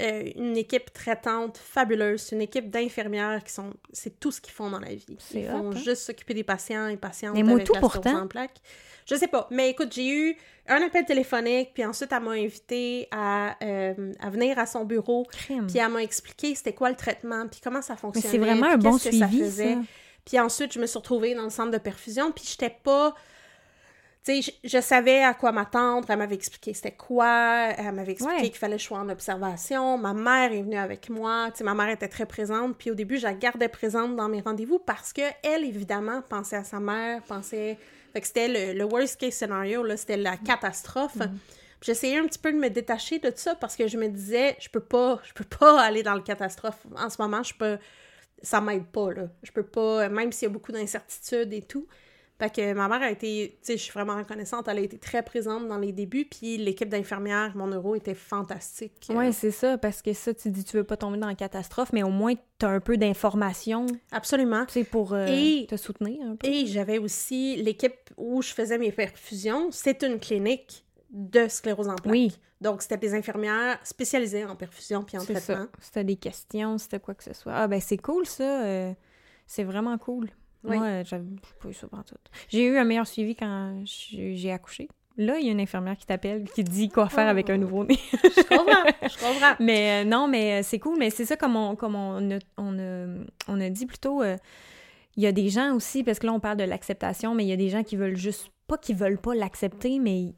euh, 0.00 0.24
une 0.36 0.56
équipe 0.56 0.92
traitante 0.92 1.58
fabuleuse. 1.58 2.22
C'est 2.22 2.36
une 2.36 2.42
équipe 2.42 2.70
d'infirmières 2.70 3.44
qui 3.44 3.52
sont... 3.52 3.72
C'est 3.92 4.18
tout 4.18 4.30
ce 4.32 4.40
qu'ils 4.40 4.54
font 4.54 4.70
dans 4.70 4.78
la 4.80 4.94
vie. 4.94 5.04
Ils 5.34 5.46
font 5.46 5.70
hein? 5.70 5.76
juste 5.76 6.02
s'occuper 6.02 6.34
des 6.34 6.44
patients 6.44 6.88
et 6.88 6.96
patientes 6.96 7.34
Mais 7.34 7.42
moi, 7.42 7.54
avec 7.54 7.66
tout 7.66 7.74
la 7.74 7.80
pourtant. 7.80 8.22
en 8.22 8.26
plaques. 8.26 8.60
Je 9.06 9.14
sais 9.16 9.26
pas. 9.26 9.48
Mais 9.50 9.70
écoute, 9.70 9.92
j'ai 9.92 10.08
eu 10.08 10.36
un 10.68 10.80
appel 10.80 11.04
téléphonique, 11.04 11.70
puis 11.74 11.84
ensuite, 11.84 12.12
elle 12.12 12.22
m'a 12.22 12.30
invité 12.30 13.08
à, 13.10 13.56
euh, 13.64 14.12
à 14.20 14.30
venir 14.30 14.58
à 14.58 14.64
son 14.66 14.84
bureau, 14.84 15.24
crime. 15.24 15.66
puis 15.66 15.78
elle 15.78 15.88
m'a 15.90 16.02
expliqué 16.02 16.54
c'était 16.54 16.72
quoi 16.72 16.88
le 16.88 16.94
traitement, 16.96 17.48
puis 17.48 17.60
comment 17.62 17.82
ça 17.82 17.94
Mais 17.94 17.98
fonctionnait. 17.98 18.28
c'est 18.28 18.38
vraiment 18.38 18.66
puis 18.66 18.72
un 18.74 18.78
bon 18.78 18.96
que 18.96 19.02
ça 19.02 19.10
suivi, 19.10 19.40
faisait. 19.40 19.74
ça. 19.74 19.80
Puis 20.24 20.38
ensuite, 20.38 20.72
je 20.72 20.78
me 20.78 20.86
suis 20.86 20.98
retrouvée 20.98 21.34
dans 21.34 21.42
le 21.42 21.50
centre 21.50 21.72
de 21.72 21.78
perfusion, 21.78 22.30
puis 22.32 22.44
j'étais 22.48 22.70
pas... 22.70 23.14
Tu 24.24 24.40
sais, 24.40 24.52
je, 24.62 24.68
je 24.68 24.80
savais 24.80 25.22
à 25.22 25.34
quoi 25.34 25.50
m'attendre. 25.50 26.08
Elle 26.10 26.18
m'avait 26.18 26.34
expliqué 26.36 26.74
c'était 26.74 26.92
quoi. 26.92 27.70
Elle 27.76 27.92
m'avait 27.92 28.12
expliqué 28.12 28.36
Ouais. 28.42 28.48
qu'il 28.50 28.56
fallait 28.58 28.76
que 28.76 28.82
je 28.82 28.86
sois 28.86 28.98
en 28.98 29.08
observation. 29.08 29.98
Ma 29.98 30.14
mère 30.14 30.52
est 30.52 30.62
venue 30.62 30.76
avec 30.76 31.10
moi. 31.10 31.48
Tu 31.50 31.58
sais, 31.58 31.64
ma 31.64 31.74
mère 31.74 31.88
était 31.88 32.08
très 32.08 32.26
présente. 32.26 32.76
Puis 32.78 32.90
au 32.90 32.94
début, 32.94 33.18
je 33.18 33.24
la 33.24 33.34
gardais 33.34 33.68
présente 33.68 34.14
dans 34.14 34.28
mes 34.28 34.40
rendez-vous 34.40 34.78
parce 34.78 35.12
que 35.12 35.22
elle, 35.42 35.64
évidemment, 35.64 36.22
pensait 36.28 36.56
à 36.56 36.64
sa 36.64 36.78
mère, 36.80 37.22
pensait... 37.22 37.78
Fait 38.12 38.20
que 38.20 38.26
c'était 38.26 38.48
le, 38.72 38.78
le 38.78 38.84
worst 38.84 39.18
case 39.18 39.32
scenario, 39.34 39.82
là. 39.82 39.96
C'était 39.96 40.18
la 40.18 40.36
catastrophe. 40.36 41.16
Mm. 41.16 41.34
J'essayais 41.80 42.18
un 42.18 42.26
petit 42.26 42.38
peu 42.38 42.52
de 42.52 42.58
me 42.58 42.68
détacher 42.68 43.18
de 43.18 43.28
tout 43.30 43.38
ça 43.38 43.56
parce 43.56 43.74
que 43.74 43.88
je 43.88 43.96
me 43.96 44.06
disais, 44.06 44.56
je 44.60 44.68
peux 44.68 44.78
pas, 44.80 45.18
je 45.24 45.32
peux 45.32 45.44
pas 45.58 45.80
aller 45.84 46.02
dans 46.04 46.14
le 46.14 46.20
catastrophe. 46.22 46.86
En 46.96 47.10
ce 47.10 47.20
moment, 47.20 47.42
je 47.42 47.54
peux, 47.54 47.78
ça 48.42 48.60
m'aide 48.60 48.86
pas, 48.86 49.12
là. 49.12 49.22
Je 49.42 49.50
peux 49.50 49.64
pas, 49.64 50.08
même 50.08 50.30
s'il 50.30 50.46
y 50.46 50.50
a 50.50 50.52
beaucoup 50.52 50.70
d'incertitudes 50.70 51.52
et 51.52 51.62
tout. 51.62 51.88
Fait 52.42 52.52
que 52.52 52.72
ma 52.72 52.88
mère 52.88 53.02
a 53.02 53.10
été, 53.12 53.56
tu 53.60 53.66
sais, 53.66 53.76
je 53.76 53.82
suis 53.84 53.92
vraiment 53.92 54.16
reconnaissante, 54.16 54.66
elle 54.66 54.78
a 54.78 54.80
été 54.80 54.98
très 54.98 55.22
présente 55.22 55.68
dans 55.68 55.78
les 55.78 55.92
débuts, 55.92 56.24
puis 56.24 56.56
l'équipe 56.56 56.88
d'infirmières, 56.88 57.52
mon 57.56 57.68
euro, 57.68 57.94
était 57.94 58.16
fantastique. 58.16 59.06
Ouais, 59.10 59.30
c'est 59.30 59.52
ça, 59.52 59.78
parce 59.78 60.02
que 60.02 60.12
ça, 60.12 60.34
tu 60.34 60.50
dis 60.50 60.64
tu 60.64 60.76
veux 60.76 60.82
pas 60.82 60.96
tomber 60.96 61.18
dans 61.18 61.28
la 61.28 61.36
catastrophe, 61.36 61.92
mais 61.92 62.02
au 62.02 62.08
moins 62.10 62.34
tu 62.58 62.66
as 62.66 62.70
un 62.70 62.80
peu 62.80 62.96
d'informations, 62.96 63.86
Absolument. 64.10 64.66
tu 64.66 64.72
sais, 64.72 64.84
pour 64.84 65.12
euh, 65.12 65.26
Et- 65.28 65.66
te 65.68 65.76
soutenir 65.76 66.20
un 66.26 66.34
peu. 66.34 66.48
Et 66.48 66.66
j'avais 66.66 66.98
aussi 66.98 67.62
l'équipe 67.62 68.10
où 68.16 68.42
je 68.42 68.52
faisais 68.52 68.76
mes 68.76 68.90
perfusions, 68.90 69.68
c'est 69.70 70.02
une 70.02 70.18
clinique 70.18 70.84
de 71.10 71.46
sclérose 71.46 71.88
en 71.88 71.94
plaques. 71.94 72.12
Oui. 72.12 72.36
Donc, 72.60 72.82
c'était 72.82 72.96
des 72.96 73.14
infirmières 73.14 73.78
spécialisées 73.84 74.44
en 74.46 74.56
perfusion 74.56 75.04
puis 75.04 75.16
en 75.16 75.20
C'est 75.20 75.34
traitement. 75.34 75.66
C'était 75.80 76.02
des 76.02 76.16
questions, 76.16 76.76
c'était 76.78 76.98
quoi 76.98 77.14
que 77.14 77.22
ce 77.22 77.34
soit. 77.34 77.52
Ah, 77.54 77.68
ben 77.68 77.80
c'est 77.80 77.98
cool, 77.98 78.26
ça. 78.26 78.64
euh, 78.64 78.92
c'est 79.46 79.62
vraiment 79.64 79.96
cool. 79.98 80.28
Oui. 80.64 80.76
Moi, 80.78 80.86
euh, 80.86 81.04
j'avais 81.04 81.24
j'ai 81.24 81.54
pas 81.60 81.68
eu 81.68 81.74
ça 81.74 81.86
tout. 81.88 82.14
J'ai 82.48 82.64
eu 82.64 82.76
un 82.78 82.84
meilleur 82.84 83.06
suivi 83.06 83.34
quand 83.34 83.82
j'ai 83.84 84.52
accouché. 84.52 84.88
Là, 85.18 85.38
il 85.38 85.44
y 85.46 85.48
a 85.50 85.52
une 85.52 85.60
infirmière 85.60 85.96
qui 85.96 86.06
t'appelle, 86.06 86.44
qui 86.54 86.64
te 86.64 86.70
dit 86.70 86.88
quoi 86.88 87.08
faire 87.10 87.28
avec 87.28 87.50
un 87.50 87.56
Oh. 87.56 87.58
nouveau-né. 87.58 87.98
Je 88.12 88.42
comprends, 88.48 88.84
je 89.02 89.18
comprends. 89.18 89.54
mais 89.60 90.02
euh, 90.02 90.08
non, 90.08 90.26
mais 90.26 90.60
euh, 90.60 90.62
c'est 90.62 90.78
cool. 90.78 90.96
Mais 90.98 91.10
c'est 91.10 91.26
ça, 91.26 91.36
comme 91.36 91.54
on, 91.56 91.76
comme 91.76 91.94
on, 91.96 92.30
a, 92.30 92.38
on, 92.56 92.78
a, 92.78 93.06
on 93.48 93.60
a 93.60 93.68
dit 93.68 93.84
plutôt, 93.84 94.22
euh, 94.22 94.36
il 95.16 95.22
y 95.22 95.26
a 95.26 95.32
des 95.32 95.50
gens 95.50 95.74
aussi, 95.74 96.02
parce 96.02 96.18
que 96.18 96.26
là, 96.26 96.32
on 96.32 96.40
parle 96.40 96.56
de 96.56 96.64
l'acceptation, 96.64 97.34
mais 97.34 97.44
il 97.44 97.48
y 97.48 97.52
a 97.52 97.56
des 97.56 97.68
gens 97.68 97.82
qui 97.82 97.96
veulent 97.96 98.16
juste, 98.16 98.48
pas 98.68 98.78
qu'ils 98.78 98.96
veulent 98.96 99.20
pas 99.20 99.34
l'accepter, 99.34 99.98
mais 99.98 100.32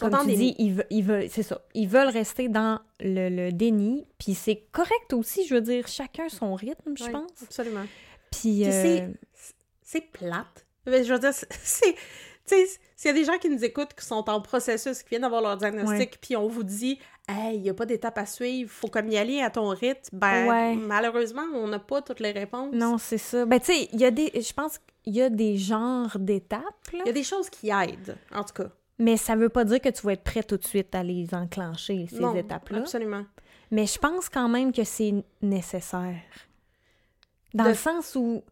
comme 0.00 0.10
tu 0.22 0.26
déni. 0.26 0.36
dis, 0.36 0.54
ils, 0.58 0.74
ve- 0.74 0.86
ils 0.90 1.04
veulent, 1.04 1.28
c'est 1.30 1.44
ça, 1.44 1.60
ils 1.74 1.86
veulent 1.88 2.08
rester 2.08 2.48
dans 2.48 2.80
le, 2.98 3.28
le 3.28 3.52
déni, 3.52 4.06
puis 4.18 4.34
c'est 4.34 4.64
correct 4.72 5.12
aussi, 5.12 5.46
je 5.46 5.54
veux 5.54 5.60
dire, 5.60 5.86
chacun 5.86 6.28
son 6.28 6.54
rythme, 6.56 6.94
je 6.98 7.04
Oui, 7.04 7.10
pense. 7.12 7.30
Absolument. 7.44 7.84
Puis, 8.32 8.62
Puis 8.62 8.64
euh, 8.66 9.08
c'est- 9.86 10.10
plate. 10.12 10.66
Mais 10.86 11.02
Je 11.04 11.12
veux 11.14 11.18
dire, 11.18 11.32
c'est-. 11.50 11.94
Tu 12.48 12.54
sais, 12.54 12.66
s'il 12.94 13.08
y 13.08 13.10
a 13.10 13.12
des 13.14 13.24
gens 13.24 13.38
qui 13.38 13.48
nous 13.50 13.64
écoutent, 13.64 13.92
qui 13.92 14.04
sont 14.06 14.28
en 14.30 14.40
processus, 14.40 15.02
qui 15.02 15.08
viennent 15.10 15.22
d'avoir 15.22 15.42
leur 15.42 15.56
diagnostic, 15.56 16.20
puis 16.20 16.36
on 16.36 16.46
vous 16.46 16.62
dit 16.62 17.00
«Hey, 17.28 17.56
il 17.56 17.62
n'y 17.62 17.70
a 17.70 17.74
pas 17.74 17.86
d'étape 17.86 18.16
à 18.18 18.24
suivre, 18.26 18.70
faut 18.70 18.86
comme 18.86 19.08
y 19.08 19.16
aller 19.18 19.40
à 19.42 19.50
ton 19.50 19.68
rythme», 19.70 20.10
ben 20.16 20.46
Ouais. 20.48 20.76
malheureusement, 20.76 21.42
on 21.54 21.66
n'a 21.66 21.80
pas 21.80 22.02
toutes 22.02 22.20
les 22.20 22.30
réponses. 22.30 22.72
non, 22.72 22.98
c'est 22.98 23.18
ça. 23.18 23.44
Ben, 23.46 23.58
tu 23.58 23.66
sais, 23.74 23.88
il 23.92 23.98
y 24.00 24.04
a 24.04 24.12
des, 24.12 24.30
je 24.40 24.52
pense 24.52 24.78
qu'il 25.02 25.16
y 25.16 25.22
a 25.22 25.28
des 25.28 25.56
genres 25.56 26.16
d'étapes, 26.20 26.62
Il 26.92 27.02
y 27.04 27.08
a 27.08 27.12
des 27.12 27.24
choses 27.24 27.50
qui 27.50 27.70
aident, 27.70 28.16
en 28.32 28.44
tout 28.44 28.54
cas. 28.62 28.70
mais 29.00 29.16
ça 29.16 29.34
veut 29.34 29.48
pas 29.48 29.64
dire 29.64 29.80
que 29.80 29.88
tu 29.88 30.02
vas 30.02 30.12
être 30.12 30.22
prêt 30.22 30.44
tout 30.44 30.56
de 30.56 30.64
suite 30.64 30.94
à 30.94 31.02
les 31.02 31.34
enclencher, 31.34 32.06
ces 32.08 32.38
étapes-là. 32.38 32.78
absolument. 32.78 33.24
Mais 33.72 33.86
je 33.86 33.98
pense 33.98 34.28
quand 34.28 34.48
même 34.48 34.70
que 34.72 34.84
c'est 34.84 35.12
nécessaire. 35.42 36.20
Dans 37.54 37.64
De- 37.64 37.70
le 37.70 37.74
sens 37.74 38.14
où, 38.14 38.44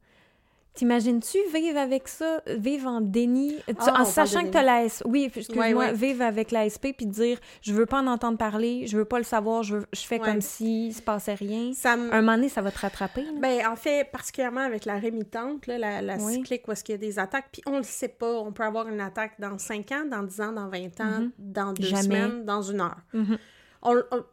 t'imagines-tu 0.74 1.38
vivre 1.54 1.78
avec 1.78 2.08
ça, 2.08 2.42
vivre 2.46 2.88
en 2.88 3.00
déni, 3.00 3.56
tu- 3.66 3.74
Ah, 3.78 4.00
en 4.02 4.04
sachant 4.04 4.42
que 4.42 4.48
t'as 4.50 4.62
la 4.62 4.84
S... 4.84 5.02
Oui, 5.06 5.24
excuse-moi, 5.24 5.66
Ouais, 5.68 5.74
ouais. 5.74 5.92
vivre 5.92 6.22
avec 6.24 6.50
l'ASP 6.50 6.88
puis 6.96 7.06
dire, 7.06 7.38
je 7.62 7.72
veux 7.72 7.86
pas 7.86 8.00
en 8.00 8.06
entendre 8.08 8.36
parler, 8.38 8.86
je 8.86 8.96
veux 8.96 9.04
pas 9.04 9.18
le 9.18 9.24
savoir, 9.24 9.62
je, 9.62 9.76
veux- 9.76 9.86
je 9.92 10.00
fais 10.00 10.20
Ouais. 10.20 10.26
comme 10.28 10.40
si 10.40 10.92
se 10.92 11.00
passait 11.00 11.34
rien. 11.34 11.72
Ça 11.74 11.96
me... 11.96 12.12
Un 12.12 12.20
moment 12.22 12.36
donné, 12.36 12.48
ça 12.48 12.60
va 12.60 12.70
te 12.72 12.78
rattraper. 12.80 13.22
là. 13.22 13.30
Ben, 13.40 13.66
en 13.68 13.76
fait, 13.76 14.10
particulièrement 14.10 14.60
avec 14.62 14.84
la 14.84 14.98
rémitante, 14.98 15.66
là, 15.66 15.78
la, 15.78 16.02
la 16.02 16.16
Oui. 16.16 16.34
cyclique 16.34 16.66
où 16.68 16.72
est-ce 16.72 16.82
qu'il 16.82 16.94
y 16.94 16.96
a 16.96 16.98
des 16.98 17.18
attaques, 17.18 17.46
puis 17.52 17.62
on 17.66 17.76
le 17.78 17.82
sait 17.84 18.08
pas, 18.08 18.32
on 18.40 18.52
peut 18.52 18.64
avoir 18.64 18.88
une 18.88 19.00
attaque 19.00 19.32
dans 19.38 19.58
5 19.58 19.92
ans, 19.92 20.04
dans 20.10 20.22
10 20.24 20.40
ans, 20.40 20.52
dans 20.52 20.68
20 20.68 21.00
ans, 21.00 21.20
Mhm. 21.20 21.30
dans 21.38 21.72
deux 21.72 21.84
Jamais. 21.86 22.02
semaines, 22.02 22.44
dans 22.44 22.62
une 22.62 22.80
heure. 22.80 22.98
Mhm. 23.12 23.38
On- 23.82 24.02
on- 24.10 24.24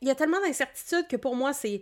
Il 0.00 0.08
y 0.08 0.10
a 0.10 0.14
tellement 0.14 0.40
d'incertitudes 0.44 1.06
que 1.08 1.16
pour 1.16 1.36
moi, 1.36 1.52
c'est... 1.52 1.80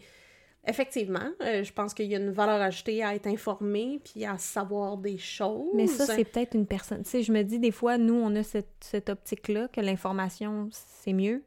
Effectivement, 0.66 1.29
euh, 1.42 1.62
je 1.62 1.72
pense 1.72 1.92
qu'il 1.92 2.07
y 2.07 2.14
a 2.14 2.18
une 2.18 2.31
valeur 2.31 2.61
ajoutée 2.61 3.03
à 3.05 3.14
être 3.14 3.27
informé 3.27 4.00
puis 4.03 4.24
à 4.24 4.38
savoir 4.38 4.96
des 4.96 5.18
choses. 5.18 5.70
Mais 5.74 5.87
ça, 5.87 6.07
c'est 6.07 6.24
peut-être 6.24 6.55
une 6.55 6.66
personne. 6.66 7.03
Tu 7.03 7.11
sais, 7.11 7.22
je 7.22 7.33
me 7.33 7.42
dis, 7.42 7.59
des 7.59 7.70
fois, 7.70 7.98
nous, 7.98 8.14
on 8.14 8.35
a 8.35 8.42
cette, 8.42 8.72
cette 8.81 9.11
optique-là, 9.11 9.68
que 9.68 9.81
l'information, 9.83 10.68
c'est 10.72 11.12
mieux. 11.12 11.42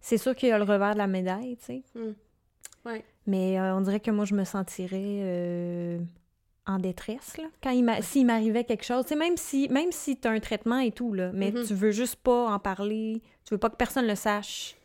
C'est 0.00 0.18
sûr 0.18 0.34
qu'il 0.34 0.48
y 0.48 0.52
a 0.52 0.58
le 0.58 0.64
revers 0.64 0.94
de 0.94 0.98
la 0.98 1.06
médaille, 1.06 1.56
tu 1.58 1.64
sais. 1.64 1.82
Mm. 1.94 2.14
Ouais. 2.86 3.04
Mais 3.26 3.58
euh, 3.58 3.74
on 3.76 3.80
dirait 3.80 4.00
que 4.00 4.10
moi, 4.10 4.24
je 4.24 4.34
me 4.34 4.44
sentirais 4.44 4.98
euh, 5.22 5.98
en 6.66 6.78
détresse, 6.78 7.36
là. 7.38 7.44
Quand 7.62 7.70
il 7.70 7.88
s'il 8.02 8.26
m'arrivait 8.26 8.64
quelque 8.64 8.84
chose, 8.84 9.04
tu 9.04 9.10
sais, 9.10 9.16
même 9.16 9.36
si, 9.36 9.68
même 9.70 9.92
si 9.92 10.18
tu 10.18 10.26
as 10.28 10.32
un 10.32 10.40
traitement 10.40 10.78
et 10.80 10.90
tout, 10.90 11.14
là, 11.14 11.30
mais 11.32 11.52
Mhm. 11.52 11.64
tu 11.64 11.74
veux 11.74 11.92
juste 11.92 12.16
pas 12.16 12.48
en 12.52 12.58
parler, 12.58 13.22
tu 13.46 13.54
veux 13.54 13.58
pas 13.58 13.70
que 13.70 13.76
personne 13.76 14.06
le 14.06 14.14
sache. 14.16 14.76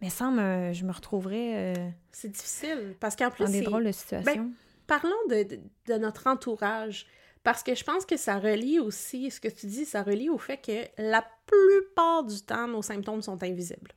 Mais 0.00 0.10
ça, 0.10 0.30
me, 0.30 0.72
je 0.72 0.84
me 0.84 0.92
retrouverais 0.92 1.74
euh, 1.76 1.88
C'est 2.12 2.28
difficile 2.28 2.94
parce 3.00 3.16
qu'en 3.16 3.30
plus, 3.30 3.44
dans 3.44 3.50
des 3.50 3.62
drôles 3.62 3.84
de 3.84 3.92
situations. 3.92 4.50
parlons 4.86 5.10
de, 5.28 5.42
de- 5.42 5.60
de 5.86 5.94
notre 5.98 6.26
entourage. 6.26 7.06
Parce 7.44 7.62
que 7.62 7.74
je 7.74 7.82
pense 7.84 8.04
que 8.04 8.16
ça 8.16 8.38
relie 8.38 8.78
aussi, 8.78 9.30
ce 9.30 9.40
que 9.40 9.48
tu 9.48 9.66
dis, 9.66 9.84
ça 9.84 10.02
relie 10.02 10.28
au 10.28 10.38
fait 10.38 10.58
que 10.58 11.02
la 11.02 11.24
plupart 11.46 12.24
du 12.24 12.40
temps, 12.42 12.66
nos 12.68 12.82
symptômes 12.82 13.22
sont 13.22 13.42
invisibles. 13.42 13.92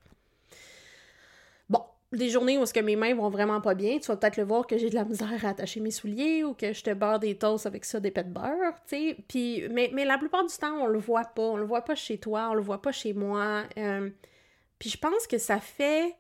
Bon, 1.70 1.82
des 2.12 2.30
journées 2.30 2.58
où 2.58 2.64
est-ce 2.64 2.74
que 2.74 2.80
mes 2.80 2.96
mains 2.96 3.14
vont 3.16 3.30
vraiment 3.30 3.60
pas 3.62 3.74
bien, 3.74 3.98
tu 4.00 4.08
vas 4.08 4.16
peut-être 4.18 4.38
le 4.38 4.44
voir 4.44 4.68
que 4.68 4.78
j'ai 4.78 4.90
de 4.90 4.96
la 4.96 5.04
misère 5.06 5.44
à 5.46 5.50
attacher 5.50 5.80
mes 5.80 5.92
souliers 5.92 6.44
ou 6.44 6.54
que 6.54 6.72
je 6.74 6.84
te 6.84 6.94
beurre 6.94 7.20
des 7.20 7.36
toasts 7.38 7.66
avec 7.66 7.84
ça, 7.84 8.00
des 8.00 8.12
pets 8.12 8.28
de 8.28 8.34
beurre, 8.34 8.74
tu 8.88 8.96
sais. 8.96 9.18
Puis, 9.28 9.68
mais, 9.70 9.90
mais 9.94 10.06
la 10.06 10.18
plupart 10.18 10.46
du 10.46 10.56
temps, 10.56 10.78
on 10.82 10.88
le 10.88 11.00
voit 11.00 11.26
pas. 11.26 11.42
On 11.44 11.58
le 11.58 11.66
voit 11.66 11.82
pas 11.84 11.96
chez 11.96 12.18
toi, 12.20 12.50
on 12.52 12.54
le 12.54 12.62
voit 12.62 12.82
pas 12.82 12.92
chez 12.92 13.14
moi. 13.14 13.64
Euh, 13.78 14.10
puis 14.82 14.90
je 14.90 14.98
pense 14.98 15.28
que 15.28 15.38
ça 15.38 15.60
fait 15.60 16.16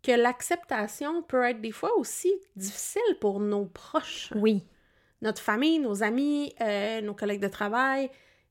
que 0.00 0.12
l'acceptation 0.12 1.20
peut 1.24 1.42
être 1.42 1.60
des 1.60 1.72
fois 1.72 1.90
aussi 1.98 2.32
difficile 2.54 3.02
pour 3.20 3.40
nos 3.40 3.64
proches 3.66 4.30
Oui. 4.36 4.62
notre 5.20 5.42
famille, 5.42 5.80
nos 5.80 6.04
amis, 6.04 6.54
euh, 6.60 7.00
nos 7.00 7.12
collègues 7.14 7.40
de 7.42 7.48
travail. 7.48 8.08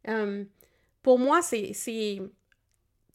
Euh, 0.10 0.44
pour 1.02 1.18
moi, 1.18 1.42
c'est, 1.42 1.72
c'est... 1.74 2.22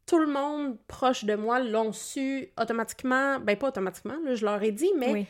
Tout 0.06 0.18
le 0.18 0.26
monde 0.26 0.78
proche 0.86 1.26
de 1.26 1.34
moi 1.34 1.60
l'ont 1.60 1.92
su 1.92 2.48
automatiquement. 2.58 3.40
Ben, 3.40 3.54
pas 3.58 3.68
automatiquement, 3.68 4.16
là, 4.24 4.34
je 4.34 4.42
leur 4.46 4.62
ai 4.62 4.72
dit, 4.72 4.90
mais 4.96 5.12
oui. 5.12 5.26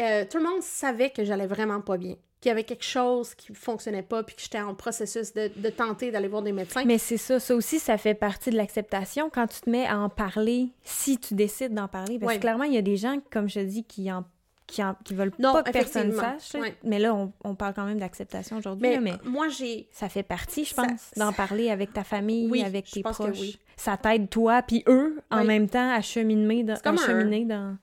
euh, 0.00 0.24
tout 0.30 0.38
le 0.38 0.44
monde 0.44 0.62
savait 0.62 1.10
que 1.10 1.24
j'allais 1.24 1.48
vraiment 1.48 1.80
pas 1.80 1.96
bien. 1.96 2.14
Qu'il 2.42 2.50
y 2.50 2.52
avait 2.52 2.64
quelque 2.64 2.84
chose 2.84 3.34
qui 3.34 3.54
fonctionnait 3.54 4.02
pas, 4.02 4.22
puis 4.22 4.34
que 4.36 4.42
j'étais 4.42 4.60
en 4.60 4.74
processus 4.74 5.32
de, 5.32 5.50
de 5.56 5.70
tenter 5.70 6.10
d'aller 6.10 6.28
voir 6.28 6.42
des 6.42 6.52
médecins. 6.52 6.82
Mais 6.84 6.98
c'est 6.98 7.16
ça, 7.16 7.40
ça 7.40 7.54
aussi, 7.54 7.78
ça 7.78 7.96
fait 7.96 8.14
partie 8.14 8.50
de 8.50 8.56
l'acceptation 8.56 9.30
quand 9.30 9.46
tu 9.46 9.60
te 9.60 9.70
mets 9.70 9.86
à 9.86 9.98
en 9.98 10.08
parler, 10.10 10.68
si 10.82 11.16
tu 11.18 11.34
décides 11.34 11.72
d'en 11.72 11.88
parler. 11.88 12.18
Parce 12.18 12.34
que 12.34 12.40
clairement, 12.40 12.64
il 12.64 12.74
y 12.74 12.78
a 12.78 12.82
des 12.82 12.96
gens, 12.98 13.16
comme 13.30 13.48
je 13.48 13.60
te 13.60 13.64
dis, 13.64 13.84
qui 13.84 14.12
en 14.12 14.24
qui, 14.68 14.82
en- 14.82 14.96
qui 15.04 15.12
veulent 15.14 15.32
Non, 15.38 15.52
pas 15.52 15.64
que 15.64 15.70
personne 15.70 16.12
sache. 16.12 16.56
Mais 16.82 16.98
là, 16.98 17.14
on, 17.14 17.30
on 17.44 17.54
parle 17.54 17.74
quand 17.74 17.84
même 17.84 17.98
d'acceptation 17.98 18.56
aujourd'hui. 18.56 18.88
mais, 18.88 18.94
là, 18.94 19.00
Mais, 19.02 19.12
moi, 19.30 19.48
j'ai... 19.48 19.86
ça 19.92 20.08
fait 20.08 20.22
partie, 20.22 20.64
je 20.64 20.72
Ça- 20.74 20.82
pense, 20.84 21.10
d'en 21.16 21.32
parler 21.32 21.68
avec 21.70 21.92
ta 21.92 22.04
famille, 22.04 22.48
Oui, 22.50 22.62
avec 22.62 22.86
tes 22.90 23.02
proches. 23.02 23.38
oui. 23.38 23.58
Ça 23.76 23.98
t'aide 23.98 24.30
toi, 24.30 24.62
puis 24.62 24.82
eux, 24.88 25.20
en 25.30 25.44
même 25.44 25.68
temps, 25.68 25.90
à 25.94 26.00
cheminer 26.00 26.64
dans... 26.64 26.74
À 26.84 26.88
un- 26.88 26.96
cheminer 26.96 27.44
dans... 27.44 27.76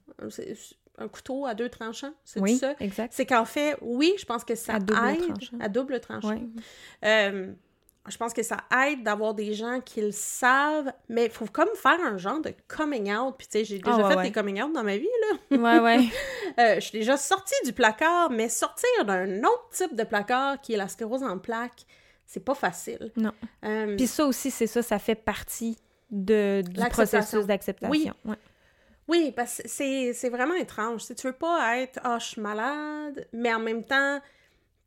un 1.00 1.08
couteau 1.08 1.46
à 1.46 1.54
deux 1.54 1.70
tranchants, 1.70 2.14
c'est 2.24 2.40
Oui, 2.40 2.58
ça? 2.58 2.74
exact. 2.80 3.14
C'est 3.16 3.26
qu'en 3.26 3.46
fait, 3.46 3.78
oui, 3.82 4.14
je 4.20 4.26
pense 4.26 4.44
que 4.44 4.56
ça 4.56 4.76
À 4.76 4.80
double 4.80 5.00
aide 5.10 5.20
tranchant. 5.34 5.58
à 5.60 5.70
double 5.70 6.00
tranchant. 6.00 6.28
Ouais. 6.30 6.42
Euh, 7.06 7.52
je 8.08 8.18
pense 8.18 8.34
que 8.34 8.42
ça 8.42 8.58
aide 8.88 9.04
d'avoir 9.04 9.34
des 9.36 9.54
gens 9.54 9.82
qui 9.82 10.02
le 10.02 10.12
savent, 10.12 10.92
mais 11.10 11.26
il 11.26 11.32
faut 11.32 11.46
comme 11.46 11.70
faire 11.76 12.00
un 12.04 12.18
genre 12.18 12.42
de 12.42 12.54
coming 12.68 13.14
out. 13.14 13.36
Puis 13.38 13.46
tu 13.48 13.60
sais, 13.60 13.66
j'ai 13.66 13.78
déjà 13.78 13.92
Ah, 13.94 13.98
ouais, 14.04 14.10
fait 14.12 14.16
ouais. 14.18 14.24
des 14.24 14.32
coming 14.32 14.62
out 14.64 14.74
dans 14.74 14.84
ma 14.84 14.98
vie, 14.98 15.08
là. 15.52 15.58
Ouais, 15.58 15.80
ouais. 15.80 16.06
Euh, 16.58 16.76
je 16.76 16.80
suis 16.82 16.98
déjà 16.98 17.16
sortie 17.16 17.54
du 17.64 17.72
placard, 17.74 18.32
mais 18.32 18.50
sortir 18.50 18.90
d'un 19.06 19.40
autre 19.44 19.70
type 19.72 19.96
de 19.96 20.04
placard 20.04 20.60
qui 20.60 20.74
est 20.74 20.78
la 20.78 20.88
sclérose 20.88 21.22
en 21.24 21.38
plaques, 21.38 21.86
c'est 22.26 22.44
pas 22.44 22.56
facile. 22.56 23.12
Non. 23.16 23.32
Euh, 23.64 23.96
Puis 23.96 24.08
ça 24.08 24.26
aussi, 24.26 24.50
c'est 24.50 24.66
ça, 24.68 24.82
ça 24.82 24.98
fait 25.00 25.16
partie 25.16 25.78
de, 26.10 26.64
du 26.68 26.90
processus 26.90 27.46
d'acceptation. 27.46 28.14
Ouais. 28.26 28.36
Oui, 29.10 29.34
parce 29.36 29.62
que 29.62 29.68
c'est 29.68 30.30
vraiment 30.30 30.54
étrange. 30.56 31.04
Tu 31.18 31.28
veux 31.28 31.34
pas 31.34 31.78
être 31.80 32.00
«Ah, 32.04 32.18
je 32.20 32.26
suis 32.28 32.42
malade», 32.42 33.28
mais 33.34 33.54
en 33.54 33.60
même 33.60 33.84
temps... 33.84 34.20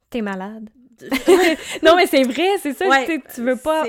T'es 0.08 0.22
malade. 0.22 0.70
non, 1.82 1.96
mais 1.96 2.06
c'est 2.06 2.22
vrai, 2.22 2.48
c'est 2.62 2.72
ça. 2.72 2.88
ouais, 2.88 3.20
tu 3.35 3.42
veux 3.42 3.56
pas. 3.56 3.85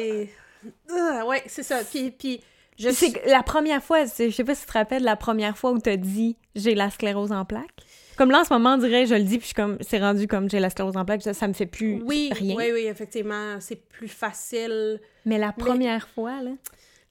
Ah, 0.89 1.25
ouais, 1.25 1.43
c'est 1.45 1.63
ça. 1.63 1.81
Puis, 1.83 2.11
puis 2.11 2.41
je 2.77 2.89
suis... 2.89 3.13
La 3.27 3.43
première 3.43 3.83
fois, 3.83 4.05
je 4.05 4.29
sais 4.29 4.43
pas 4.43 4.55
si 4.55 4.61
tu 4.61 4.67
te 4.67 4.73
rappelles, 4.73 5.03
la 5.03 5.15
première 5.15 5.57
fois 5.57 5.71
où 5.71 5.79
t'as 5.79 5.97
dit 5.97 6.35
j'ai 6.55 6.75
la 6.75 6.89
sclérose 6.89 7.31
en 7.31 7.45
plaques. 7.45 7.69
Comme 8.17 8.29
là, 8.31 8.41
en 8.41 8.43
ce 8.43 8.53
moment, 8.53 8.73
on 8.73 8.77
dirait, 8.77 9.05
je 9.07 9.15
le 9.15 9.23
dis, 9.23 9.39
puis 9.39 9.49
je 9.49 9.53
comme, 9.55 9.77
c'est 9.81 9.99
rendu 9.99 10.27
comme 10.27 10.49
j'ai 10.49 10.59
la 10.59 10.69
sclérose 10.69 10.97
en 10.97 11.05
plaques, 11.05 11.23
ça, 11.23 11.33
ça 11.33 11.47
me 11.47 11.53
fait 11.53 11.65
plus 11.65 12.01
Oui, 12.05 12.29
rien. 12.31 12.55
oui, 12.55 12.71
oui, 12.73 12.85
effectivement, 12.85 13.59
c'est 13.59 13.87
plus 13.87 14.07
facile. 14.07 14.99
Mais 15.25 15.37
la 15.37 15.51
première 15.51 16.07
fois, 16.09 16.41
là. 16.41 16.51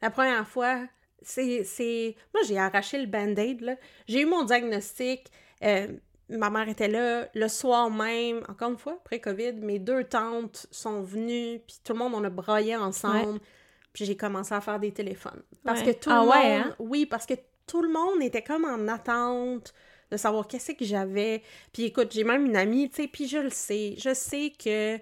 La 0.01 0.11
première 0.11 0.47
fois, 0.47 0.79
c'est... 1.25 1.65
c'est- 1.65 2.15
Moi, 2.35 2.43
j'ai 2.47 2.59
arraché 2.59 2.99
le 2.99 3.07
Band-Aid, 3.07 3.61
là. 3.63 3.77
J'ai 4.07 4.21
eu 4.23 4.27
mon 4.27 4.45
diagnostic. 4.45 5.31
euh, 5.65 5.89
ma 6.29 6.49
mère 6.51 6.69
était 6.69 6.89
là. 6.89 7.29
Le 7.35 7.49
soir 7.49 7.91
même, 7.91 8.43
encore 8.49 8.71
une 8.71 8.79
fois, 8.79 8.99
pré-COVID, 9.05 9.53
mes 9.55 9.79
deux 9.79 10.05
tantes 10.05 10.67
sont 10.71 11.03
venues, 11.03 11.61
puis 11.67 11.77
tout 11.85 11.93
le 11.93 11.99
monde, 11.99 12.15
on 12.15 12.25
a 12.25 12.31
braillé 12.31 12.75
ensemble. 12.77 13.39
Puis 13.93 14.07
j'ai 14.07 14.17
commencé 14.17 14.55
à 14.55 14.61
faire 14.63 14.81
des 14.81 14.93
téléphones. 14.93 15.43
Parce 15.65 15.81
Ouais. 15.83 15.93
que 15.95 15.99
tout 16.01 16.11
Ah 16.11 16.23
le 16.25 16.31
ouais, 16.31 16.59
monde... 16.59 16.67
hein? 16.69 16.77
Oui, 16.79 17.05
parce 17.07 17.27
que 17.27 17.35
tout 17.67 17.83
le 17.83 17.91
monde 17.91 18.23
était 18.23 18.43
comme 18.43 18.65
en 18.65 18.89
attente 18.89 19.75
de 20.11 20.17
savoir 20.17 20.47
qu'est-ce 20.49 20.73
que 20.73 20.85
j'avais. 20.85 21.43
Puis 21.73 21.85
écoute, 21.85 22.13
j'ai 22.13 22.25
même 22.25 22.47
une 22.47 22.57
amie, 22.57 22.89
tu 22.89 23.03
sais, 23.03 23.09
puis 23.09 23.29
je 23.29 23.39
le 23.39 23.51
sais. 23.51 23.95
Je 23.99 24.15
sais 24.15 24.53
que 24.59 24.99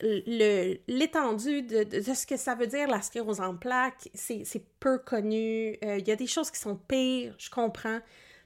l'étendue 0.00 1.62
de, 1.62 1.84
de, 1.84 2.14
ce 2.14 2.26
que 2.26 2.36
ça 2.36 2.54
veut 2.54 2.66
dire 2.66 2.88
la 2.88 3.02
sclérose 3.02 3.40
en 3.40 3.56
plaques, 3.56 4.08
c'est 4.14 4.44
peu 4.78 4.98
connu. 4.98 5.76
Euh, 5.84 5.98
Il 5.98 6.08
y 6.08 6.10
a 6.10 6.16
des 6.16 6.26
choses 6.26 6.50
qui 6.50 6.58
sont 6.58 6.76
pires, 6.76 7.34
je 7.38 7.50
comprends. 7.50 8.00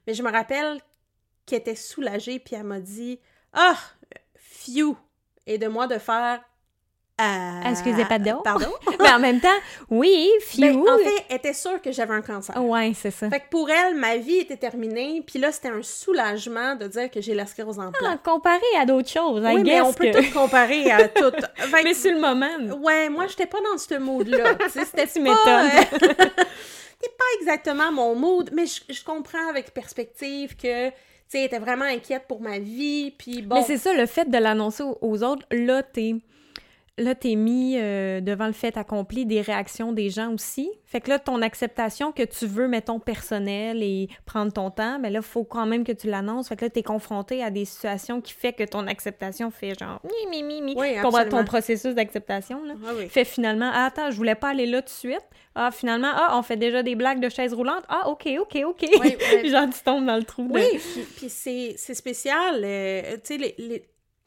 Mais 0.06 0.14
je 0.14 0.22
me 0.22 0.30
rappelle 0.30 0.80
qu'elle 1.46 1.60
était 1.60 1.74
soulagée, 1.74 2.38
puis 2.38 2.56
elle 2.56 2.64
m'a 2.64 2.80
dit 2.80 3.20
Ah, 3.52 3.76
phew! 4.34 4.96
Et 5.46 5.58
de 5.58 5.66
moi 5.68 5.86
de 5.86 5.98
faire 5.98 6.42
Euh, 7.20 7.70
Excusez, 7.70 8.04
pardon? 8.06 8.40
Pardon? 8.42 8.72
Mais 9.00 9.08
en 9.12 9.20
même 9.20 9.40
temps, 9.40 9.56
oui, 9.88 10.28
Ben, 10.58 10.72
fiou. 10.72 10.88
en 10.88 10.98
fait, 10.98 11.24
elle 11.28 11.36
était 11.36 11.52
sûre 11.52 11.80
que 11.80 11.92
j'avais 11.92 12.12
un 12.14 12.22
cancer. 12.22 12.56
Ouais, 12.60 12.92
c'est 12.92 13.12
ça. 13.12 13.30
Fait 13.30 13.38
que 13.38 13.48
pour 13.50 13.70
elle, 13.70 13.94
ma 13.94 14.16
vie 14.16 14.38
était 14.38 14.56
terminée, 14.56 15.22
puis 15.24 15.38
là, 15.38 15.52
c'était 15.52 15.68
un 15.68 15.82
soulagement 15.82 16.74
de 16.74 16.88
dire 16.88 17.08
que 17.12 17.20
j'ai 17.20 17.34
la 17.34 17.46
sclérose 17.46 17.78
en 17.78 17.90
Ah, 17.90 17.92
plaques. 17.96 18.22
comparé 18.24 18.64
à 18.80 18.84
d'autres 18.84 19.08
choses, 19.08 19.44
oui, 19.44 19.62
mais 19.62 19.80
on 19.80 19.92
peut 19.92 20.06
que- 20.10 20.26
tout 20.26 20.32
comparer 20.36 20.90
à 20.90 21.06
tout. 21.08 21.30
Fait 21.56 21.78
que- 21.78 21.84
Mais 21.84 21.94
sur 21.94 22.10
le 22.12 22.20
moment, 22.20 22.50
Ouais, 22.82 23.08
moi, 23.08 23.28
j'étais 23.28 23.46
pas 23.46 23.58
dans 23.60 23.78
ce 23.78 23.94
mood-là. 23.96 24.58
C'était 24.68 25.06
Tu 25.06 25.22
pas... 25.22 25.64
euh, 25.64 25.68
C'était 25.88 27.14
pas 27.16 27.24
exactement 27.40 27.92
mon 27.92 28.16
mood, 28.16 28.50
mais 28.52 28.66
je, 28.66 28.80
je 28.92 29.04
comprends 29.04 29.48
avec 29.50 29.72
perspective 29.72 30.56
que, 30.56 30.88
tu 30.88 30.94
sais, 31.28 31.44
était 31.44 31.58
vraiment 31.60 31.84
inquiète 31.84 32.24
pour 32.26 32.40
ma 32.40 32.58
vie, 32.58 33.12
puis 33.16 33.42
bon... 33.42 33.54
Mais 33.56 33.62
c'est 33.62 33.76
ça, 33.78 33.92
le 33.92 34.06
fait 34.06 34.28
de 34.28 34.38
l'annoncer 34.38 34.82
aux- 34.82 34.98
aux 35.00 35.22
autres, 35.22 35.46
là, 35.52 35.84
t'es... 35.84 36.16
Là, 36.96 37.16
t'es 37.16 37.34
mis 37.34 37.74
euh, 37.76 38.20
devant 38.20 38.46
le 38.46 38.52
fait 38.52 38.76
accompli 38.76 39.26
des 39.26 39.40
réactions 39.40 39.92
des 39.92 40.10
gens 40.10 40.32
aussi. 40.32 40.70
Fait 40.84 41.00
que 41.00 41.10
là, 41.10 41.18
ton 41.18 41.42
acceptation 41.42 42.12
que 42.12 42.22
tu 42.22 42.46
veux, 42.46 42.68
mettons, 42.68 43.00
personnel 43.00 43.82
et 43.82 44.08
prendre 44.26 44.52
ton 44.52 44.70
temps, 44.70 45.00
ben 45.00 45.12
là, 45.12 45.20
faut 45.20 45.42
quand 45.42 45.66
même 45.66 45.82
que 45.82 45.90
tu 45.90 46.08
l'annonces. 46.08 46.48
Fait 46.48 46.54
que 46.54 46.64
là, 46.66 46.70
t'es 46.70 46.84
confronté 46.84 47.42
à 47.42 47.50
des 47.50 47.64
situations 47.64 48.20
qui 48.20 48.32
fait 48.32 48.52
que 48.52 48.62
ton 48.62 48.86
acceptation 48.86 49.50
fait 49.50 49.76
genre... 49.76 50.00
Mi, 50.04 50.30
mi, 50.30 50.44
mi, 50.44 50.62
mi. 50.62 50.74
Oui, 50.76 50.94
ton 51.30 51.44
processus 51.44 51.96
d'acceptation, 51.96 52.62
là. 52.62 52.74
Ah 52.86 52.90
oui. 52.96 53.08
Fait 53.08 53.24
finalement, 53.24 53.70
ah, 53.74 53.86
attends, 53.86 54.12
je 54.12 54.16
voulais 54.16 54.36
pas 54.36 54.50
aller 54.50 54.66
là 54.66 54.80
tout 54.80 54.86
de 54.86 54.90
suite. 54.90 55.24
Ah, 55.56 55.72
finalement, 55.72 56.12
ah, 56.14 56.36
on 56.38 56.42
fait 56.42 56.56
déjà 56.56 56.84
des 56.84 56.94
blagues 56.94 57.18
de 57.20 57.28
chaises 57.28 57.54
roulantes. 57.54 57.84
Ah, 57.88 58.08
OK, 58.08 58.28
OK, 58.40 58.56
OK. 58.64 58.86
Oui, 59.00 59.16
oui. 59.42 59.48
genre, 59.50 59.68
tu 59.68 59.80
tombes 59.84 60.06
dans 60.06 60.16
le 60.16 60.22
trou 60.24 60.46
de... 60.46 60.52
Oui, 60.52 60.66
puis, 60.78 61.02
puis 61.16 61.28
c'est, 61.28 61.74
c'est 61.76 61.94
spécial, 61.94 62.60
euh, 62.62 63.14
tu 63.14 63.20
sais, 63.24 63.36
les- 63.36 63.54
les- 63.58 63.84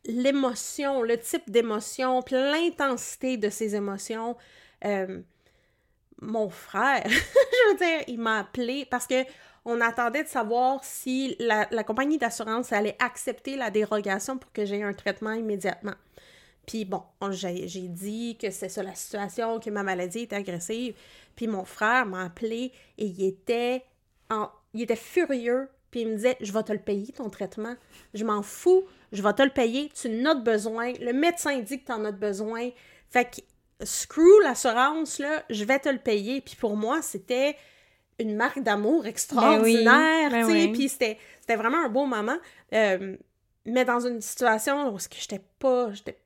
l'émotion, 0.07 1.03
le 1.03 1.19
type 1.19 1.49
d'émotion, 1.49 2.21
puis 2.23 2.35
l'intensité 2.35 3.37
de 3.37 3.49
ces 3.49 3.75
émotions. 3.75 4.37
Euh, 4.85 5.21
mon 6.21 6.49
frère, 6.49 7.03
je 7.07 7.71
veux 7.71 7.77
dire, 7.77 8.03
il 8.07 8.19
m'a 8.19 8.39
appelé 8.39 8.85
parce 8.89 9.07
que 9.07 9.23
on 9.65 9.81
attendait 9.81 10.23
de 10.23 10.29
savoir 10.29 10.83
si 10.83 11.35
la, 11.39 11.65
compagnie 11.83 12.17
d'assurance 12.17 12.71
allait 12.71 12.95
accepter 12.99 13.57
la 13.57 13.69
dérogation 13.69 14.37
pour 14.37 14.51
que 14.53 14.65
j'aie 14.65 14.81
un 14.81 14.93
traitement 14.93 15.33
immédiatement. 15.33 15.95
Puis 16.65 16.85
bon, 16.85 17.03
on- 17.21 17.31
j'ai 17.31 17.67
j'ai 17.67 17.87
dit 17.89 18.37
que 18.41 18.49
c'est 18.51 18.69
ça 18.69 18.83
la 18.83 18.95
situation, 18.95 19.59
que 19.59 19.69
ma 19.69 19.83
maladie 19.83 20.21
était 20.21 20.37
agressive. 20.37 20.95
Puis 21.35 21.47
mon 21.47 21.65
frère 21.65 22.05
m'a 22.05 22.25
appelé 22.25 22.71
et 22.97 23.05
il 23.05 23.23
était, 23.25 23.83
en, 24.29 24.49
il 24.73 24.81
était 24.83 24.95
furieux. 24.95 25.69
Puis 25.91 26.01
il 26.01 26.09
me 26.09 26.15
disait, 26.15 26.37
je 26.41 26.51
vais 26.51 26.63
te 26.63 26.71
le 26.71 26.79
payer, 26.79 27.11
ton 27.13 27.29
traitement. 27.29 27.75
Je 28.13 28.25
m'en 28.25 28.41
fous, 28.41 28.85
je 29.11 29.21
vais 29.21 29.33
te 29.33 29.43
le 29.43 29.49
payer. 29.49 29.89
Tu 29.99 30.07
en 30.07 30.25
as 30.25 30.35
besoin. 30.35 30.93
Le 30.99 31.13
médecin 31.13 31.59
dit 31.59 31.79
que 31.79 31.85
tu 31.85 31.91
en 31.91 32.03
as 32.05 32.11
besoin. 32.11 32.69
Fait 33.09 33.25
que 33.25 33.85
screw 33.85 34.41
l'assurance, 34.43 35.19
là, 35.19 35.43
je 35.49 35.63
vais 35.63 35.79
te 35.79 35.89
le 35.89 35.99
payer. 35.99 36.41
Puis 36.41 36.55
pour 36.55 36.75
moi, 36.75 37.01
c'était 37.01 37.55
une 38.19 38.35
marque 38.35 38.61
d'amour 38.61 39.05
extraordinaire, 39.05 40.31
ben 40.31 40.45
tu 40.45 40.51
sais. 40.51 40.65
oui. 40.65 40.71
Puis 40.73 40.89
c'était 40.89 41.17
c'était 41.39 41.55
vraiment 41.55 41.85
un 41.85 41.89
beau 41.89 42.05
moment. 42.05 42.37
Euh, 42.73 43.15
mais 43.65 43.85
dans 43.85 43.99
une 43.99 44.21
situation 44.21 44.93
où 44.93 44.97
j'étais 44.99 45.41
pas... 45.59 45.93
J'étais 45.93 46.17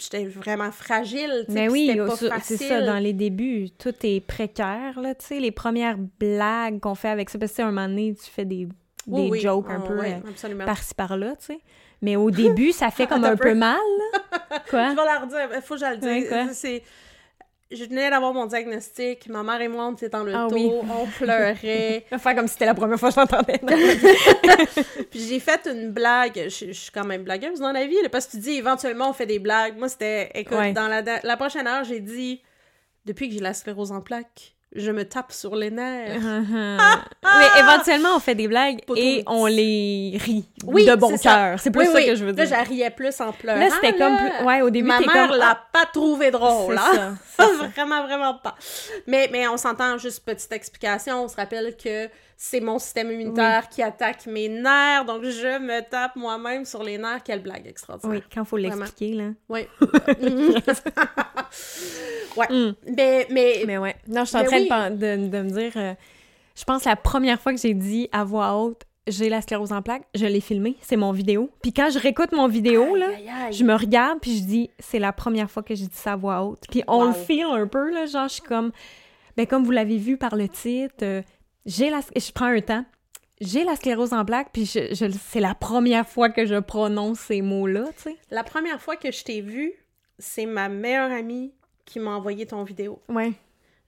j'étais 0.00 0.26
vraiment 0.26 0.70
fragile, 0.70 1.44
Mais 1.48 1.66
puis 1.66 1.72
oui, 1.72 2.00
c'est 2.42 2.56
ça, 2.56 2.82
dans 2.82 2.98
les 2.98 3.12
débuts, 3.12 3.70
tout 3.78 3.94
est 4.02 4.20
précaire, 4.20 5.00
là, 5.00 5.14
tu 5.14 5.26
sais, 5.26 5.40
les 5.40 5.50
premières 5.50 5.98
blagues 6.20 6.80
qu'on 6.80 6.94
fait 6.94 7.08
avec 7.08 7.30
ça, 7.30 7.38
parce 7.38 7.52
que 7.52 7.62
un 7.62 7.66
moment 7.72 7.88
donné, 7.88 8.14
tu 8.14 8.30
fais 8.30 8.44
des, 8.44 8.68
des 9.08 9.22
Oui, 9.22 9.28
oui. 9.30 9.40
jokes 9.40 9.66
un 9.70 9.82
Ah, 9.82 9.86
peu 9.88 9.98
ouais, 9.98 10.20
euh, 10.44 10.64
par-ci, 10.66 10.94
par-là, 10.94 11.34
tu 11.38 11.46
sais. 11.46 11.60
Mais 12.02 12.14
au 12.16 12.30
début, 12.30 12.72
ça 12.72 12.90
fait 12.90 13.06
comme 13.08 13.24
un 13.24 13.36
peu 13.36 13.54
mal. 13.54 13.76
Quoi? 14.70 14.90
Je 14.90 14.96
vais 14.96 15.04
la 15.04 15.18
redire, 15.20 15.48
il 15.56 15.62
faut 15.62 15.74
que 15.74 15.80
je 15.80 15.86
le 15.86 15.96
dise. 15.96 16.52
c'est... 16.52 16.82
Je 17.70 17.84
venais 17.84 18.08
d'avoir 18.08 18.32
mon 18.32 18.46
diagnostic, 18.46 19.28
ma 19.28 19.42
mère 19.42 19.60
et 19.60 19.68
moi, 19.68 19.88
on 19.88 19.92
était 19.92 20.08
dans 20.08 20.24
le 20.24 20.34
Ah 20.34 20.46
dos, 20.48 20.54
oui. 20.54 20.70
on 20.72 21.04
pleurait. 21.06 22.06
Faire 22.18 22.34
comme 22.34 22.46
si 22.46 22.54
c'était 22.54 22.64
la 22.64 22.72
première 22.72 22.98
fois 22.98 23.10
que 23.10 23.16
je 23.16 23.20
l'entendais. 23.20 23.60
Puis 25.10 25.20
j'ai 25.28 25.38
fait 25.38 25.66
une 25.70 25.90
blague, 25.92 26.44
je, 26.48 26.66
je 26.68 26.72
suis 26.72 26.90
quand 26.90 27.04
même 27.04 27.24
blagueuse 27.24 27.60
dans 27.60 27.72
la 27.72 27.86
vie, 27.86 28.00
là, 28.02 28.08
parce 28.08 28.26
que 28.26 28.30
tu 28.32 28.38
dis 28.38 28.52
éventuellement 28.52 29.10
on 29.10 29.12
fait 29.12 29.26
des 29.26 29.38
blagues. 29.38 29.76
Moi 29.76 29.90
c'était, 29.90 30.30
écoute, 30.34 30.56
Ouais. 30.56 30.72
dans 30.72 30.88
la, 30.88 31.02
la 31.22 31.36
prochaine 31.36 31.66
heure, 31.66 31.84
j'ai 31.84 32.00
dit, 32.00 32.40
depuis 33.04 33.28
que 33.28 33.34
j'ai 33.34 33.40
la 33.40 33.52
sclérose 33.52 33.92
en 33.92 34.00
plaques, 34.00 34.54
je 34.74 34.90
me 34.90 35.04
tape 35.04 35.32
sur 35.32 35.56
les 35.56 35.70
nerfs. 35.70 36.20
Mais 36.20 37.60
éventuellement, 37.60 38.16
on 38.16 38.20
fait 38.20 38.34
des 38.34 38.48
blagues 38.48 38.80
et 38.96 39.22
on 39.26 39.46
les 39.46 40.18
rit 40.22 40.44
Oui, 40.64 40.84
de 40.86 40.94
bon 40.94 41.16
cœur. 41.16 41.58
C'est 41.58 41.70
plus 41.70 41.80
Oui, 41.80 41.86
ça 41.86 41.94
oui. 41.94 42.06
que 42.06 42.14
je 42.14 42.24
veux 42.24 42.32
Là, 42.32 42.44
dire. 42.44 42.56
j'arriais 42.56 42.90
plus 42.90 43.20
en 43.20 43.32
pleurant. 43.32 43.58
Là, 43.58 43.68
c'était 43.70 43.92
comme... 43.96 44.14
là. 44.14 44.30
plus- 44.38 44.46
Ouais, 44.46 44.62
au 44.62 44.70
début, 44.70 44.88
Ma 44.88 45.00
mère 45.00 45.28
comme... 45.28 45.38
l'a 45.38 45.58
pas 45.72 45.86
trouvé 45.86 46.30
drôle, 46.30 46.78
ça. 47.36 47.54
vraiment, 47.74 48.04
vraiment 48.04 48.34
pas. 48.34 48.54
Mais, 49.06 49.28
mais 49.32 49.48
on 49.48 49.56
s'entend, 49.56 49.96
juste 49.98 50.24
petite 50.24 50.52
explication, 50.52 51.24
on 51.24 51.28
se 51.28 51.36
rappelle 51.36 51.76
que 51.76 52.08
c'est 52.40 52.60
mon 52.60 52.78
système 52.78 53.10
immunitaire 53.10 53.68
qui 53.68 53.82
attaque 53.82 54.26
mes 54.26 54.48
nerfs, 54.48 55.04
donc 55.04 55.24
je 55.24 55.58
me 55.58 55.80
tape 55.90 56.14
moi-même 56.14 56.64
sur 56.64 56.84
les 56.84 56.96
nerfs. 56.96 57.24
Quelle 57.24 57.42
blague 57.42 57.62
Oui, 57.64 57.70
extraordinaire. 57.70 58.22
quand 58.32 58.44
faut 58.44 58.56
Vraiment. 58.56 58.76
l'expliquer, 58.76 59.14
là. 59.16 59.24
Oui. 59.48 59.66
ouais. 62.36 62.46
Mm. 62.50 62.74
Mais, 62.96 63.26
mais, 63.30 63.64
Mais 63.66 63.78
ouais. 63.78 63.96
Non, 64.06 64.22
je 64.24 64.28
suis 64.28 64.36
en 64.36 64.40
Mais 64.42 64.46
train 64.46 64.56
de 64.58 64.62
oui. 64.62 64.68
pen- 64.68 64.98
de, 64.98 65.28
de 65.28 65.42
me 65.42 65.50
dire... 65.50 65.72
euh, 65.76 65.94
je 66.54 66.64
pense 66.64 66.84
la 66.84 66.96
première 66.96 67.40
fois 67.40 67.52
que 67.52 67.60
j'ai 67.60 67.74
dit 67.74 68.08
à 68.12 68.24
voix 68.24 68.54
haute 68.56 68.82
j'ai 69.10 69.30
la 69.30 69.40
sclérose 69.40 69.72
en 69.72 69.80
plaques, 69.80 70.02
je 70.14 70.26
l'ai 70.26 70.42
filmé, 70.42 70.76
c'est 70.82 70.98
mon 70.98 71.12
vidéo. 71.12 71.48
Puis 71.62 71.72
quand 71.72 71.88
je 71.90 71.98
réécoute 71.98 72.30
mon 72.32 72.46
vidéo, 72.46 72.94
là, 72.94 73.06
Aïe, 73.06 73.14
aïe, 73.14 73.28
aïe. 73.46 73.52
je 73.54 73.64
me 73.64 73.74
regarde, 73.74 74.18
puis 74.20 74.36
je 74.36 74.42
dis, 74.42 74.70
c'est 74.78 74.98
la 74.98 75.14
première 75.14 75.50
fois 75.50 75.62
que 75.62 75.74
j'ai 75.74 75.86
dit 75.86 75.96
ça 75.96 76.12
à 76.12 76.16
voix 76.16 76.42
haute. 76.42 76.64
Puis 76.70 76.82
on 76.86 77.06
le 77.06 77.14
feel 77.14 77.46
un 77.50 77.66
peu, 77.66 77.90
là, 77.90 78.04
genre, 78.04 78.28
je 78.28 78.34
suis 78.34 78.42
comme, 78.42 78.70
ben 79.34 79.46
comme 79.46 79.64
vous 79.64 79.70
l'avez 79.70 79.96
vu 79.96 80.18
par 80.18 80.36
le 80.36 80.46
titre, 80.46 80.96
euh, 81.04 81.22
j'ai 81.68 81.90
la... 81.90 82.00
Je 82.16 82.32
prends 82.32 82.46
un 82.46 82.60
temps. 82.60 82.84
J'ai 83.40 83.62
la 83.62 83.76
sclérose 83.76 84.12
en 84.12 84.24
plaques, 84.24 84.48
puis 84.52 84.66
je, 84.66 84.92
je- 84.96 85.16
c'est 85.30 85.38
la 85.38 85.54
première 85.54 86.08
fois 86.08 86.28
que 86.28 86.44
je 86.44 86.58
prononce 86.58 87.20
ces 87.20 87.40
mots-là, 87.40 87.84
tu 87.96 88.02
sais. 88.10 88.16
La 88.32 88.42
première 88.42 88.82
fois 88.82 88.96
que 88.96 89.12
je 89.12 89.22
t'ai 89.22 89.40
vue, 89.42 89.72
c'est 90.18 90.44
ma 90.46 90.68
meilleure 90.68 91.12
amie 91.12 91.52
qui 91.84 92.00
m'a 92.00 92.10
envoyé 92.10 92.46
ton 92.46 92.64
vidéo. 92.64 93.00
Ouais. 93.08 93.30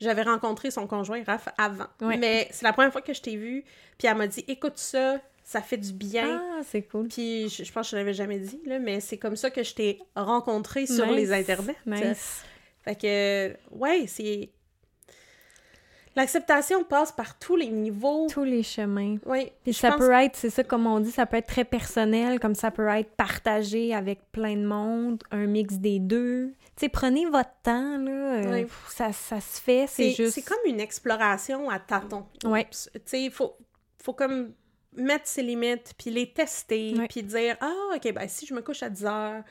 J'avais 0.00 0.22
rencontré 0.22 0.70
son 0.70 0.86
conjoint 0.86 1.22
Raph 1.26 1.48
avant. 1.58 1.88
Ouais. 2.00 2.16
Mais 2.16 2.46
c'est 2.52 2.64
la 2.64 2.72
première 2.72 2.92
fois 2.92 3.02
que 3.02 3.12
je 3.12 3.20
t'ai 3.20 3.34
vue, 3.34 3.64
puis 3.98 4.06
elle 4.06 4.16
m'a 4.16 4.28
dit 4.28 4.44
écoute 4.46 4.78
ça, 4.78 5.18
ça 5.42 5.60
fait 5.60 5.76
du 5.78 5.92
bien. 5.92 6.40
Ah, 6.56 6.60
c'est 6.64 6.82
cool. 6.82 7.08
Puis 7.08 7.48
je, 7.48 7.64
je 7.64 7.72
pense 7.72 7.88
que 7.88 7.90
je 7.90 7.96
l'avais 7.96 8.14
jamais 8.14 8.38
dit, 8.38 8.60
là, 8.66 8.78
mais 8.78 9.00
c'est 9.00 9.18
comme 9.18 9.34
ça 9.36 9.50
que 9.50 9.64
je 9.64 9.74
t'ai 9.74 9.98
rencontré 10.14 10.86
sur 10.86 11.06
Nice. 11.08 11.16
les 11.16 11.32
internets. 11.32 11.76
Nice. 11.86 12.44
Fait 12.84 12.94
que, 12.94 13.56
ouais, 13.76 14.04
c'est. 14.06 14.50
L'acceptation 16.16 16.82
passe 16.84 17.12
par 17.12 17.38
tous 17.38 17.54
les 17.56 17.68
niveaux. 17.68 18.26
Tous 18.30 18.44
les 18.44 18.62
chemins. 18.62 19.16
Oui. 19.26 19.52
Puis 19.62 19.72
ça 19.74 19.90
pense- 19.92 19.98
peut 20.00 20.10
être, 20.12 20.36
c'est 20.36 20.50
ça 20.50 20.64
comme 20.64 20.86
on 20.86 21.00
dit, 21.00 21.10
ça 21.10 21.24
peut 21.26 21.36
être 21.36 21.46
très 21.46 21.64
personnel, 21.64 22.40
comme 22.40 22.54
ça 22.54 22.70
peut 22.70 22.88
être 22.88 23.10
partagé 23.12 23.94
avec 23.94 24.20
plein 24.32 24.56
de 24.56 24.66
monde, 24.66 25.22
un 25.30 25.46
mix 25.46 25.74
des 25.76 25.98
deux. 26.00 26.52
Tu 26.76 26.86
sais, 26.86 26.88
prenez 26.88 27.26
votre 27.26 27.52
temps, 27.62 27.98
là. 27.98 28.10
euh, 28.10 28.62
pff, 28.62 28.86
ça, 28.88 29.12
ça 29.12 29.40
se 29.40 29.60
fait, 29.60 29.86
c'est 29.88 30.10
juste... 30.12 30.32
c'est 30.34 30.42
comme 30.42 30.58
une 30.66 30.80
exploration 30.80 31.70
à 31.70 31.78
tâtons. 31.78 32.26
Ouais. 32.44 32.66
Tu 32.70 33.00
sais, 33.04 33.22
il 33.22 33.30
faut, 33.30 33.54
faut 34.02 34.12
comme 34.14 34.52
mettre 34.96 35.28
ses 35.28 35.42
limites, 35.42 35.94
puis 35.96 36.10
les 36.10 36.32
tester, 36.32 36.94
puis 37.08 37.22
dire 37.22 37.56
«Ah, 37.60 37.72
OK, 37.94 38.12
ben 38.12 38.26
si 38.26 38.44
je 38.46 38.52
me 38.54 38.60
couche 38.62 38.82
à 38.82 38.88
10 38.90 39.04
heures, 39.06 39.42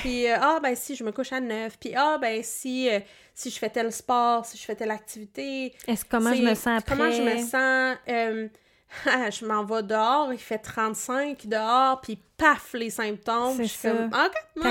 Puis 0.00 0.26
euh, 0.28 0.36
ah, 0.40 0.60
ben 0.62 0.74
si 0.74 0.94
je 0.94 1.04
me 1.04 1.12
couche 1.12 1.32
à 1.32 1.40
9, 1.40 1.78
puis 1.78 1.94
ah, 1.96 2.18
ben 2.20 2.42
si, 2.42 2.88
euh, 2.88 3.00
si 3.34 3.50
je 3.50 3.58
fais 3.58 3.70
tel 3.70 3.90
sport, 3.92 4.44
si 4.46 4.56
je 4.56 4.62
fais 4.64 4.74
telle 4.74 4.90
activité, 4.90 5.74
Est-ce 5.86 6.04
comment 6.04 6.32
je 6.34 6.42
me 6.42 6.54
sens 6.54 6.80
après? 6.80 6.96
Comment 6.96 7.10
je 7.10 7.22
me 7.22 7.38
sens? 7.38 7.98
euh, 8.08 8.48
ah, 9.06 9.30
je 9.30 9.44
m'en 9.44 9.64
vais 9.64 9.82
dehors, 9.82 10.32
il 10.32 10.38
fait 10.38 10.58
35 10.58 11.46
dehors, 11.46 12.00
puis 12.00 12.18
paf, 12.36 12.74
les 12.74 12.90
symptômes. 12.90 13.56
C'est 13.56 13.66
ça. 13.66 13.90
comme, 13.92 14.62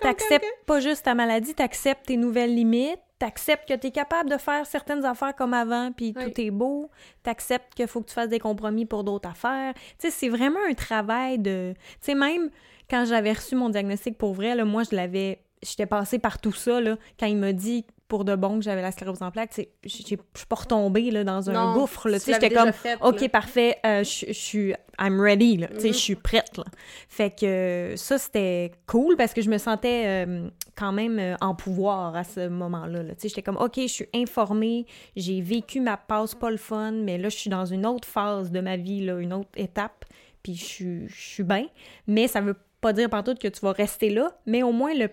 T'acceptes, 0.00 0.46
pas 0.66 0.80
juste 0.80 1.04
ta 1.04 1.14
maladie, 1.14 1.54
t'acceptes 1.54 2.06
tes 2.06 2.16
nouvelles 2.16 2.54
limites, 2.54 3.00
t'acceptes 3.20 3.68
que 3.68 3.74
t'es 3.74 3.92
capable 3.92 4.28
de 4.30 4.36
faire 4.38 4.66
certaines 4.66 5.04
affaires 5.04 5.36
comme 5.36 5.54
avant, 5.54 5.92
puis 5.92 6.12
Oui. 6.16 6.24
tout 6.24 6.40
est 6.40 6.50
beau, 6.50 6.90
t'acceptes 7.22 7.74
qu'il 7.74 7.86
faut 7.86 8.00
que 8.00 8.08
tu 8.08 8.14
fasses 8.14 8.28
des 8.30 8.40
compromis 8.40 8.86
pour 8.86 9.04
d'autres 9.04 9.28
affaires. 9.28 9.74
Tu 9.74 9.82
sais, 9.98 10.10
c'est 10.10 10.28
vraiment 10.28 10.58
un 10.68 10.74
travail 10.74 11.38
de... 11.38 11.74
Tu 11.76 11.96
sais, 12.00 12.14
même 12.14 12.50
quand 12.88 13.04
j'avais 13.04 13.32
reçu 13.32 13.54
mon 13.54 13.68
diagnostic 13.68 14.18
pour 14.18 14.32
vrai, 14.34 14.56
là, 14.56 14.64
moi, 14.64 14.82
je 14.90 14.96
l'avais... 14.96 15.42
J'étais 15.62 15.86
passée 15.86 16.18
par 16.18 16.40
tout 16.40 16.52
ça, 16.52 16.80
là, 16.80 16.96
quand 17.18 17.26
il 17.26 17.36
m'a 17.36 17.52
dit 17.52 17.84
pour 18.10 18.24
de 18.26 18.34
bon 18.36 18.58
que 18.58 18.64
j'avais 18.64 18.82
la 18.82 18.90
sclérose 18.92 19.22
en 19.22 19.30
plaques, 19.30 19.52
je 19.84 19.88
suis 19.88 20.18
pas 20.48 20.56
retombée, 20.56 21.10
là, 21.10 21.24
dans 21.24 21.48
un 21.48 21.52
Non, 21.54 21.72
gouffre, 21.74 22.08
j'étais 22.10 22.50
comme... 22.50 22.72
fait, 22.72 22.98
OK, 23.00 23.20
là. 23.22 23.28
parfait, 23.30 23.76
euh, 23.86 24.04
je 24.04 24.32
suis... 24.32 24.74
I'm 25.00 25.18
ready, 25.18 25.56
là. 25.56 25.68
Sais, 25.78 25.86
Mhm. 25.88 25.92
je 25.94 25.98
suis 25.98 26.14
prête, 26.16 26.58
là. 26.58 26.64
Fait 27.08 27.30
que 27.34 27.94
ça, 27.96 28.18
c'était 28.18 28.72
cool 28.86 29.16
parce 29.16 29.32
que 29.32 29.40
je 29.40 29.48
me 29.48 29.56
sentais 29.56 30.02
euh, 30.26 30.48
quand 30.76 30.92
même 30.92 31.18
euh, 31.18 31.36
en 31.40 31.54
pouvoir 31.54 32.14
à 32.16 32.24
ce 32.24 32.48
moment-là. 32.48 33.02
là. 33.04 33.12
J'étais 33.22 33.40
comme, 33.42 33.56
OK, 33.56 33.76
je 33.76 33.86
suis 33.86 34.08
informée, 34.14 34.84
j'ai 35.16 35.40
vécu 35.40 35.80
ma 35.80 35.96
passe 35.96 36.34
pas 36.34 36.50
le 36.50 36.56
fun, 36.58 36.92
mais 36.92 37.16
là, 37.16 37.28
je 37.30 37.36
suis 37.36 37.48
dans 37.48 37.64
une 37.64 37.86
autre 37.86 38.06
phase 38.08 38.50
de 38.50 38.60
ma 38.60 38.76
vie, 38.76 39.06
là, 39.06 39.18
une 39.20 39.32
autre 39.32 39.48
étape, 39.56 40.04
puis 40.42 40.54
je 40.56 40.64
suis- 40.64 41.08
je 41.08 41.20
suis 41.34 41.42
bien. 41.44 41.66
Mais 42.06 42.26
ça 42.28 42.40
veut 42.40 42.56
pas 42.80 42.92
dire 42.92 43.08
partout 43.08 43.34
que 43.34 43.48
tu 43.48 43.60
vas 43.60 43.72
rester 43.72 44.10
là, 44.10 44.32
mais 44.46 44.62
au 44.62 44.72
moins, 44.72 44.94
le 44.94 45.08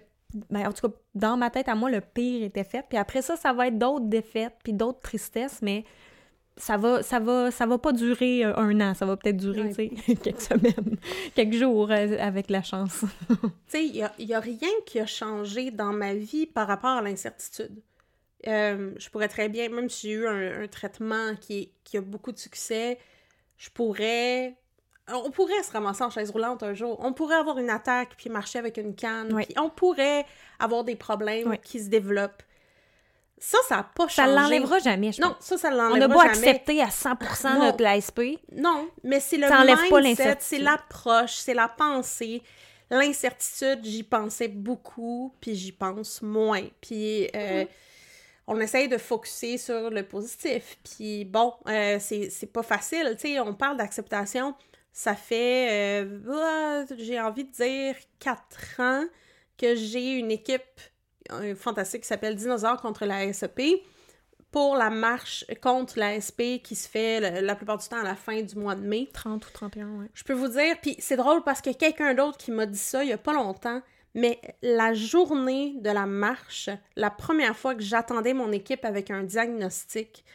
ben, 0.50 0.68
en 0.68 0.72
tout 0.74 0.88
cas, 0.90 0.96
dans 1.16 1.38
ma 1.38 1.50
tête, 1.50 1.70
à 1.70 1.76
moi, 1.76 1.90
le 1.90 2.02
pire 2.02 2.44
était 2.44 2.64
fait. 2.64 2.86
Puis 2.88 2.98
après 2.98 3.22
ça, 3.22 3.36
ça 3.36 3.54
va 3.54 3.68
être 3.68 3.78
d'autres 3.78 4.06
défaites, 4.08 4.54
puis 4.64 4.74
d'autres 4.74 5.00
tristesses, 5.00 5.62
mais 5.62 5.86
ça 6.58 6.76
va, 6.76 7.04
ça 7.04 7.20
va, 7.20 7.52
ça 7.52 7.66
va 7.66 7.78
pas 7.78 7.92
durer 7.94 8.44
un 8.44 8.82
an. 8.82 8.94
Ça 8.94 9.06
va 9.06 9.16
peut-être 9.16 9.38
durer, 9.38 9.62
Ouais. 9.62 9.70
tu 9.90 9.96
sais, 9.98 10.16
quelques 10.24 10.42
semaines, 10.42 10.98
quelques 11.36 11.54
jours 11.54 11.92
euh, 11.92 12.18
avec 12.20 12.50
la 12.50 12.62
chance. 12.64 13.04
Tu 13.30 13.38
sais, 13.68 13.86
il 13.86 13.92
n'y 13.94 14.04
a, 14.04 14.12
y 14.20 14.34
a 14.34 14.40
rien 14.40 14.70
qui 14.86 15.00
a 15.00 15.06
changé 15.06 15.72
dans 15.72 15.94
ma 15.94 16.14
vie 16.16 16.46
par 16.46 16.68
rapport 16.68 16.98
à 16.98 17.02
l'incertitude. 17.02 17.82
Euh, 18.48 18.92
je 18.98 19.10
pourrais 19.10 19.28
très 19.28 19.50
bien, 19.50 19.70
même 19.70 19.90
si 19.90 20.08
j'ai 20.08 20.14
eu 20.14 20.28
un, 20.28 20.64
un 20.64 20.68
traitement 20.68 21.36
qui, 21.40 21.58
est- 21.60 21.72
qui 21.84 21.98
a 21.98 22.02
beaucoup 22.02 22.32
de 22.32 22.38
succès, 22.38 22.98
je 23.58 23.70
pourrais... 23.70 24.56
On 25.14 25.32
pourrait 25.32 25.64
se 25.64 25.72
ramasser 25.72 26.04
en 26.04 26.10
chaise 26.10 26.32
roulante 26.32 26.64
un 26.64 26.74
jour. 26.74 26.98
On 27.02 27.14
pourrait 27.14 27.36
avoir 27.38 27.58
une 27.60 27.70
attaque 27.70 28.10
puis 28.18 28.30
marcher 28.30 28.60
avec 28.60 28.78
une 28.78 28.94
canne. 28.96 29.34
Oui. 29.34 29.46
Puis 29.46 29.56
on 29.58 29.70
pourrait 29.70 30.26
avoir 30.60 30.84
des 30.84 30.96
problèmes 30.96 31.50
Oui. 31.50 31.58
qui 31.64 31.80
se 31.80 31.88
développent. 31.90 32.44
Ça, 33.40 33.58
ça 33.70 33.76
n'a 33.78 33.84
pas 33.84 34.10
Ça 34.10 34.26
changé. 34.26 34.36
l'enlèvera 34.36 34.80
jamais, 34.80 35.12
je 35.12 35.22
Non, 35.22 35.30
pense. 35.34 35.46
ça, 35.46 35.58
ça 35.58 35.70
On 35.70 35.76
l'enlèvera 35.76 36.08
n'a 36.08 36.16
pas 36.16 36.34
jamais. 36.34 36.48
accepté 36.50 36.82
à 36.82 36.90
100% 36.90 37.54
Non. 37.54 37.66
notre 37.66 37.86
ASP. 37.86 38.22
Non, 38.52 38.90
mais 39.04 39.20
c'est 39.20 39.38
le 39.38 39.48
Ça 39.48 39.64
mindset, 39.92 40.38
c'est 40.40 40.58
l'approche, 40.58 41.36
c'est 41.36 41.54
la 41.54 41.68
pensée. 41.68 42.42
L'incertitude, 42.90 43.80
j'y 43.84 44.04
pensais 44.04 44.48
beaucoup, 44.48 45.34
puis 45.40 45.56
j'y 45.56 45.72
pense 45.72 46.22
moins. 46.22 46.64
Puis 46.82 47.26
euh, 47.36 47.64
Mm-hmm. 47.64 47.68
on 48.48 48.60
essaye 48.60 48.88
de 48.88 48.98
focuser 48.98 49.58
sur 49.58 49.90
le 49.90 50.04
positif. 50.04 50.78
Puis 50.84 51.24
bon, 51.26 51.54
euh, 51.68 51.98
c'est 52.00 52.30
c'est 52.30 52.48
pas 52.52 52.64
facile. 52.64 53.16
Tu 53.20 53.28
sais, 53.34 53.40
on 53.40 53.54
parle 53.54 53.78
d'acceptation. 53.78 54.56
Ça 55.00 55.14
fait, 55.14 56.02
euh, 56.04 56.20
ah, 56.34 56.84
j'ai 56.98 57.22
envie 57.22 57.44
de 57.44 57.52
dire, 57.52 57.96
quatre 58.18 58.80
ans 58.82 59.04
que 59.56 59.76
j'ai 59.76 60.14
une 60.14 60.32
équipe 60.32 60.64
euh, 61.32 61.54
fantastique 61.56 62.02
qui 62.02 62.08
s'appelle 62.08 62.36
Dinosaures 62.36 62.82
contre 62.82 63.06
la 63.06 63.32
SEP 63.32 63.62
pour 64.50 64.76
la 64.76 64.90
marche 64.90 65.46
contre 65.62 66.00
la 66.00 66.16
SP 66.20 66.64
qui 66.64 66.74
se 66.76 66.90
fait 66.90 67.20
le- 67.20 67.46
la 67.46 67.54
plupart 67.56 67.78
du 67.78 67.88
temps 67.88 68.00
à 68.00 68.04
la 68.04 68.16
fin 68.16 68.42
du 68.42 68.56
mois 68.56 68.74
de 68.74 68.82
mai. 68.82 69.08
30 69.14 69.46
ou 69.46 69.52
31, 69.52 69.88
ouais. 70.00 70.08
Je 70.16 70.24
peux 70.24 70.34
vous 70.34 70.48
dire, 70.48 70.76
puis 70.82 70.96
c'est 70.98 71.16
drôle 71.16 71.44
parce 71.44 71.62
que 71.62 71.70
quelqu'un 71.74 72.16
d'autre 72.16 72.40
qui 72.40 72.50
m'a 72.50 72.66
dit 72.66 72.76
ça 72.80 73.04
il 73.04 73.10
y 73.12 73.14
a 73.14 73.20
pas 73.20 73.34
longtemps, 73.34 73.84
mais 74.16 74.42
la 74.64 74.96
journée 74.96 75.76
de 75.80 75.92
la 75.92 76.08
marche, 76.08 76.72
la 76.96 77.12
première 77.12 77.56
fois 77.56 77.76
que 77.76 77.84
j'attendais 77.84 78.34
mon 78.34 78.52
équipe 78.52 78.84
avec 78.84 79.12
un 79.12 79.22
diagnostic, 79.22 80.26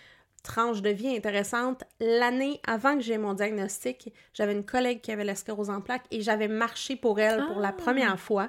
tranche 0.43 0.83
de 0.83 0.91
vie 0.91 1.15
intéressante, 1.17 1.85
l'année 2.01 2.61
avant 2.67 2.95
que 2.97 3.03
j'ai 3.03 3.17
mon 3.19 3.35
diagnostic, 3.35 4.13
j'avais 4.35 4.53
une 4.53 4.65
collègue 4.65 5.01
qui 5.01 5.13
avait 5.13 5.25
la 5.25 5.35
sclérose 5.35 5.71
en 5.71 5.81
plaques 5.81 6.05
et 6.11 6.21
j'avais 6.21 6.49
marché 6.49 6.97
pour 6.97 7.21
elle 7.21 7.47
pour 7.47 7.61
la 7.61 7.69
Ah. 7.69 7.73
première 7.73 8.19
fois. 8.19 8.49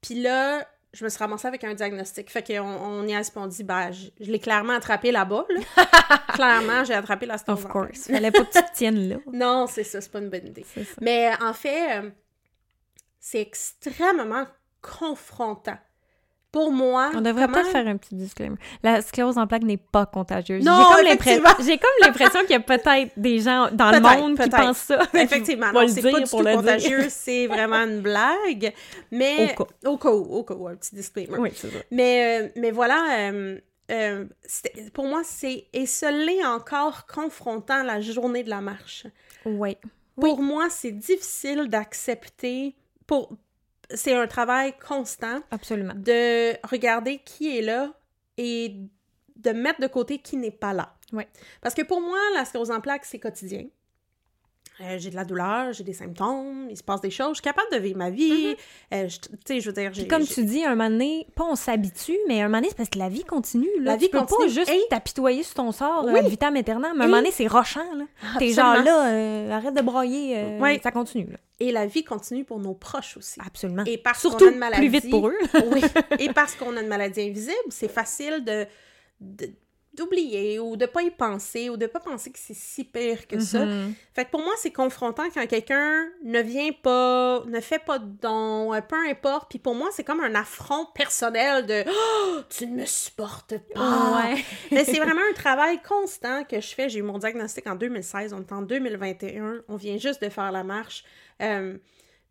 Puis 0.00 0.20
là, 0.22 0.66
je 0.94 1.04
me 1.04 1.08
suis 1.08 1.18
ramassée 1.18 1.48
avec 1.48 1.64
un 1.64 1.74
diagnostic. 1.74 2.30
Fait 2.30 2.46
qu'on 2.46 2.60
on 2.62 3.06
y 3.06 3.14
a 3.14 3.20
dit, 3.22 3.64
ben, 3.64 3.92
je, 3.92 4.08
je 4.20 4.30
l'ai 4.30 4.38
clairement 4.38 4.74
attrapé 4.74 5.10
là-bas, 5.12 5.46
là. 5.48 6.18
clairement, 6.34 6.84
j'ai 6.84 6.94
attrapé 6.94 7.26
la 7.26 7.38
sclérose 7.38 7.64
Of 7.64 7.70
course. 7.70 8.06
Fallait 8.08 8.30
pas 8.30 8.44
que 8.44 8.52
tu 8.52 8.62
te 8.62 8.72
tiennes 8.74 9.08
là. 9.08 9.16
Non, 9.32 9.66
c'est 9.66 9.84
ça, 9.84 10.00
c'est 10.00 10.10
pas 10.10 10.18
une 10.18 10.28
bonne 10.30 10.46
idée. 10.46 10.66
Mais 11.00 11.30
en 11.42 11.52
fait, 11.54 11.98
euh, 11.98 12.10
c'est 13.20 13.40
extrêmement 13.40 14.46
confrontant. 14.80 15.78
Pour 16.52 16.70
moi, 16.70 17.10
On 17.14 17.22
devrait 17.22 17.46
comment- 17.46 17.54
peut-être 17.54 17.70
faire 17.72 17.86
un 17.88 17.96
petit 17.96 18.14
disclaimer. 18.14 18.56
La 18.82 19.00
sclérose 19.00 19.38
en 19.38 19.46
plaques 19.46 19.62
n'est 19.62 19.78
pas 19.78 20.04
contagieuse. 20.04 20.62
Non, 20.62 20.72
J'ai 21.00 21.78
comme 21.78 21.90
l'impression 22.02 22.40
qu'il 22.42 22.50
y 22.50 22.54
a 22.54 22.60
peut-être 22.60 23.12
des 23.16 23.38
gens 23.38 23.70
dans 23.72 23.90
le 23.90 24.00
monde 24.00 24.38
qui 24.38 24.50
pensent 24.50 24.76
ça. 24.76 24.98
Effectivement, 25.14 25.72
non, 25.72 25.88
c'est 25.88 26.02
pas 26.02 26.20
du 26.20 26.24
tout 26.24 26.36
contagieux, 26.36 27.06
c'est 27.08 27.46
vraiment 27.46 27.76
une 27.86 28.00
blague. 28.02 28.74
Mais 29.10 29.54
Au 29.58 29.64
cas. 29.64 29.88
au 29.88 29.96
cas 29.96 30.10
où, 30.10 30.22
au 30.34 30.42
cas 30.44 30.54
où, 30.54 30.68
un 30.68 30.76
petit 30.76 30.94
disclaimer. 30.94 31.38
Oui, 31.38 31.50
c'est 31.54 31.70
ça. 31.70 31.78
Mais, 31.90 32.42
euh, 32.42 32.48
mais 32.56 32.70
voilà, 32.70 33.30
euh, 33.30 33.58
euh, 33.90 34.26
pour 34.92 35.06
moi, 35.06 35.22
c'est 35.24 35.64
et 35.72 35.86
ce 35.86 36.04
l'est 36.26 36.44
encore 36.44 37.06
confrontant 37.06 37.82
la 37.82 38.02
journée 38.02 38.42
de 38.42 38.50
la 38.50 38.60
marche. 38.60 39.06
Oui. 39.46 39.78
Pour 40.20 40.42
moi, 40.42 40.66
c'est 40.68 40.92
difficile 40.92 41.68
d'accepter. 41.68 42.74
Pour 43.06 43.30
c'est 43.94 44.14
un 44.14 44.26
travail 44.26 44.74
constant. 44.86 45.40
Absolument. 45.50 45.94
de 45.96 46.54
regarder 46.66 47.18
qui 47.18 47.58
est 47.58 47.62
là 47.62 47.92
et 48.36 48.76
de 49.36 49.50
mettre 49.50 49.80
de 49.80 49.86
côté 49.86 50.18
qui 50.18 50.36
n'est 50.36 50.50
pas 50.50 50.72
là. 50.72 50.94
Ouais. 51.12 51.28
Parce 51.60 51.74
que 51.74 51.82
pour 51.82 52.00
moi, 52.00 52.18
la 52.34 52.44
sclérose 52.44 52.70
en 52.70 52.80
plaques, 52.80 53.04
c'est 53.04 53.18
quotidien. 53.18 53.66
Euh, 54.80 54.96
j'ai 54.98 55.10
de 55.10 55.14
la 55.14 55.24
douleur, 55.24 55.72
j'ai 55.74 55.84
des 55.84 55.92
symptômes, 55.92 56.66
il 56.70 56.76
se 56.76 56.82
passe 56.82 57.00
des 57.02 57.10
choses, 57.10 57.28
je 57.30 57.34
suis 57.34 57.42
capable 57.42 57.70
de 57.72 57.76
vivre 57.78 57.98
ma 57.98 58.10
vie. 58.10 58.56
Euh, 58.92 59.06
je- 59.08 59.18
tu 59.18 59.28
sais, 59.46 59.60
je 59.60 59.66
veux 59.68 59.72
dire, 59.74 59.92
j'ai... 59.92 60.08
Comme 60.08 60.24
tu 60.26 60.44
dis, 60.44 60.64
un 60.64 60.70
moment 60.74 60.88
donné, 60.90 61.26
pas 61.36 61.44
on 61.44 61.54
s'habitue, 61.56 62.16
mais 62.26 62.40
un 62.40 62.44
moment 62.48 62.56
donné, 62.58 62.68
c'est 62.70 62.76
parce 62.76 62.88
que 62.88 62.98
la 62.98 63.10
vie 63.10 63.22
continue. 63.22 63.68
Là. 63.80 63.92
La 63.92 63.96
vie 63.96 64.06
tu 64.06 64.12
peux 64.12 64.18
pas 64.18 64.24
continue. 64.26 64.48
juste 64.50 64.70
Et- 64.70 64.80
t'apitoyer 64.88 65.42
sur 65.42 65.54
ton 65.54 65.72
sort, 65.72 66.06
Oui. 66.06 66.18
ad 66.18 66.26
vitam 66.26 66.56
aeternam. 66.56 66.92
Mais 66.96 67.04
un 67.04 67.06
moment 67.06 67.18
donné, 67.18 67.30
c'est 67.30 67.46
rochant. 67.46 67.84
Là. 67.94 68.04
T'es 68.38 68.48
genre 68.52 68.76
là, 68.82 69.08
euh, 69.12 69.50
arrête 69.52 69.74
de 69.74 69.82
broyer, 69.82 70.38
euh, 70.38 70.58
Ouais. 70.58 70.80
ça 70.82 70.90
continue. 70.90 71.30
Là. 71.30 71.38
Et 71.60 71.70
la 71.70 71.86
vie 71.86 72.02
continue 72.02 72.44
pour 72.44 72.58
nos 72.58 72.74
proches 72.74 73.16
aussi. 73.18 73.38
Absolument. 73.46 73.84
Et 73.84 73.98
parce 73.98 74.20
Surtout 74.20 74.46
qu'on 74.46 74.50
a 74.50 74.52
une 74.52 74.58
maladie... 74.58 74.88
plus 74.88 75.00
vite 75.00 75.10
pour 75.10 75.28
eux. 75.28 75.36
oui. 75.72 75.82
Et 76.18 76.32
parce 76.32 76.54
qu'on 76.56 76.76
a 76.76 76.80
une 76.80 76.88
maladie 76.88 77.20
invisible, 77.20 77.52
c'est 77.68 77.90
facile 77.92 78.42
de, 78.42 78.66
de, 79.20 79.50
d'oublier 79.94 80.58
ou 80.58 80.76
de 80.76 80.86
pas 80.86 81.02
y 81.02 81.10
penser 81.10 81.68
ou 81.68 81.76
de 81.76 81.86
pas 81.86 82.00
penser 82.00 82.30
que 82.30 82.38
c'est 82.38 82.54
si 82.54 82.84
pire 82.84 83.26
que 83.26 83.38
ça. 83.40 83.66
Mhm. 83.66 83.94
Fait 84.14 84.24
que 84.24 84.30
pour 84.30 84.40
moi, 84.40 84.54
c'est 84.56 84.70
confrontant 84.70 85.24
quand 85.32 85.46
quelqu'un 85.46 86.08
ne 86.24 86.40
vient 86.40 86.72
pas, 86.72 87.42
ne 87.46 87.60
fait 87.60 87.78
pas 87.78 87.98
de 87.98 88.10
don, 88.20 88.72
euh, 88.72 88.80
peu 88.80 88.96
importe. 89.08 89.50
Puis 89.50 89.58
pour 89.58 89.74
moi, 89.74 89.90
c'est 89.92 90.04
comme 90.04 90.20
un 90.20 90.34
affront 90.34 90.86
personnel 90.94 91.66
de 91.66 91.84
oh, 91.86 92.40
tu 92.48 92.66
ne 92.66 92.80
me 92.80 92.86
supportes 92.86 93.54
pas. 93.74 94.22
Ouais. 94.22 94.42
Mais 94.70 94.84
c'est 94.84 94.98
vraiment 94.98 95.22
un 95.30 95.34
travail 95.34 95.80
constant 95.86 96.44
que 96.44 96.60
je 96.60 96.68
fais. 96.68 96.88
J'ai 96.88 97.00
eu 97.00 97.02
mon 97.02 97.18
diagnostic 97.18 97.66
en 97.66 97.74
2016, 97.74 98.32
on 98.32 98.40
est 98.40 98.52
en 98.52 98.62
2021, 98.62 99.62
on 99.68 99.76
vient 99.76 99.98
juste 99.98 100.22
de 100.22 100.30
faire 100.30 100.52
la 100.52 100.64
marche. 100.64 101.04
Euh, 101.42 101.76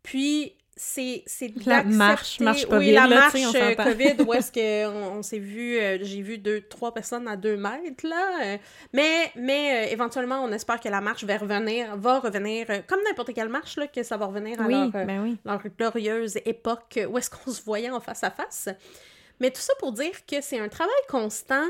puis 0.02 0.56
c'est 0.84 1.24
La 1.64 1.84
marche, 1.84 2.40
marche 2.40 2.64
oui 2.64 2.68
COVID, 2.68 2.92
la 2.92 3.06
là, 3.06 3.16
marche 3.20 3.34
on 3.36 3.54
euh. 3.54 3.74
COVID 3.74 4.22
où 4.26 4.34
est-ce 4.34 4.50
que 4.56 4.86
on, 4.86 5.22
s'est 5.22 5.38
vu 5.38 5.78
euh, 5.78 5.98
j'ai 6.02 6.22
vu 6.22 6.38
deux 6.38 6.60
trois 6.62 6.92
personnes 6.92 7.28
à 7.28 7.36
deux 7.36 7.56
mètres 7.56 8.06
là 8.06 8.44
euh, 8.44 8.58
mais 8.92 9.30
mais 9.36 9.86
euh, 9.86 9.92
éventuellement 9.92 10.42
on 10.42 10.50
espère 10.50 10.80
que 10.80 10.88
la 10.88 11.00
marche 11.00 11.24
va 11.24 11.38
revenir 11.38 11.96
va 11.96 12.18
revenir 12.18 12.66
euh, 12.70 12.80
comme 12.86 12.98
n'importe 13.04 13.32
quelle 13.32 13.48
marche 13.48 13.76
là 13.76 13.86
que 13.86 14.02
ça 14.02 14.16
va 14.16 14.26
revenir 14.26 14.60
à 14.60 14.64
Oui, 14.66 14.72
leur, 14.72 14.90
ben 14.90 15.22
oui. 15.22 15.38
leur 15.44 15.62
glorieuse 15.78 16.36
époque 16.44 16.98
où 17.08 17.16
est-ce 17.16 17.30
qu'on 17.30 17.50
se 17.52 17.62
voyait 17.62 17.90
en 17.90 18.00
face 18.00 18.24
à 18.24 18.30
face. 18.30 18.68
Mais 19.40 19.50
tout 19.50 19.60
ça 19.60 19.72
pour 19.78 19.92
dire 19.92 20.26
que 20.26 20.40
c'est 20.40 20.58
un 20.58 20.68
travail 20.68 20.92
constant 21.08 21.66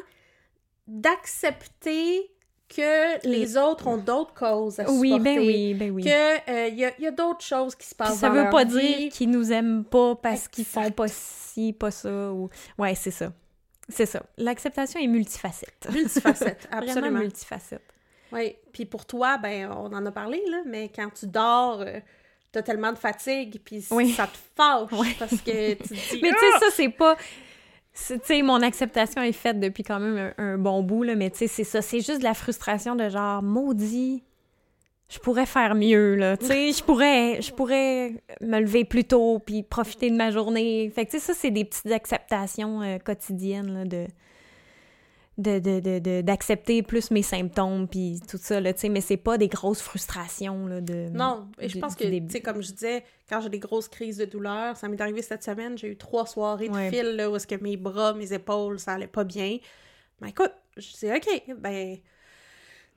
d'accepter 0.87 2.31
que 2.74 3.26
les 3.28 3.56
autres 3.56 3.87
ont 3.87 3.96
d'autres 3.98 4.35
causes 4.35 4.80
à 4.80 4.90
Oui, 4.90 5.11
supporter. 5.11 5.24
ben 5.37 5.38
oui, 5.46 5.74
ben 5.74 5.90
oui. 5.90 6.04
Que 6.04 6.50
euh, 6.50 6.68
y 6.68 6.85
a, 6.85 6.92
y 7.00 7.06
a 7.06 7.11
d'autres 7.11 7.44
choses 7.44 7.74
qui 7.74 7.87
se 7.87 7.94
Puis 7.94 7.98
passent 8.06 8.18
ça 8.18 8.28
dans 8.28 8.35
veut 8.35 8.42
leur 8.42 8.50
pas 8.50 8.64
vie. 8.64 8.96
dire 8.96 9.12
qu'ils 9.12 9.30
nous 9.30 9.52
aiment 9.52 9.85
pas 9.85 10.14
parce 10.16 10.48
qu'ils 10.48 10.64
font 10.64 10.90
pas 10.90 11.08
ci, 11.08 11.72
pas 11.72 11.90
ça. 11.90 12.32
Ou... 12.32 12.48
Ouais, 12.78 12.94
c'est 12.94 13.11
ça. 13.11 13.32
C'est 13.88 14.06
ça. 14.06 14.22
L'acceptation 14.38 15.00
est 15.00 15.06
multifacette. 15.06 15.88
Multifacette, 15.92 16.68
Vraiment 16.70 16.88
absolument. 16.90 17.18
multifacette. 17.20 17.82
Oui, 18.32 18.56
puis 18.72 18.87
pour 18.87 19.04
toi, 19.04 19.37
ben 19.38 19.70
on 19.70 19.92
en 19.92 20.06
a 20.06 20.11
parlé, 20.11 20.42
là, 20.50 20.62
mais 20.64 20.88
quand 20.94 21.11
tu 21.12 21.26
dors, 21.26 21.82
euh, 21.82 22.00
t'as 22.50 22.62
tellement 22.62 22.92
de 22.92 22.98
fatigue, 22.98 23.61
puis 23.62 23.85
Oui. 23.90 24.12
ça 24.12 24.26
te 24.26 24.38
fâche, 24.56 24.88
Oui. 24.92 25.14
parce 25.18 25.32
que 25.42 25.74
tu 25.74 25.88
te 25.88 25.94
dis... 26.14 26.20
Mais 26.22 26.30
tu 26.30 26.37
Ah! 26.38 26.58
sais, 26.58 26.64
ça, 26.64 26.70
c'est 26.74 26.88
pas. 26.88 27.16
Sais, 27.94 28.42
mon 28.42 28.62
acceptation 28.62 29.22
est 29.22 29.33
faite 29.33 29.61
depuis 29.61 29.83
quand 29.83 30.00
même 30.00 30.33
un, 30.38 30.55
un 30.55 30.59
bon 30.59 30.83
bout, 30.83 31.02
là, 31.02 31.14
mais 31.14 31.31
tu 31.31 31.38
sais, 31.38 31.46
c'est 31.46 31.64
ça. 31.64 31.83
C'est 31.83 32.00
juste 32.00 32.18
de 32.18 32.24
la 32.24 32.35
frustration 32.35 32.96
de 32.96 33.09
genre, 33.09 33.42
maudit, 33.42 34.22
je 35.12 35.18
pourrais 35.18 35.46
faire 35.46 35.74
mieux, 35.74 36.14
là. 36.14 36.37
Tu 36.38 36.46
sais, 36.46 36.72
je 36.72 36.83
pourrais, 36.83 37.42
je 37.42 37.52
pourrais 37.52 38.14
me 38.40 38.61
lever 38.61 38.85
plus 38.85 39.05
tôt 39.05 39.40
puis 39.44 39.62
profiter 39.62 40.11
de 40.11 40.16
ma 40.16 40.31
journée. 40.31 40.90
Fait 40.94 41.05
que, 41.05 41.11
tu 41.11 41.18
sais, 41.18 41.26
ça, 41.26 41.35
c'est 41.35 41.50
des 41.50 41.64
petites 41.64 41.92
acceptations 41.92 42.81
euh, 42.83 42.98
quotidiennes, 42.98 43.74
là, 43.74 43.85
de. 43.85 44.07
De, 45.38 45.59
de, 45.61 45.81
de, 45.81 45.99
de- 45.99 46.21
d'accepter 46.21 46.83
plus 46.83 47.11
mes 47.11 47.23
symptômes 47.23 47.88
puis 47.88 48.21
tout 48.29 48.37
ça 48.37 48.61
là 48.61 48.75
tu 48.75 48.81
sais 48.81 48.88
mais 48.90 49.01
c'est 49.01 49.16
pas 49.16 49.38
des 49.38 49.49
grosses 49.49 49.81
frustrations 49.81 50.66
là 50.66 50.83
de 50.83 51.09
Non, 51.09 51.49
et 51.59 51.71
je 51.71 51.79
pense 51.79 51.95
que, 51.97 52.05
début. 52.05 52.27
tu 52.27 52.33
sais, 52.35 52.40
comme 52.42 52.61
je 52.62 52.71
disais, 52.71 53.03
quand 53.31 53.40
j'ai 53.40 53.49
des 53.49 53.59
grosses 53.59 53.88
crises 53.88 54.18
de 54.18 54.27
douleur, 54.27 54.77
ça 54.77 54.88
m'est 54.88 55.01
arrivé 55.01 55.23
cette 55.23 55.42
semaine, 55.42 55.79
j'ai 55.79 55.88
eu 55.88 55.97
trois 55.97 56.27
soirées 56.27 56.68
de 56.68 56.75
Ouais. 56.75 56.90
fil, 56.90 57.16
là, 57.16 57.31
où 57.31 57.37
est-ce 57.37 57.47
que 57.47 57.55
mes 57.55 57.79
bras, 57.79 58.12
mes 58.12 58.31
épaules, 58.35 58.79
ça 58.79 58.92
allait 58.92 59.07
pas 59.07 59.25
bien. 59.25 59.57
Ben 60.21 60.29
écoute, 60.29 60.53
je 60.77 60.87
dis, 60.99 61.11
OK, 61.11 61.57
ben, 61.59 61.97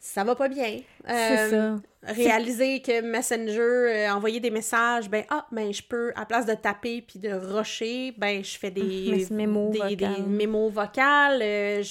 ça 0.06 0.24
va 0.24 0.36
pas 0.36 0.48
bien. 0.48 0.82
c'est 1.08 1.12
Euh, 1.14 1.78
ça 1.78 2.14
Réaliser 2.14 2.82
que 2.84 3.02
Messenger, 3.02 3.60
euh, 3.60 4.14
envoyer 4.14 4.40
des 4.40 4.52
messages, 4.52 5.10
ben, 5.10 5.24
ah, 5.32 5.48
ben, 5.52 5.74
je 5.74 5.82
peux, 5.82 6.14
à 6.16 6.26
place 6.28 6.46
de 6.46 6.54
taper 6.54 7.02
puis 7.02 7.18
de 7.18 7.32
rusher, 7.34 8.14
ben, 8.16 8.44
je 8.44 8.56
fais 8.58 8.70
des, 8.70 9.26
Mes 9.32 9.36
mémos 9.36 9.72
des, 9.72 9.96
des 9.96 10.06
vocales. 10.06 10.24
mémos 10.28 10.72
vocales, 10.72 11.42
euh, 11.42 11.82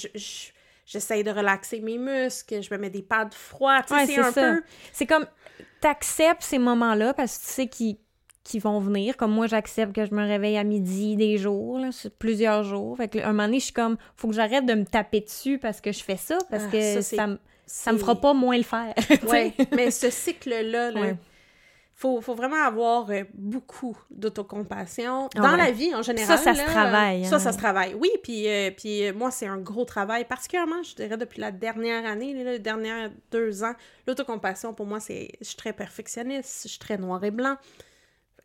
de 1.23 1.31
relaxer 1.31 1.81
mes 1.81 1.97
muscles, 1.97 2.61
je 2.63 2.73
me 2.73 2.79
mets 2.79 2.89
des 2.89 3.01
pads 3.01 3.29
sais, 3.89 3.93
Ouais, 3.95 4.05
c'est 4.05 4.19
un 4.19 4.31
ça. 4.31 4.41
peu... 4.53 4.61
C'est 4.93 5.05
comme, 5.05 5.25
t'acceptes 5.81 6.43
ces 6.43 6.59
moments-là 6.59 7.13
parce 7.13 7.37
que 7.37 7.45
tu 7.45 7.51
sais 7.51 7.67
qu'ils 7.67 8.61
vont 8.61 8.79
venir. 8.79 9.17
Comme 9.17 9.31
moi, 9.33 9.47
j'accepte 9.47 9.93
que 9.93 10.05
je 10.05 10.13
me 10.13 10.25
réveille 10.25 10.57
à 10.57 10.63
midi 10.63 11.17
des 11.17 11.37
jours, 11.37 11.79
là, 11.79 11.89
plusieurs 12.17 12.63
jours. 12.63 12.95
Fait 12.95 13.09
que, 13.09 13.19
un 13.19 13.33
moment 13.33 13.43
donné, 13.47 13.59
je 13.59 13.65
suis 13.65 13.73
comme, 13.73 13.97
faut 14.15 14.29
que 14.29 14.35
j'arrête 14.35 14.65
de 14.65 14.73
me 14.75 14.85
taper 14.85 15.19
dessus 15.19 15.57
parce 15.59 15.81
que 15.81 15.91
je 15.91 16.01
fais 16.01 16.15
ça, 16.17 16.37
parce 16.49 16.63
Ah, 16.67 16.71
que 16.71 16.81
ça, 16.81 17.01
ça, 17.01 17.27
ça 17.65 17.91
me 17.91 17.97
fera 17.97 18.15
pas 18.15 18.33
moins 18.33 18.57
le 18.57 18.63
faire. 18.63 18.93
Ouais, 19.27 19.53
mais 19.75 19.91
ce 19.91 20.09
cycle-là, 20.09 20.91
là, 20.91 20.99
Ouais. 21.01 21.15
faut, 21.93 22.21
faut 22.21 22.35
vraiment 22.35 22.63
avoir 22.63 23.09
euh, 23.09 23.23
beaucoup 23.33 23.97
d'autocompassion 24.11 25.29
Ah 25.35 25.39
dans 25.41 25.51
ouais. 25.51 25.57
la 25.57 25.71
vie 25.71 25.93
en 25.95 26.01
général. 26.01 26.37
Ça, 26.37 26.43
ça 26.43 26.53
se 26.53 26.65
travaille, 26.65 27.25
Ça, 27.25 27.35
hein. 27.35 27.39
ça 27.39 27.51
se 27.51 27.57
travaille. 27.57 27.93
Oui, 27.95 28.09
puis, 28.23 28.47
euh, 28.47 28.71
puis 28.71 29.07
euh, 29.07 29.13
moi, 29.13 29.31
c'est 29.31 29.47
un 29.47 29.57
gros 29.57 29.85
travail, 29.85 30.25
particulièrement, 30.25 30.83
je 30.83 30.95
dirais, 30.95 31.17
depuis 31.17 31.39
la 31.41 31.51
dernière 31.51 32.05
année, 32.05 32.33
les 32.33 32.59
dernières 32.59 33.11
deux 33.31 33.63
ans. 33.63 33.73
L'autocompassion, 34.07 34.73
pour 34.73 34.85
moi, 34.85 34.99
c'est... 34.99 35.29
Je 35.41 35.45
suis 35.45 35.55
très 35.57 35.73
perfectionniste, 35.73 36.61
je 36.63 36.69
suis 36.69 36.79
très 36.79 36.97
noir 36.97 37.23
et 37.23 37.31
blanc. 37.31 37.55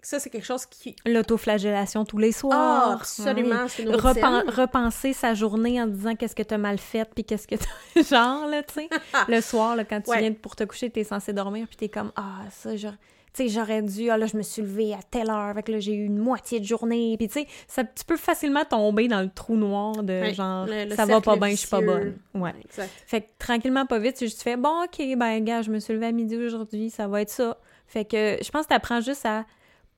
Ça, 0.03 0.19
c'est 0.19 0.31
quelque 0.31 0.47
chose 0.47 0.67
qui... 0.67 0.97
L'autoflagellation 1.07 2.05
tous 2.05 2.19
les 2.19 2.33
soirs. 2.33 2.89
Ah, 2.91 2.95
absolument, 2.95 3.67
une 3.79 3.95
routine. 3.95 4.23
Repen- 4.25 4.51
repenser 4.51 5.13
sa 5.13 5.35
journée 5.35 5.81
en 5.81 5.87
disant 5.87 6.15
qu'est-ce 6.17 6.35
que 6.35 6.43
t'as 6.43 6.59
mal 6.59 6.79
fait 6.79 7.09
puis 7.15 7.25
qu'est-ce 7.25 7.47
que 7.47 7.57
t'as 7.57 8.03
genre 8.09 8.47
là 8.49 8.63
tu 8.63 8.75
sais 8.75 8.89
le 9.29 9.41
soir 9.41 9.77
là, 9.77 9.85
quand 9.85 10.01
tu 10.01 10.11
Ouais. 10.11 10.21
viens 10.21 10.33
pour 10.33 10.57
te 10.57 10.65
coucher 10.65 10.91
t'es 10.91 11.05
censé 11.05 11.33
dormir 11.33 11.67
puis 11.69 11.77
t'es 11.77 11.89
comme 11.89 12.11
ah 12.17 12.41
ça 12.51 12.75
genre 12.77 12.95
tu 13.33 13.45
sais 13.45 13.49
j'aurais 13.49 13.83
dû 13.83 14.11
ah 14.11 14.17
là 14.19 14.27
je 14.27 14.37
me 14.37 14.43
suis 14.43 14.63
levée 14.63 14.93
à 14.95 14.99
telle 15.09 15.31
heure 15.31 15.37
avec 15.51 15.69
là 15.69 15.79
j'ai 15.79 15.93
eu 15.95 16.05
une 16.07 16.19
moitié 16.19 16.59
de 16.61 16.65
journée 16.65 17.15
puis 17.19 17.29
tu 17.29 17.47
sais 17.69 17.87
tu 17.95 18.05
peux 18.05 18.17
facilement 18.17 18.65
tomber 18.65 19.07
dans 19.07 19.21
le 19.21 19.31
trou 19.31 19.57
noir 19.57 20.03
de 20.03 20.13
Ouais, 20.21 20.35
genre 20.35 20.67
le- 20.67 20.87
le 20.87 20.97
ça 20.97 21.05
va 21.07 21.21
pas 21.21 21.37
bien 21.37 21.51
je 21.51 21.55
suis 21.57 21.69
pas 21.69 21.81
bonne 21.81 22.17
ouais 22.35 22.55
Exact. 22.65 22.91
fait 23.07 23.21
que 23.23 23.27
tranquillement 23.39 23.87
pas 23.87 23.99
vite 23.99 24.17
tu 24.17 24.25
juste 24.25 24.43
fais 24.43 24.57
bon 24.57 24.85
ok 24.85 25.17
ben 25.17 25.45
gars 25.45 25.63
je 25.63 25.71
me 25.71 25.79
suis 25.79 25.93
levée 25.93 26.07
à 26.07 26.13
midi 26.13 26.37
aujourd'hui 26.37 26.91
ça 26.91 27.07
va 27.07 27.21
être 27.23 27.31
ça 27.31 27.57
fait 27.87 28.05
que 28.05 28.39
je 28.43 28.51
pense 28.51 28.65
que 28.65 28.71
t'apprends 28.71 29.01
juste 29.01 29.25
à 29.27 29.45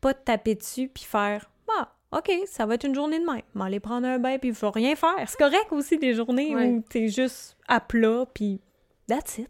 pas 0.02 0.12
te 0.12 0.24
taper 0.24 0.54
dessus 0.56 0.90
puis 0.92 1.04
faire 1.04 1.48
ah 1.78 1.88
ok 2.12 2.30
ça 2.46 2.66
va 2.66 2.74
être 2.74 2.84
une 2.84 2.94
journée 2.94 3.18
de 3.20 3.24
même 3.24 3.40
m'aller 3.54 3.80
prendre 3.80 4.06
un 4.06 4.18
bain 4.18 4.36
puis 4.38 4.52
faut 4.52 4.70
rien 4.70 4.94
faire 4.96 5.14
c'est 5.26 5.38
correct 5.38 5.68
aussi 5.70 5.96
des 5.96 6.12
journées 6.12 6.54
Ouais. 6.54 6.66
où 6.66 6.84
t'es 6.90 7.08
juste 7.08 7.56
à 7.68 7.80
plat 7.80 8.26
puis 8.34 8.60
that's 9.08 9.38
it 9.38 9.48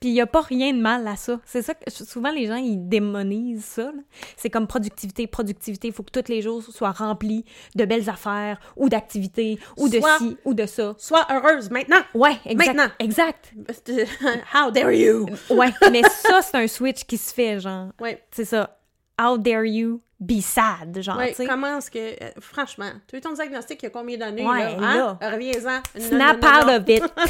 puis 0.00 0.10
il 0.10 0.16
y 0.16 0.20
a 0.20 0.26
pas 0.26 0.42
rien 0.42 0.74
de 0.74 0.80
mal 0.80 1.08
à 1.08 1.16
ça 1.16 1.40
c'est 1.46 1.62
ça 1.62 1.72
que 1.72 1.90
souvent 1.90 2.30
les 2.30 2.46
gens 2.46 2.56
ils 2.56 2.88
démonisent 2.88 3.64
ça 3.64 3.90
c'est 4.36 4.50
comme 4.50 4.66
productivité 4.66 5.26
productivité 5.26 5.88
il 5.88 5.94
faut 5.94 6.02
que 6.02 6.10
tous 6.10 6.28
les 6.30 6.42
jours 6.42 6.62
soient 6.62 6.90
remplis 6.92 7.44
de 7.74 7.84
belles 7.86 8.10
affaires 8.10 8.60
ou 8.76 8.90
d'activités 8.90 9.58
ou 9.78 9.88
de 9.88 10.00
ci 10.18 10.36
ou 10.44 10.52
de 10.52 10.66
ça 10.66 10.94
Sois 10.98 11.26
heureuse 11.30 11.70
maintenant! 11.70 12.02
ouais 12.14 12.36
exact 12.44 12.74
Maintenant. 12.74 12.92
exact 12.98 13.54
How 14.54 14.70
dare 14.70 14.92
you! 14.92 15.26
Ouais, 15.48 15.72
mais 15.90 16.02
ça, 16.02 16.42
c'est 16.42 16.56
un 16.56 16.66
switch 16.68 17.04
qui 17.04 17.16
se 17.16 17.32
fait, 17.32 17.58
genre. 17.60 17.88
Ouais. 18.00 18.22
C'est 18.30 18.44
ça. 18.44 18.78
How 19.20 19.38
dare 19.38 19.64
you 19.64 20.00
be 20.20 20.40
sad, 20.40 21.00
genre, 21.02 21.16
Ouais, 21.18 21.30
tu 21.30 21.36
sais? 21.36 21.46
comment 21.46 21.78
est-ce 21.78 21.90
que... 21.90 21.98
euh, 21.98 22.30
franchement, 22.40 22.90
tu 23.08 23.16
eu 23.16 23.20
ton 23.20 23.32
diagnostic 23.32 23.82
il 23.82 23.86
y 23.86 23.88
a 23.88 23.90
combien 23.90 24.16
d'années, 24.16 24.46
Ouais, 24.46 24.76
là? 24.76 25.18
Hein? 25.20 25.30
Reviens-en. 25.30 25.82
Non, 26.00 26.06
Snap 26.08 26.44
out 26.44 26.70
of 26.70 26.88
it. 26.88 27.02
tu 27.16 27.22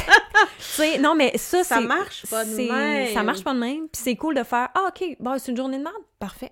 sais, 0.59 0.97
non, 0.97 1.13
mais 1.15 1.37
ça, 1.37 1.63
c'est... 1.63 1.75
Ça 1.75 1.81
marche 1.81 2.25
pas 2.29 2.45
de 2.45 2.55
même. 2.55 3.13
Ça 3.13 3.23
marche 3.23 3.43
pas 3.43 3.53
de 3.53 3.59
même. 3.59 3.87
Puis 3.89 4.01
c'est 4.01 4.15
cool 4.15 4.35
de 4.35 4.43
faire, 4.43 4.69
ah, 4.73 4.87
OK, 4.89 5.17
bon, 5.19 5.37
c'est 5.37 5.51
une 5.51 5.57
journée 5.57 5.77
de 5.77 5.83
merde. 5.83 5.95
Parfait. 6.19 6.51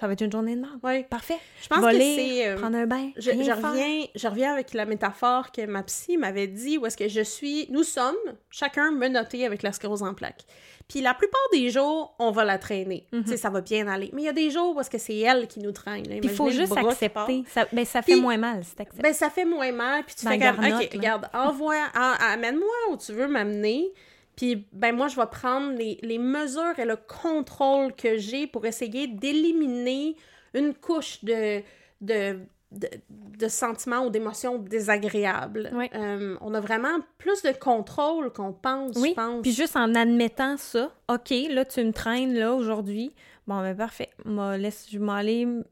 Ça 0.00 0.06
va 0.06 0.14
être 0.14 0.22
une 0.22 0.32
journée 0.32 0.56
de 0.56 0.62
merde. 0.62 0.78
Ouais. 0.82 1.04
Parfait. 1.10 1.36
Je 1.62 1.68
pense 1.68 1.84
que 1.84 1.92
c'est... 1.92 2.48
euh, 2.48 2.56
prendre 2.56 2.78
un 2.78 2.86
bain, 2.86 3.10
je, 3.18 3.30
reviens, 3.30 4.06
je 4.14 4.28
reviens 4.28 4.52
avec 4.52 4.72
la 4.72 4.86
métaphore 4.86 5.52
que 5.52 5.66
ma 5.66 5.82
psy 5.82 6.16
m'avait 6.16 6.46
dit, 6.46 6.78
où 6.78 6.86
est-ce 6.86 6.96
que 6.96 7.06
je 7.08 7.20
suis... 7.20 7.66
Nous 7.70 7.82
sommes, 7.82 8.16
chacun 8.50 8.92
menotté 8.92 9.44
avec 9.44 9.62
la 9.62 9.72
sclérose 9.72 10.02
en 10.02 10.14
plaques. 10.14 10.44
Puis 10.88 11.02
la 11.02 11.12
plupart 11.14 11.40
des 11.52 11.68
jours, 11.70 12.14
on 12.18 12.30
va 12.32 12.44
la 12.44 12.58
traîner. 12.58 13.06
Tu 13.12 13.22
sais, 13.26 13.36
ça 13.36 13.50
va 13.50 13.60
bien 13.60 13.86
aller. 13.86 14.10
Mais 14.12 14.22
il 14.22 14.24
y 14.24 14.28
a 14.28 14.32
des 14.32 14.50
jours 14.50 14.74
où 14.74 14.80
est-ce 14.80 14.90
que 14.90 14.98
c'est 14.98 15.18
elle 15.18 15.46
qui 15.46 15.60
nous 15.60 15.70
traîne. 15.70 16.02
Puis 16.02 16.18
il 16.24 16.30
faut 16.30 16.50
juste 16.50 16.76
accepter. 16.76 17.44
Ça, 17.46 17.66
ben, 17.70 17.84
ça 17.84 18.02
fait 18.02 18.12
Puis- 18.12 18.20
moins 18.20 18.38
mal, 18.38 18.62
c'est 18.64 18.80
accepté. 18.80 19.02
Ben, 19.02 19.12
ça 19.14 19.28
fait 19.30 19.44
moins 19.44 19.70
mal, 19.70 20.02
puis 20.04 20.14
tu 20.16 20.24
Dans 20.24 20.30
fais 20.32 20.38
comme, 20.38 20.58
OK, 20.58 20.64
là. 20.64 20.78
regarde, 20.92 21.28
envoie, 21.32 21.76
en- 21.94 22.32
amène-moi 22.32 22.66
où 22.90 22.96
tu 22.96 23.12
veux 23.12 23.28
m'amener, 23.28 23.92
puis 24.36 24.66
ben 24.72 24.94
moi, 24.94 25.08
je 25.08 25.16
vais 25.16 25.26
prendre 25.26 25.72
les, 25.76 25.98
les 26.02 26.18
mesures 26.18 26.78
et 26.78 26.84
le 26.84 26.96
contrôle 26.96 27.94
que 27.94 28.16
j'ai 28.18 28.46
pour 28.46 28.64
essayer 28.66 29.06
d'éliminer 29.06 30.16
une 30.54 30.74
couche 30.74 31.22
de, 31.24 31.60
de, 32.00 32.38
de, 32.72 32.88
de 33.10 33.48
sentiments 33.48 34.04
ou 34.06 34.10
d'émotions 34.10 34.58
désagréables. 34.58 35.70
Oui. 35.74 35.88
Euh, 35.94 36.36
on 36.40 36.54
a 36.54 36.60
vraiment 36.60 36.98
plus 37.18 37.42
de 37.42 37.52
contrôle 37.52 38.32
qu'on 38.32 38.52
pense, 38.52 38.96
Oui, 38.96 39.10
je 39.10 39.14
pense. 39.14 39.42
puis 39.42 39.52
juste 39.52 39.76
en 39.76 39.94
admettant 39.94 40.56
ça, 40.56 40.92
OK, 41.08 41.30
là, 41.50 41.64
tu 41.64 41.84
me 41.84 41.92
traînes, 41.92 42.34
là, 42.34 42.54
aujourd'hui, 42.54 43.12
bon, 43.46 43.60
ben 43.60 43.76
parfait, 43.76 44.10
Moi, 44.24 44.56
laisse, 44.58 44.86
je 44.90 44.98
vais 44.98 45.04
m'aller, 45.04 45.46
mm, 45.46 45.62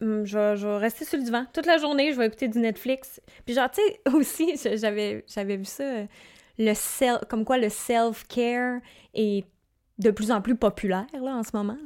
je, 0.00 0.38
vais- 0.38 0.56
je 0.56 0.66
vais 0.66 0.76
rester 0.76 1.04
sur 1.04 1.18
le 1.18 1.24
divan 1.24 1.46
toute 1.52 1.66
la 1.66 1.78
journée, 1.78 2.12
je 2.12 2.18
vais 2.18 2.26
écouter 2.26 2.48
du 2.48 2.58
Netflix. 2.58 3.20
Puis 3.44 3.54
genre, 3.54 3.70
tu 3.70 3.80
sais, 3.82 4.00
aussi, 4.14 4.76
j'avais, 4.78 5.24
j'avais 5.26 5.56
vu 5.56 5.64
ça, 5.64 5.82
euh, 5.84 6.04
le 6.58 6.74
self, 6.74 7.20
comme 7.28 7.44
quoi 7.44 7.58
le 7.58 7.68
self-care 7.68 8.80
est 9.14 9.44
de 9.98 10.10
plus 10.10 10.30
en 10.30 10.40
plus 10.42 10.56
populaire, 10.56 11.06
là, 11.14 11.36
en 11.36 11.42
ce 11.42 11.50
moment. 11.54 11.78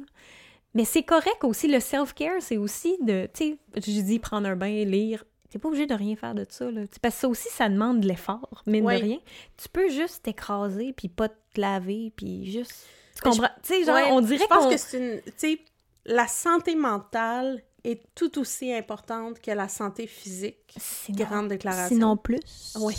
Mais 0.73 0.85
c'est 0.85 1.03
correct 1.03 1.43
aussi, 1.43 1.67
le 1.67 1.79
self-care, 1.79 2.41
c'est 2.41 2.57
aussi 2.57 2.97
de, 3.01 3.27
tu 3.33 3.51
sais, 3.51 3.57
je 3.75 4.01
dis 4.01 4.19
prendre 4.19 4.47
un 4.47 4.55
bain, 4.55 4.85
lire, 4.85 5.23
T'es 5.51 5.57
pas 5.57 5.67
obligé 5.69 5.87
de 5.87 5.95
rien 5.95 6.15
faire 6.15 6.35
de 6.35 6.45
ça, 6.47 6.69
là. 6.69 6.85
T'sais, 6.85 6.99
parce 7.01 7.15
que 7.15 7.21
ça 7.21 7.27
aussi, 7.27 7.47
ça 7.49 7.67
demande 7.69 8.01
de 8.01 8.07
l'effort, 8.07 8.61
Ouais. 8.67 8.81
de 8.81 8.85
rien. 9.03 9.17
Tu 9.57 9.67
peux 9.67 9.89
juste 9.89 10.21
t'écraser, 10.21 10.93
puis 10.93 11.07
pas 11.09 11.27
te 11.27 11.59
laver, 11.59 12.13
puis 12.15 12.51
juste... 12.51 12.85
Tu 13.15 13.21
Mais 13.25 13.31
comprends? 13.31 13.49
Tu 13.63 13.73
sais, 13.73 13.83
genre, 13.83 13.95
Ouais, 13.95 14.11
on 14.11 14.21
dirait 14.21 14.37
Je 14.43 14.45
pense 14.47 14.67
que 14.71 14.77
c'est 14.77 14.97
une. 14.99 15.21
Tu 15.23 15.33
sais, 15.37 15.59
la 16.05 16.27
santé 16.27 16.75
mentale 16.75 17.63
est 17.83 17.99
tout 18.13 18.37
aussi 18.37 18.71
importante 18.71 19.41
que 19.41 19.49
la 19.49 19.67
santé 19.69 20.05
physique. 20.05 20.75
Sinon, 20.77 21.17
Grande 21.25 21.47
déclaration. 21.47 21.95
sinon 21.95 22.15
plus. 22.15 22.75
Oui. 22.79 22.93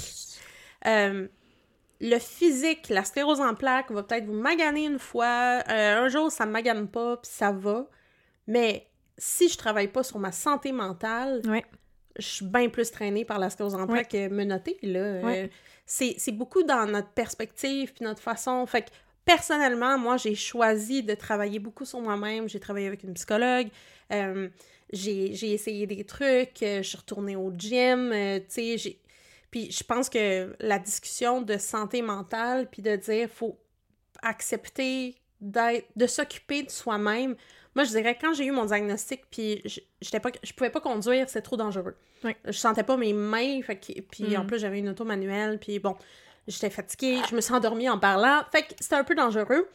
Euh, 0.87 1.29
le 2.01 2.19
physique, 2.19 2.89
la 2.89 3.05
sclérose 3.05 3.41
en 3.41 3.55
plaques 3.55 3.91
va 3.91 4.03
peut-être 4.03 4.25
vous 4.25 4.33
maganer 4.41 4.87
une 4.87 4.99
fois. 4.99 5.63
euh, 5.69 6.05
un 6.05 6.09
jour, 6.09 6.31
ça 6.33 6.47
me 6.47 6.53
magane 6.53 6.89
pas, 6.89 7.17
puis 7.19 7.31
ça 7.31 7.53
va. 7.53 7.87
Mais 8.47 8.87
si 9.19 9.49
je 9.49 9.57
travaille 9.59 9.89
pas 9.89 10.03
sur 10.03 10.19
ma 10.19 10.33
santé 10.33 10.73
mentale, 10.73 11.43
Ouais. 11.47 11.65
je 12.19 12.27
suis 12.27 12.45
bien 12.47 12.69
plus 12.69 12.91
traînée 12.91 13.25
par 13.25 13.39
la 13.39 13.51
sclérose 13.51 13.75
en 13.75 13.87
plaques 13.87 14.09
que 14.11 14.29
menottée. 14.29 14.79
Là. 14.83 14.99
Euh, 15.01 15.47
c'est, 15.87 16.15
c'est 16.19 16.33
beaucoup 16.33 16.63
dans 16.63 16.87
notre 16.87 17.11
perspective 17.11 17.93
puis 17.93 18.05
notre 18.05 18.23
façon. 18.23 18.65
Fait 18.67 18.83
que 18.83 18.91
personnellement, 19.25 19.99
moi, 19.99 20.17
j'ai 20.17 20.35
choisi 20.35 21.03
de 21.03 21.15
travailler 21.15 21.59
beaucoup 21.59 21.85
sur 21.85 22.01
moi-même. 22.01 22.49
J'ai 22.49 22.61
travaillé 22.61 22.87
avec 22.87 23.03
une 23.03 23.15
psychologue. 23.15 23.69
euh, 24.13 24.49
j'ai, 24.93 25.35
j'ai 25.35 25.53
essayé 25.53 25.87
des 25.87 26.03
trucs. 26.05 26.63
euh, 26.63 26.79
je 26.83 26.89
suis 26.89 26.97
retournée 26.97 27.37
au 27.37 27.53
gym. 27.57 28.11
euh, 28.13 28.39
tu 28.41 28.45
sais, 28.49 28.79
j'ai... 28.79 28.99
Puis 29.51 29.71
je 29.73 29.83
pense 29.85 30.09
que 30.09 30.55
la 30.61 30.79
discussion 30.79 31.43
de 31.43 31.57
santé 31.59 32.03
mentale, 32.03 32.69
puis 32.71 32.83
de 32.83 32.95
dire 32.97 33.29
faut 33.29 33.59
accepter 34.23 35.17
d'être, 35.41 35.87
de 35.97 36.07
s'occuper 36.07 36.63
de 36.63 36.71
soi-même. 36.71 37.35
Moi, 37.75 37.85
je 37.85 37.91
dirais 37.91 38.17
quand 38.21 38.35
j'ai 38.35 38.45
eu 38.47 38.51
mon 38.51 38.65
diagnostic, 38.65 39.23
puis 39.31 39.63
je, 39.65 39.81
j'étais 40.01 40.21
pas, 40.21 40.31
je 40.43 40.53
pouvais 40.53 40.71
pas 40.71 40.81
conduire, 40.81 41.29
c'est 41.29 41.43
trop 41.43 41.57
dangereux. 41.57 41.97
Ouais. 42.25 42.37
Je 42.45 42.53
sentais 42.53 42.83
pas 42.83 42.97
mes 42.97 43.13
mains, 43.13 43.63
fait 43.63 43.77
que, 43.77 44.01
puis 44.03 44.37
en 44.37 44.45
Mm. 44.45 44.47
plus 44.47 44.59
j'avais 44.59 44.79
une 44.81 44.89
auto 44.91 45.05
manuelle, 45.05 45.59
puis 45.59 45.79
bon, 45.79 45.97
j'étais 46.47 46.69
fatiguée, 46.71 47.19
je 47.31 47.35
me 47.35 47.41
suis 47.41 47.55
endormie 47.55 47.89
en 47.89 47.99
parlant, 47.99 48.43
fait 48.53 48.63
que 48.63 48.75
c'était 48.81 48.97
un 48.97 49.05
peu 49.05 49.15
dangereux. 49.15 49.69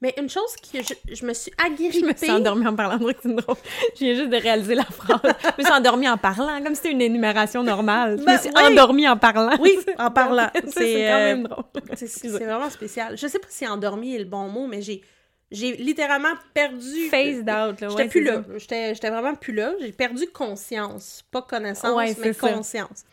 Mais 0.00 0.14
une 0.16 0.28
chose 0.28 0.54
que 0.56 0.80
je, 0.80 0.94
je 1.12 1.26
me 1.26 1.34
suis 1.34 1.50
agrippée... 1.58 1.98
Je 2.00 2.04
me 2.04 2.14
suis 2.14 2.30
endormie 2.30 2.66
en 2.66 2.76
parlant, 2.76 2.98
drôle. 2.98 3.14
Je 3.24 4.04
viens 4.04 4.14
juste 4.14 4.30
de 4.30 4.36
réaliser 4.36 4.76
la 4.76 4.84
phrase. 4.84 5.20
Je 5.24 5.62
me 5.62 5.64
suis 5.64 5.72
endormie 5.72 6.08
en 6.08 6.16
parlant, 6.16 6.62
comme 6.62 6.74
si 6.74 6.82
c'était 6.82 6.92
une 6.92 7.00
énumération 7.02 7.64
normale. 7.64 8.16
Je 8.16 8.22
me 8.22 8.26
Ben, 8.26 8.38
suis 8.38 8.50
oui. 8.54 8.62
endormie 8.62 9.08
en 9.08 9.16
parlant. 9.16 9.56
Oui, 9.60 9.76
en 9.98 10.10
parlant. 10.10 10.50
C'est, 10.68 11.06
quand 11.08 11.18
euh, 11.18 11.34
même 11.34 11.48
drôle. 11.48 11.64
C'est 11.96 12.28
vraiment 12.28 12.70
spécial. 12.70 13.18
Je 13.18 13.26
sais 13.26 13.38
pas 13.40 13.48
si 13.50 13.66
endormi 13.66 14.14
est 14.14 14.20
le 14.20 14.24
bon 14.24 14.48
mot, 14.48 14.66
mais 14.66 14.82
j'ai 14.82 15.02
j'ai 15.50 15.76
littéralement 15.76 16.34
perdu. 16.52 17.08
Phased 17.10 17.48
out, 17.48 17.80
là. 17.80 17.88
J'étais 17.88 18.08
plus 18.08 18.22
là. 18.22 18.42
J'étais 18.58 19.10
vraiment 19.10 19.34
plus 19.34 19.54
là. 19.54 19.72
J'ai 19.80 19.92
perdu 19.92 20.26
conscience. 20.28 21.24
Pas 21.30 21.42
connaissance, 21.42 21.96
Ouais, 21.96 22.14
mais 22.20 22.34
conscience. 22.34 23.04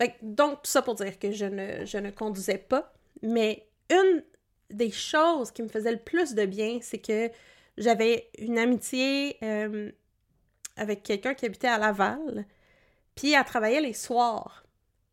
Fait 0.00 0.14
donc, 0.22 0.62
tout 0.62 0.70
ça 0.70 0.82
pour 0.82 0.94
dire 0.94 1.18
que 1.18 1.32
je 1.32 1.46
ne, 1.46 1.84
je 1.84 1.98
ne 1.98 2.10
conduisais 2.10 2.58
pas. 2.58 2.92
Mais 3.22 3.66
une 3.90 4.22
des 4.70 4.90
choses 4.90 5.50
qui 5.50 5.62
me 5.62 5.68
faisait 5.68 5.92
le 5.92 5.98
plus 5.98 6.34
de 6.34 6.44
bien, 6.44 6.78
c'est 6.82 6.98
que 6.98 7.30
j'avais 7.76 8.30
une 8.38 8.58
amitié 8.58 9.36
euh, 9.42 9.90
avec 10.76 11.02
quelqu'un 11.02 11.34
qui 11.34 11.46
habitait 11.46 11.68
à 11.68 11.78
Laval, 11.78 12.46
puis 13.14 13.32
elle 13.32 13.44
travaillait 13.44 13.80
les 13.80 13.92
soirs. 13.92 14.64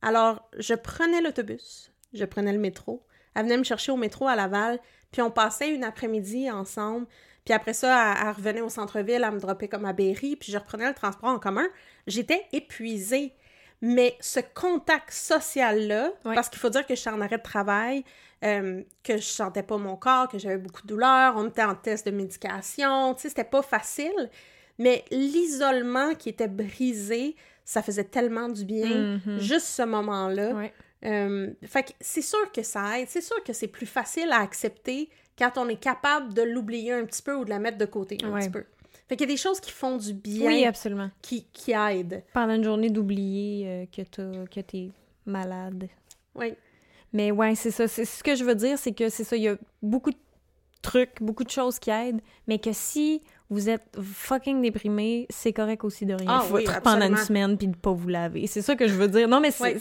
Alors, 0.01 0.49
je 0.57 0.73
prenais 0.73 1.21
l'autobus, 1.21 1.91
je 2.13 2.25
prenais 2.25 2.53
le 2.53 2.59
métro, 2.59 3.05
elle 3.33 3.43
venait 3.43 3.57
me 3.57 3.63
chercher 3.63 3.91
au 3.91 3.97
métro 3.97 4.27
à 4.27 4.35
Laval, 4.35 4.79
puis 5.11 5.21
on 5.21 5.31
passait 5.31 5.73
une 5.73 5.83
après-midi 5.83 6.51
ensemble, 6.51 7.07
puis 7.45 7.53
après 7.53 7.73
ça, 7.73 8.13
elle, 8.13 8.27
elle 8.27 8.33
revenait 8.33 8.61
au 8.61 8.69
centre-ville, 8.69 9.23
elle 9.23 9.31
me 9.31 9.39
droppait 9.39 9.67
comme 9.67 9.85
à 9.85 9.93
Berry, 9.93 10.35
puis 10.35 10.51
je 10.51 10.57
reprenais 10.57 10.87
le 10.87 10.95
transport 10.95 11.29
en 11.29 11.39
commun. 11.39 11.67
J'étais 12.07 12.43
épuisée. 12.51 13.33
Mais 13.81 14.17
ce 14.19 14.39
contact 14.39 15.11
social-là, 15.11 16.11
parce 16.23 16.49
qu'il 16.49 16.59
faut 16.59 16.69
dire 16.69 16.87
que 16.87 16.95
je 16.95 17.01
suis 17.01 17.09
en 17.09 17.21
arrêt 17.21 17.37
de 17.37 17.43
travail, 17.43 18.03
euh, 18.45 18.83
que 19.03 19.17
je 19.17 19.23
sentais 19.23 19.63
pas 19.63 19.77
mon 19.77 19.95
corps, 19.95 20.27
que 20.27 20.37
j'avais 20.37 20.57
beaucoup 20.57 20.81
de 20.83 20.87
douleurs, 20.87 21.33
on 21.37 21.47
était 21.47 21.63
en 21.63 21.75
test 21.75 22.05
de 22.05 22.11
médication, 22.11 23.13
tu 23.15 23.21
sais, 23.21 23.29
c'était 23.29 23.43
pas 23.43 23.61
facile. 23.61 24.29
Mais 24.77 25.03
l'isolement 25.11 26.13
qui 26.15 26.29
était 26.29 26.47
brisé, 26.47 27.35
ça 27.63 27.81
faisait 27.81 28.03
tellement 28.03 28.49
du 28.49 28.65
bien, 28.65 29.19
Mhm. 29.25 29.39
juste 29.39 29.65
ce 29.67 29.81
moment-là. 29.83 30.53
Ouais. 30.53 30.73
Euh, 31.05 31.51
fait 31.63 31.83
que 31.83 31.91
c'est 32.01 32.21
sûr 32.21 32.51
que 32.51 32.63
ça 32.63 32.99
aide, 32.99 33.07
c'est 33.09 33.21
sûr 33.21 33.43
que 33.43 33.53
c'est 33.53 33.67
plus 33.67 33.85
facile 33.85 34.31
à 34.31 34.41
accepter 34.41 35.09
quand 35.37 35.57
on 35.57 35.67
est 35.67 35.79
capable 35.79 36.33
de 36.33 36.41
l'oublier 36.41 36.93
un 36.93 37.05
petit 37.05 37.21
peu 37.21 37.35
ou 37.35 37.45
de 37.45 37.49
la 37.49 37.59
mettre 37.59 37.77
de 37.77 37.85
côté 37.85 38.17
un 38.23 38.31
Ouais. 38.31 38.41
petit 38.41 38.49
peu. 38.49 38.63
Fait 39.07 39.15
qu'il 39.15 39.27
y 39.27 39.31
a 39.31 39.33
des 39.35 39.39
choses 39.41 39.59
qui 39.59 39.71
font 39.71 39.97
du 39.97 40.13
bien, 40.13 40.47
Oui, 40.47 40.65
absolument. 40.65 41.11
qui, 41.21 41.45
qui 41.53 41.71
aident. 41.73 42.23
Pendant 42.33 42.55
une 42.55 42.63
journée 42.63 42.89
d'oublier 42.89 43.67
euh, 43.67 43.85
que 43.95 44.01
t'as- 44.01 44.47
que 44.47 44.59
t'es 44.61 44.89
malade. 45.25 45.87
Oui. 46.33 46.53
Mais 47.15 47.31
ouais, 47.31 47.55
c'est 47.55 47.71
ça. 47.71 47.87
C'est 47.87 48.03
ce 48.05 48.21
que 48.23 48.35
je 48.35 48.43
veux 48.43 48.55
dire, 48.55 48.77
c'est 48.77 48.91
que 48.91 49.07
c'est 49.07 49.23
ça. 49.23 49.37
Il 49.37 49.43
y 49.43 49.47
a 49.47 49.55
beaucoup 49.81 50.11
de 50.11 50.17
trucs, 50.81 51.21
beaucoup 51.21 51.45
de 51.45 51.49
choses 51.49 51.79
qui 51.79 51.89
aident, 51.89 52.19
mais 52.45 52.59
que 52.59 52.71
si 52.73 53.21
vous 53.49 53.69
êtes 53.69 53.85
fucking 53.99 54.61
déprimé, 54.61 55.25
c'est 55.29 55.53
correct 55.53 55.83
aussi 55.85 56.05
de 56.05 56.13
rien 56.13 56.27
Ah 56.29 56.43
oui, 56.51 56.65
foutre 56.65 56.81
pendant 56.81 57.07
une 57.07 57.17
semaine 57.17 57.57
puis 57.57 57.67
de 57.67 57.75
pas 57.77 57.93
vous 57.93 58.09
laver. 58.09 58.47
C'est 58.47 58.61
ça 58.61 58.75
que 58.75 58.85
je 58.87 58.93
veux 58.93 59.07
dire. 59.07 59.29
Non, 59.29 59.39
mais 59.39 59.51
c'est. 59.51 59.63
Ouais. 59.63 59.77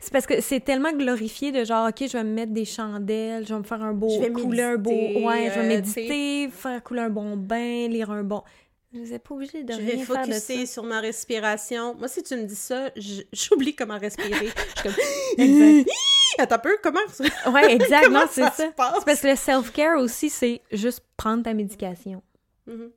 c'est- 0.00 0.10
parce 0.12 0.26
que 0.26 0.40
c'est 0.40 0.60
tellement 0.60 0.92
glorifié 0.92 1.52
de 1.52 1.64
genre, 1.64 1.88
OK, 1.88 2.04
je 2.06 2.12
vais 2.16 2.24
me 2.24 2.32
mettre 2.32 2.52
des 2.52 2.64
chandelles, 2.64 3.46
je 3.46 3.54
vais 3.54 3.60
me 3.60 3.64
faire 3.64 3.82
un 3.82 3.92
beau. 3.94 4.08
Je 4.10 4.20
vais 4.20 4.30
couler 4.32 4.62
un 4.62 4.76
beau. 4.76 4.90
Ouais, 4.90 5.48
je 5.54 5.60
vais 5.60 5.64
euh, 5.64 5.68
méditer, 5.68 6.48
faire 6.50 6.82
couler 6.82 7.00
un 7.02 7.10
bon 7.10 7.36
bain, 7.36 7.86
lire 7.88 8.10
un 8.10 8.24
bon. 8.24 8.42
Vous 8.96 9.10
n'êtes 9.10 9.22
pas 9.22 9.34
obligé 9.34 9.62
de 9.62 9.72
Je 9.72 9.80
vais 9.80 9.98
focuser 9.98 10.66
sur 10.66 10.82
ma 10.84 11.00
respiration. 11.00 11.94
Moi, 11.94 12.08
si 12.08 12.22
tu 12.22 12.36
me 12.36 12.44
dis 12.44 12.56
ça, 12.56 12.90
j'oublie 13.32 13.74
comment 13.74 13.98
respirer. 13.98 14.30
Je 14.48 14.80
suis 14.80 14.82
comme... 14.82 14.94
Exact. 15.38 15.90
Attends 16.38 16.54
un 16.56 16.58
peu, 16.58 16.76
comment 16.82 17.00
ça, 17.08 17.24
Ouais, 17.50 17.72
exact, 17.72 18.04
comment 18.04 18.20
non, 18.20 18.26
c'est 18.30 18.42
ça? 18.42 18.52
C'est 18.56 18.74
parce 18.76 19.04
que 19.20 19.26
le 19.28 19.36
self-care 19.36 19.98
aussi, 19.98 20.28
c'est 20.28 20.60
juste 20.70 21.02
prendre 21.16 21.42
ta 21.42 21.54
médication. 21.54 22.22
Mhm. 22.66 22.90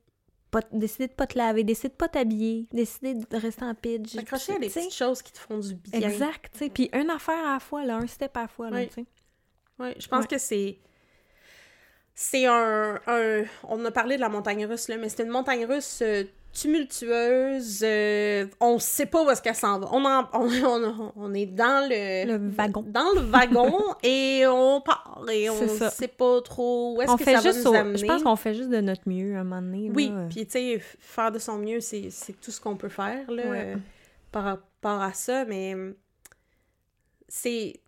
Pas, 0.50 0.60
décider 0.72 1.06
de 1.06 1.12
pas 1.12 1.26
te 1.28 1.38
laver, 1.38 1.62
décider 1.64 1.88
de 1.90 1.94
pas 1.94 2.08
t'habiller, 2.08 2.66
décider 2.72 3.14
de 3.14 3.36
rester 3.36 3.64
en 3.64 3.74
pitch. 3.74 4.14
S'accrocher 4.14 4.56
à 4.56 4.58
des 4.58 4.68
petites 4.68 4.92
choses 4.92 5.22
qui 5.22 5.32
te 5.32 5.38
font 5.38 5.58
du 5.58 5.74
bien. 5.74 6.00
Exact, 6.00 6.50
tu 6.52 6.58
sais. 6.58 6.68
Puis 6.70 6.90
une 6.92 7.08
affaire 7.08 7.46
à 7.46 7.52
la 7.54 7.60
fois, 7.60 7.84
là, 7.84 7.96
un 7.96 8.06
step 8.08 8.36
à 8.36 8.42
la 8.42 8.48
fois, 8.48 8.68
là, 8.68 8.78
Oui. 8.78 8.88
tu 8.88 8.94
sais. 8.94 9.94
Je 10.00 10.08
pense 10.08 10.22
Ouais. 10.22 10.26
que 10.28 10.38
c'est. 10.38 10.78
C'est 12.22 12.44
un, 12.44 13.00
un- 13.06 13.44
On 13.66 13.82
a 13.86 13.90
parlé 13.90 14.16
de 14.16 14.20
la 14.20 14.28
montagne 14.28 14.66
russe, 14.66 14.88
là, 14.88 14.98
mais 14.98 15.08
c'est 15.08 15.22
une 15.22 15.30
montagne 15.30 15.64
russe 15.64 16.00
euh, 16.02 16.24
tumultueuse. 16.52 17.80
euh, 17.82 18.46
on 18.60 18.78
sait 18.78 19.06
pas 19.06 19.24
où 19.24 19.30
est-ce 19.30 19.40
qu'elle 19.40 19.54
s'en 19.54 19.78
va. 19.78 19.88
On, 19.90 20.04
en- 20.04 20.28
on, 20.34 20.50
on- 20.64 21.12
on 21.16 21.32
est 21.34 21.46
dans 21.46 21.88
le. 21.88 22.26
Le 22.36 22.48
wagon. 22.50 22.84
Dans 22.86 23.10
le 23.14 23.22
wagon 23.22 23.72
et 24.02 24.44
on 24.46 24.82
part. 24.82 25.24
Et 25.32 25.48
on 25.48 25.66
sait 25.88 26.08
pas 26.08 26.42
trop 26.42 26.94
où 26.96 27.00
est-ce 27.00 27.16
que 27.16 27.24
fait 27.24 27.36
ça 27.36 27.40
va 27.40 27.52
juste 27.52 27.64
nous 27.64 27.70
au- 27.70 27.74
amener. 27.74 27.96
Je 27.96 28.04
pense 28.04 28.22
qu'on 28.22 28.36
fait 28.36 28.52
juste 28.52 28.68
de 28.68 28.82
notre 28.82 29.08
mieux 29.08 29.36
à 29.36 29.40
un 29.40 29.44
moment 29.44 29.62
donné. 29.62 29.90
Oui, 29.94 30.12
puis 30.28 30.44
tu 30.44 30.52
sais, 30.52 30.78
faire 30.98 31.32
de 31.32 31.38
son 31.38 31.56
mieux, 31.56 31.80
c'est 31.80 32.10
tout 32.42 32.50
ce 32.50 32.60
qu'on 32.60 32.76
peut 32.76 32.90
faire 32.90 33.30
là, 33.30 33.46
Ouais. 33.46 33.62
euh, 33.64 33.76
par 34.30 34.44
rapport 34.44 35.00
à 35.00 35.14
ça, 35.14 35.46
mais 35.46 35.74
c'est 37.28 37.80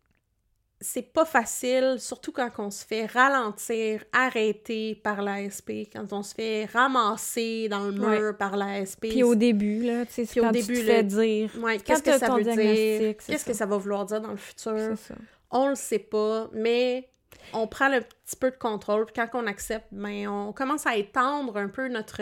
c'est 0.83 1.13
pas 1.13 1.25
facile, 1.25 1.97
surtout 1.99 2.33
quand 2.33 2.51
on 2.59 2.71
se 2.71 2.85
fait 2.85 3.07
ralentir, 3.07 4.05
arrêter 4.13 4.95
par 4.97 5.23
l'ASP, 5.23 5.71
quand 5.93 6.13
on 6.13 6.23
se 6.23 6.35
fait 6.35 6.67
ramasser 6.67 7.69
dans 7.69 7.85
le 7.85 7.93
mur 7.93 8.03
Ouais. 8.09 8.33
par 8.35 8.57
l'ASP. 8.57 9.01
Puis 9.09 9.23
au 9.23 9.35
début, 9.35 9.83
là, 9.83 10.05
tu 10.05 10.13
sais, 10.13 10.25
c'est 10.27 10.33
Puis 10.33 10.41
au 10.41 10.45
quand 10.45 10.51
début, 10.51 10.75
tu 10.75 10.81
te 10.83 10.87
là, 10.87 10.95
fais 10.97 11.03
dire... 11.05 11.51
Ouais, 11.61 11.79
quand 11.79 11.85
qu'est-ce 11.85 12.03
que 12.03 12.19
ça 12.19 12.35
veut 12.35 12.43
dire? 12.43 13.15
Qu'est-ce 13.27 13.45
que 13.45 13.53
ça. 13.55 13.65
va 13.67 13.77
vouloir 13.79 14.05
dire 14.05 14.21
dans 14.21 14.33
le 14.33 14.37
futur? 14.37 14.99
Ça. 14.99 15.15
On 15.51 15.69
le 15.69 15.75
sait 15.75 15.99
pas, 15.99 16.49
mais 16.53 17.09
on 17.53 17.67
prend 17.67 17.89
le 17.89 18.01
petit 18.01 18.37
peu 18.37 18.51
de 18.51 18.57
contrôle. 18.57 19.07
Puis 19.07 19.15
quand 19.15 19.29
on 19.35 19.47
accepte, 19.47 19.87
ben, 19.93 20.29
on 20.29 20.53
commence 20.53 20.87
à 20.87 20.97
étendre 20.97 21.57
un 21.57 21.69
peu 21.69 21.89
notre, 21.89 22.21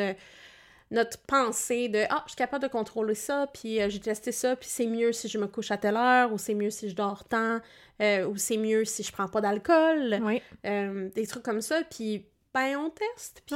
notre 0.90 1.18
pensée 1.18 1.88
de 1.88 2.00
Ah, 2.10 2.22
je 2.26 2.30
suis 2.32 2.36
capable 2.36 2.64
de 2.64 2.68
contrôler 2.68 3.14
ça, 3.14 3.46
puis 3.52 3.80
euh, 3.80 3.88
j'ai 3.88 4.00
testé 4.00 4.32
ça, 4.32 4.56
puis 4.56 4.68
c'est 4.68 4.86
mieux 4.86 5.12
si 5.12 5.28
je 5.28 5.38
me 5.38 5.46
couche 5.46 5.70
à 5.70 5.76
telle 5.76 5.96
heure, 5.96 6.32
ou 6.32 6.38
c'est 6.38 6.54
mieux 6.54 6.70
si 6.70 6.88
je 6.90 6.96
dors 6.96 7.24
tant, 7.24 7.60
euh, 8.02 8.26
ou 8.26 8.36
c'est 8.36 8.56
mieux 8.56 8.84
si 8.84 9.02
je 9.02 9.12
prends 9.12 9.28
pas 9.28 9.40
d'alcool, 9.40 10.18
Oui. 10.22 10.42
euh, 10.66 11.08
des 11.14 11.26
trucs 11.26 11.42
comme 11.44 11.60
ça. 11.60 11.80
Puis 11.88 12.24
ben, 12.52 12.76
on 12.76 12.90
teste, 12.90 13.42
puis 13.46 13.54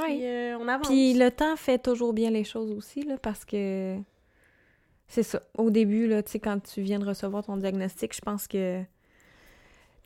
on 0.61 0.69
avance. 0.69 0.87
Puis 0.87 1.15
le 1.15 1.31
temps 1.33 1.57
fait 1.57 1.79
toujours 1.79 2.13
bien 2.13 2.31
les 2.31 2.45
choses 2.45 2.71
aussi, 2.71 3.03
là, 3.03 3.17
parce 3.21 3.45
que 3.45 3.97
c'est 5.09 5.25
ça. 5.25 5.43
Au 5.59 5.71
début, 5.71 6.07
là, 6.07 6.23
tu 6.23 6.33
sais, 6.33 6.39
quand 6.39 6.61
tu 6.63 6.81
viens 6.83 7.01
de 7.01 7.05
recevoir 7.05 7.45
ton 7.45 7.57
diagnostic, 7.57 8.15
je 8.15 8.21
pense 8.21 8.47
que 8.47 8.81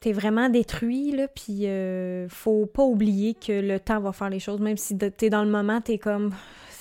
t'es 0.01 0.13
vraiment 0.13 0.49
détruit, 0.49 1.11
là, 1.11 1.29
puis 1.29 1.67
euh, 1.67 2.29
faut 2.31 2.65
pas 2.67 2.85
oublier 2.85 3.35
que 3.35 3.53
le 3.53 3.79
temps 3.81 4.01
va 4.01 4.13
faire 4.13 4.31
les 4.31 4.39
choses, 4.41 4.61
même 4.61 4.77
si 4.79 4.97
t'es 4.97 5.29
dans 5.29 5.45
le 5.45 5.51
moment, 5.51 5.81
t'es 5.81 5.99
comme, 5.99 6.33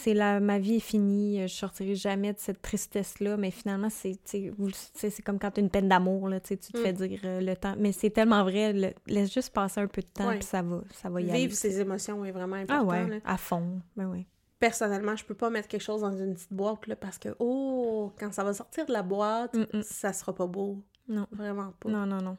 c'est 0.08 0.14
la, 0.14 0.40
ma 0.40 0.58
vie 0.58 0.76
est 0.76 0.80
finie, 0.80 1.42
je 1.48 1.54
sortirai 1.54 1.94
jamais 1.96 2.32
de 2.32 2.40
cette 2.40 2.62
tristesse-là, 2.62 3.36
mais 3.36 3.52
finalement, 3.52 3.90
c'est, 3.90 4.18
tu 4.24 4.54
tu 4.54 4.72
c'est 4.94 5.22
comme 5.22 5.38
quand 5.38 5.52
t'as 5.52 5.62
une 5.62 5.70
peine 5.70 5.90
d'amour, 5.90 6.30
là, 6.30 6.40
tu 6.40 6.58
tu 6.58 6.72
te 6.72 6.78
Mm. 6.78 6.82
fais 6.82 6.94
dire 6.94 7.20
euh, 7.26 7.42
le 7.42 7.56
temps, 7.58 7.76
mais 7.78 7.92
c'est 7.92 8.10
tellement 8.10 8.44
vrai, 8.44 8.72
le- 8.72 8.94
laisse 9.08 9.34
juste 9.34 9.52
passer 9.54 9.82
un 9.82 9.88
peu 9.88 10.02
de 10.02 10.08
temps, 10.08 10.30
puis 10.32 10.44
ça 10.44 10.62
va, 10.62 10.80
ça 10.94 11.10
va 11.10 11.20
y 11.22 11.30
aller. 11.30 11.40
Vivre 11.40 11.54
ses 11.54 11.82
émotions 11.82 12.24
est 12.24 12.32
vraiment 12.32 12.56
important. 12.56 12.88
Ah 12.90 13.04
ouais, 13.04 13.08
là. 13.08 13.16
à 13.26 13.38
fond, 13.38 13.82
ben 13.98 14.06
oui. 14.10 14.26
personnellement, 14.60 15.16
je 15.18 15.26
peux 15.26 15.36
pas 15.36 15.50
mettre 15.50 15.68
quelque 15.68 15.82
chose 15.84 16.02
dans 16.02 16.16
une 16.18 16.34
petite 16.36 16.54
boîte, 16.54 16.88
là, 16.88 16.96
parce 16.96 17.18
que, 17.18 17.30
oh, 17.40 18.14
quand 18.18 18.32
ça 18.32 18.44
va 18.46 18.54
sortir 18.54 18.86
de 18.86 18.94
la 18.94 19.04
boîte, 19.04 19.54
Mm, 19.56 19.66
mm. 19.80 19.84
ça 19.84 20.14
sera 20.14 20.34
pas 20.34 20.48
beau. 20.48 20.82
Non. 21.10 21.28
Vraiment 21.32 21.74
pas. 21.80 21.90
Non, 21.90 22.06
non, 22.06 22.22
non. 22.22 22.38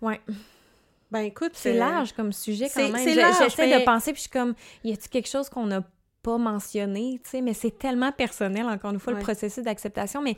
Ouais. 0.00 0.20
Ben, 1.10 1.20
écoute... 1.20 1.52
C'est 1.54 1.74
euh, 1.76 1.78
large 1.78 2.12
comme 2.14 2.32
sujet 2.32 2.68
quand 2.74 2.88
même. 2.88 2.96
c'est 2.96 3.12
Je- 3.12 3.38
J'essaie 3.44 3.66
mais- 3.68 3.80
de 3.80 3.84
penser, 3.84 4.12
puis 4.12 4.18
je 4.18 4.22
suis 4.22 4.30
comme, 4.30 4.54
y 4.82 4.92
a-t-il 4.92 5.10
quelque 5.10 5.28
chose 5.28 5.48
qu'on 5.50 5.66
n'a 5.66 5.82
pas 6.22 6.38
mentionné, 6.38 7.20
tu 7.24 7.30
sais, 7.30 7.40
mais 7.40 7.54
c'est 7.54 7.76
tellement 7.78 8.12
personnel, 8.12 8.66
encore 8.66 8.92
une 8.92 8.98
fois, 9.00 9.12
Ouais. 9.12 9.18
le 9.18 9.24
processus 9.24 9.64
d'acceptation, 9.64 10.22
mais 10.22 10.36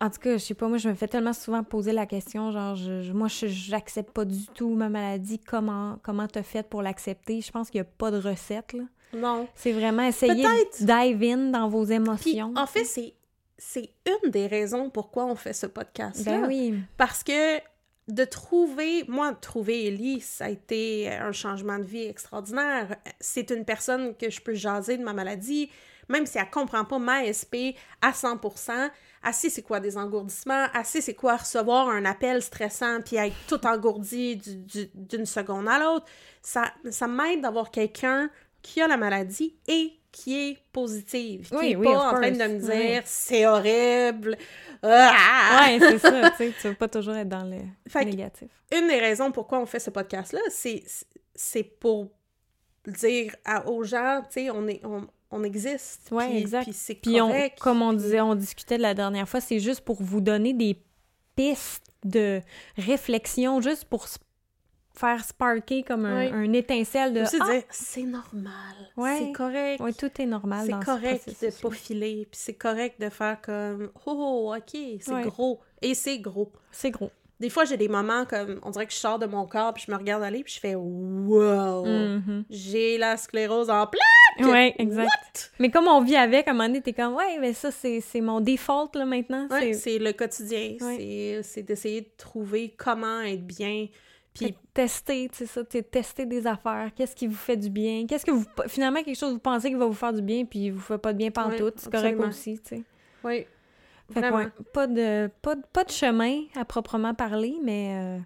en 0.00 0.10
tout 0.10 0.18
cas, 0.20 0.32
je 0.32 0.38
sais 0.38 0.54
pas, 0.54 0.68
moi, 0.68 0.78
je 0.78 0.88
me 0.88 0.94
fais 0.94 1.06
tellement 1.08 1.32
souvent 1.32 1.62
poser 1.62 1.92
la 1.92 2.04
question, 2.06 2.50
genre, 2.50 2.74
je, 2.74 3.00
je- 3.02 3.12
moi, 3.12 3.28
je- 3.28 3.46
j'accepte 3.46 4.10
pas 4.10 4.24
du 4.24 4.46
tout 4.54 4.74
ma 4.74 4.88
maladie, 4.88 5.38
comment 5.38 5.98
comment 6.02 6.26
t'as 6.26 6.42
fait 6.42 6.68
pour 6.68 6.82
l'accepter? 6.82 7.40
Je 7.40 7.50
pense 7.52 7.70
qu'il 7.70 7.78
y 7.78 7.80
a 7.80 7.84
pas 7.84 8.10
de 8.10 8.18
recette, 8.18 8.72
là. 8.72 8.82
Non. 9.16 9.46
C'est 9.54 9.70
vraiment 9.72 10.02
essayer 10.02 10.42
de 10.42 10.84
dive 10.84 11.22
in 11.22 11.50
dans 11.52 11.68
vos 11.68 11.84
Puis, 11.86 11.94
émotions. 11.94 12.52
en 12.56 12.66
fait, 12.66 12.84
c'est 12.84 13.14
c'est 13.56 13.90
une 14.24 14.30
des 14.30 14.48
raisons 14.48 14.90
pourquoi 14.90 15.26
on 15.26 15.36
fait 15.36 15.52
ce 15.52 15.66
podcast-là. 15.66 16.40
ben 16.40 16.48
oui. 16.48 16.74
Parce 16.96 17.22
que 17.22 17.58
de 18.08 18.24
trouver, 18.24 19.04
moi, 19.08 19.32
trouver 19.32 19.86
Ellie, 19.86 20.20
ça 20.20 20.46
a 20.46 20.48
été 20.50 21.10
un 21.10 21.32
changement 21.32 21.78
de 21.78 21.84
vie 21.84 22.04
extraordinaire. 22.04 22.96
C'est 23.18 23.50
une 23.50 23.64
personne 23.64 24.14
que 24.16 24.28
je 24.30 24.40
peux 24.42 24.54
jaser 24.54 24.98
de 24.98 25.02
ma 25.02 25.14
maladie, 25.14 25.70
même 26.10 26.26
si 26.26 26.36
elle 26.36 26.50
comprend 26.50 26.84
pas 26.84 26.98
ma 26.98 27.24
SP 27.24 27.74
à 28.02 28.12
100%. 28.12 28.90
Assez, 29.22 29.48
c'est 29.48 29.62
quoi 29.62 29.80
des 29.80 29.96
engourdissements? 29.96 30.66
Assez, 30.74 31.00
c'est 31.00 31.14
quoi 31.14 31.36
recevoir 31.36 31.88
un 31.88 32.04
appel 32.04 32.42
stressant 32.42 33.00
puis 33.00 33.16
être 33.16 33.34
tout 33.48 33.64
engourdi 33.66 34.36
du- 34.36 34.56
du- 34.56 34.90
d'une 34.94 35.24
seconde 35.24 35.66
à 35.66 35.78
l'autre? 35.78 36.04
Ça, 36.42 36.70
ça 36.90 37.06
m'aide 37.08 37.40
d'avoir 37.40 37.70
quelqu'un 37.70 38.28
qui 38.60 38.82
a 38.82 38.86
la 38.86 38.98
maladie 38.98 39.56
et 39.66 39.94
qui 40.16 40.50
est 40.50 40.58
positive, 40.72 41.48
qui 41.48 41.56
Oui, 41.56 41.72
est 41.72 41.76
oui, 41.76 41.86
pas 41.86 42.10
en 42.10 42.14
train 42.14 42.30
de 42.30 42.36
me 42.36 42.58
dire 42.60 42.70
Oui. 42.98 43.02
c'est 43.04 43.46
horrible. 43.46 44.36
Ah! 44.82 45.66
Ouais, 45.66 45.78
c'est 45.80 45.98
ça, 45.98 46.30
tu 46.30 46.36
sais, 46.36 46.52
tu 46.60 46.68
veux 46.68 46.74
pas 46.74 46.88
toujours 46.88 47.14
être 47.16 47.28
dans 47.28 47.42
le 47.44 47.58
Fait 47.88 48.04
négatif. 48.04 48.48
une 48.72 48.86
des 48.86 48.98
raisons 49.00 49.32
pourquoi 49.32 49.58
on 49.60 49.66
fait 49.66 49.80
ce 49.80 49.90
podcast-là, 49.90 50.40
c'est, 50.50 50.84
c'est 51.34 51.64
pour 51.64 52.10
dire 52.86 53.34
à- 53.44 53.66
aux 53.68 53.82
gens, 53.82 54.22
tu 54.30 54.34
sais, 54.44 54.50
on, 54.50 54.68
est, 54.68 54.80
on, 54.84 55.06
on 55.30 55.42
existe. 55.42 56.08
Ouais, 56.12 56.28
puis- 56.28 56.38
exact. 56.38 56.64
Puis 56.64 56.72
c'est 56.74 57.00
on, 57.20 57.32
comme 57.60 57.82
on 57.82 57.92
disait, 57.92 58.20
on 58.20 58.34
discutait 58.34 58.76
de 58.76 58.82
la 58.82 58.94
dernière 58.94 59.28
fois, 59.28 59.40
c'est 59.40 59.58
juste 59.58 59.80
pour 59.80 60.00
vous 60.02 60.20
donner 60.20 60.52
des 60.52 60.76
pistes 61.34 61.86
de 62.04 62.40
réflexion, 62.76 63.60
juste 63.60 63.86
pour 63.86 64.04
s- 64.04 64.18
faire 64.94 65.24
sparker 65.24 65.82
comme 65.82 66.04
un, 66.04 66.20
Oui. 66.20 66.30
un 66.32 66.52
étincelle 66.52 67.12
de 67.12 67.20
ah, 67.22 67.50
dire, 67.50 67.62
c'est 67.70 68.02
normal, 68.02 68.52
Ouais. 68.96 69.18
c'est 69.18 69.32
correct. 69.32 69.80
ouais, 69.80 69.92
tout 69.92 70.10
est 70.20 70.26
normal 70.26 70.66
c'est 70.66 70.72
ce 70.72 70.84
correct 70.84 71.28
de 71.42 71.62
pas 71.62 71.70
filer, 71.74 72.28
puis 72.30 72.40
c'est 72.40 72.54
correct 72.54 73.00
de 73.00 73.08
faire 73.08 73.40
comme 73.40 73.90
«Oh, 74.06 74.54
OK, 74.56 74.80
c'est 75.00 75.12
Ouais. 75.12 75.22
gros.» 75.22 75.60
Et 75.82 75.94
c'est 75.94 76.18
gros. 76.18 76.52
C'est 76.70 76.90
gros. 76.90 77.10
Des 77.40 77.50
fois, 77.50 77.64
j'ai 77.64 77.76
des 77.76 77.88
moments 77.88 78.24
comme, 78.24 78.60
on 78.62 78.70
dirait 78.70 78.86
que 78.86 78.92
je 78.92 78.96
sors 78.98 79.18
de 79.18 79.26
mon 79.26 79.44
corps, 79.46 79.74
puis 79.74 79.82
je 79.86 79.92
me 79.92 79.96
regarde 79.96 80.22
aller, 80.22 80.44
puis 80.44 80.54
je 80.54 80.60
fais 80.60 80.74
«Wow! 80.76 81.84
Mhm. 81.84 82.44
J'ai 82.48 82.96
la 82.96 83.16
sclérose 83.16 83.70
en 83.70 83.86
plaques! 83.88 84.48
Ouais, 84.48 84.74
exact. 84.78 85.06
What? 85.06 85.40
Mais 85.58 85.70
comme 85.70 85.88
on 85.88 86.00
vit 86.00 86.16
avec, 86.16 86.46
à 86.46 86.52
un 86.52 86.54
moment 86.54 86.68
donné, 86.68 86.80
t'es 86.80 86.92
comme 86.92 87.14
ouais, 87.14 87.38
mais 87.40 87.52
ça 87.52 87.70
c'est 87.70 88.02
mon 88.20 88.40
default 88.40 88.90
là 88.94 89.04
maintenant. 89.04 89.48
C'est 89.72 89.98
le 89.98 90.12
quotidien. 90.12 90.76
C'est 91.42 91.62
d'essayer 91.62 92.02
de 92.02 92.10
trouver 92.16 92.74
comment 92.76 93.20
être 93.20 93.44
bien. 93.46 93.86
Puis, 94.34 94.54
tester, 94.74 95.28
tu 95.30 95.38
sais 95.38 95.46
ça, 95.46 95.64
tester 95.64 96.26
des 96.26 96.46
affaires, 96.46 96.90
qu'est-ce 96.94 97.14
qui 97.14 97.26
vous 97.28 97.36
fait 97.36 97.56
du 97.56 97.70
bien, 97.70 98.04
qu'est-ce 98.06 98.26
que 98.26 98.32
vous 98.32 98.44
finalement 98.66 99.02
quelque 99.02 99.16
chose 99.16 99.28
que 99.30 99.34
vous 99.34 99.38
pensez 99.40 99.68
qui 99.68 99.76
va 99.76 99.86
vous 99.86 99.92
faire 99.92 100.12
du 100.12 100.22
bien 100.22 100.44
puis 100.44 100.70
vous 100.70 100.80
fait 100.80 100.98
pas 100.98 101.12
de 101.12 101.18
bien 101.18 101.30
pantoute, 101.30 101.60
Ouais, 101.60 101.72
c'est 101.76 101.90
correct 101.92 102.18
aussi, 102.20 102.58
tu 102.58 102.68
sais. 102.68 102.82
oui, 103.22 103.46
Fait 104.12 104.20
que, 104.20 104.32
ouais, 104.34 104.48
pas 104.72 104.86
de 104.88 105.30
pas, 105.40 105.54
de- 105.54 105.62
pas 105.72 105.84
de 105.84 105.90
chemin 105.90 106.42
à 106.56 106.64
proprement 106.64 107.14
parler, 107.14 107.56
mais 107.62 107.96
euh, 107.96 108.18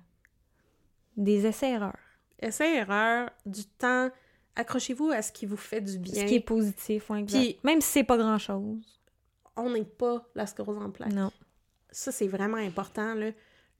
des 1.16 1.46
essais-erreurs. 1.46 1.98
Essai-erreur, 2.40 3.30
du 3.44 3.64
temps. 3.66 4.08
Accrochez-vous 4.56 5.10
à 5.10 5.22
ce 5.22 5.30
qui 5.30 5.46
vous 5.46 5.56
fait 5.56 5.80
du 5.80 5.98
bien. 5.98 6.14
Ce 6.14 6.24
qui 6.24 6.36
est 6.36 6.40
positif, 6.40 7.10
ouais, 7.10 7.20
exact. 7.20 7.38
Puis- 7.38 7.58
Même 7.64 7.80
si 7.80 7.88
c'est 7.90 8.04
pas 8.04 8.16
grand-chose. 8.16 8.78
On 9.56 9.70
n'est 9.70 9.84
pas 9.84 10.24
la 10.34 10.46
sclérose 10.46 10.78
en 10.78 10.90
plaques. 10.90 11.12
Non. 11.12 11.30
Ça, 11.90 12.12
c'est 12.12 12.26
vraiment 12.28 12.56
important. 12.56 13.14
Là. 13.14 13.30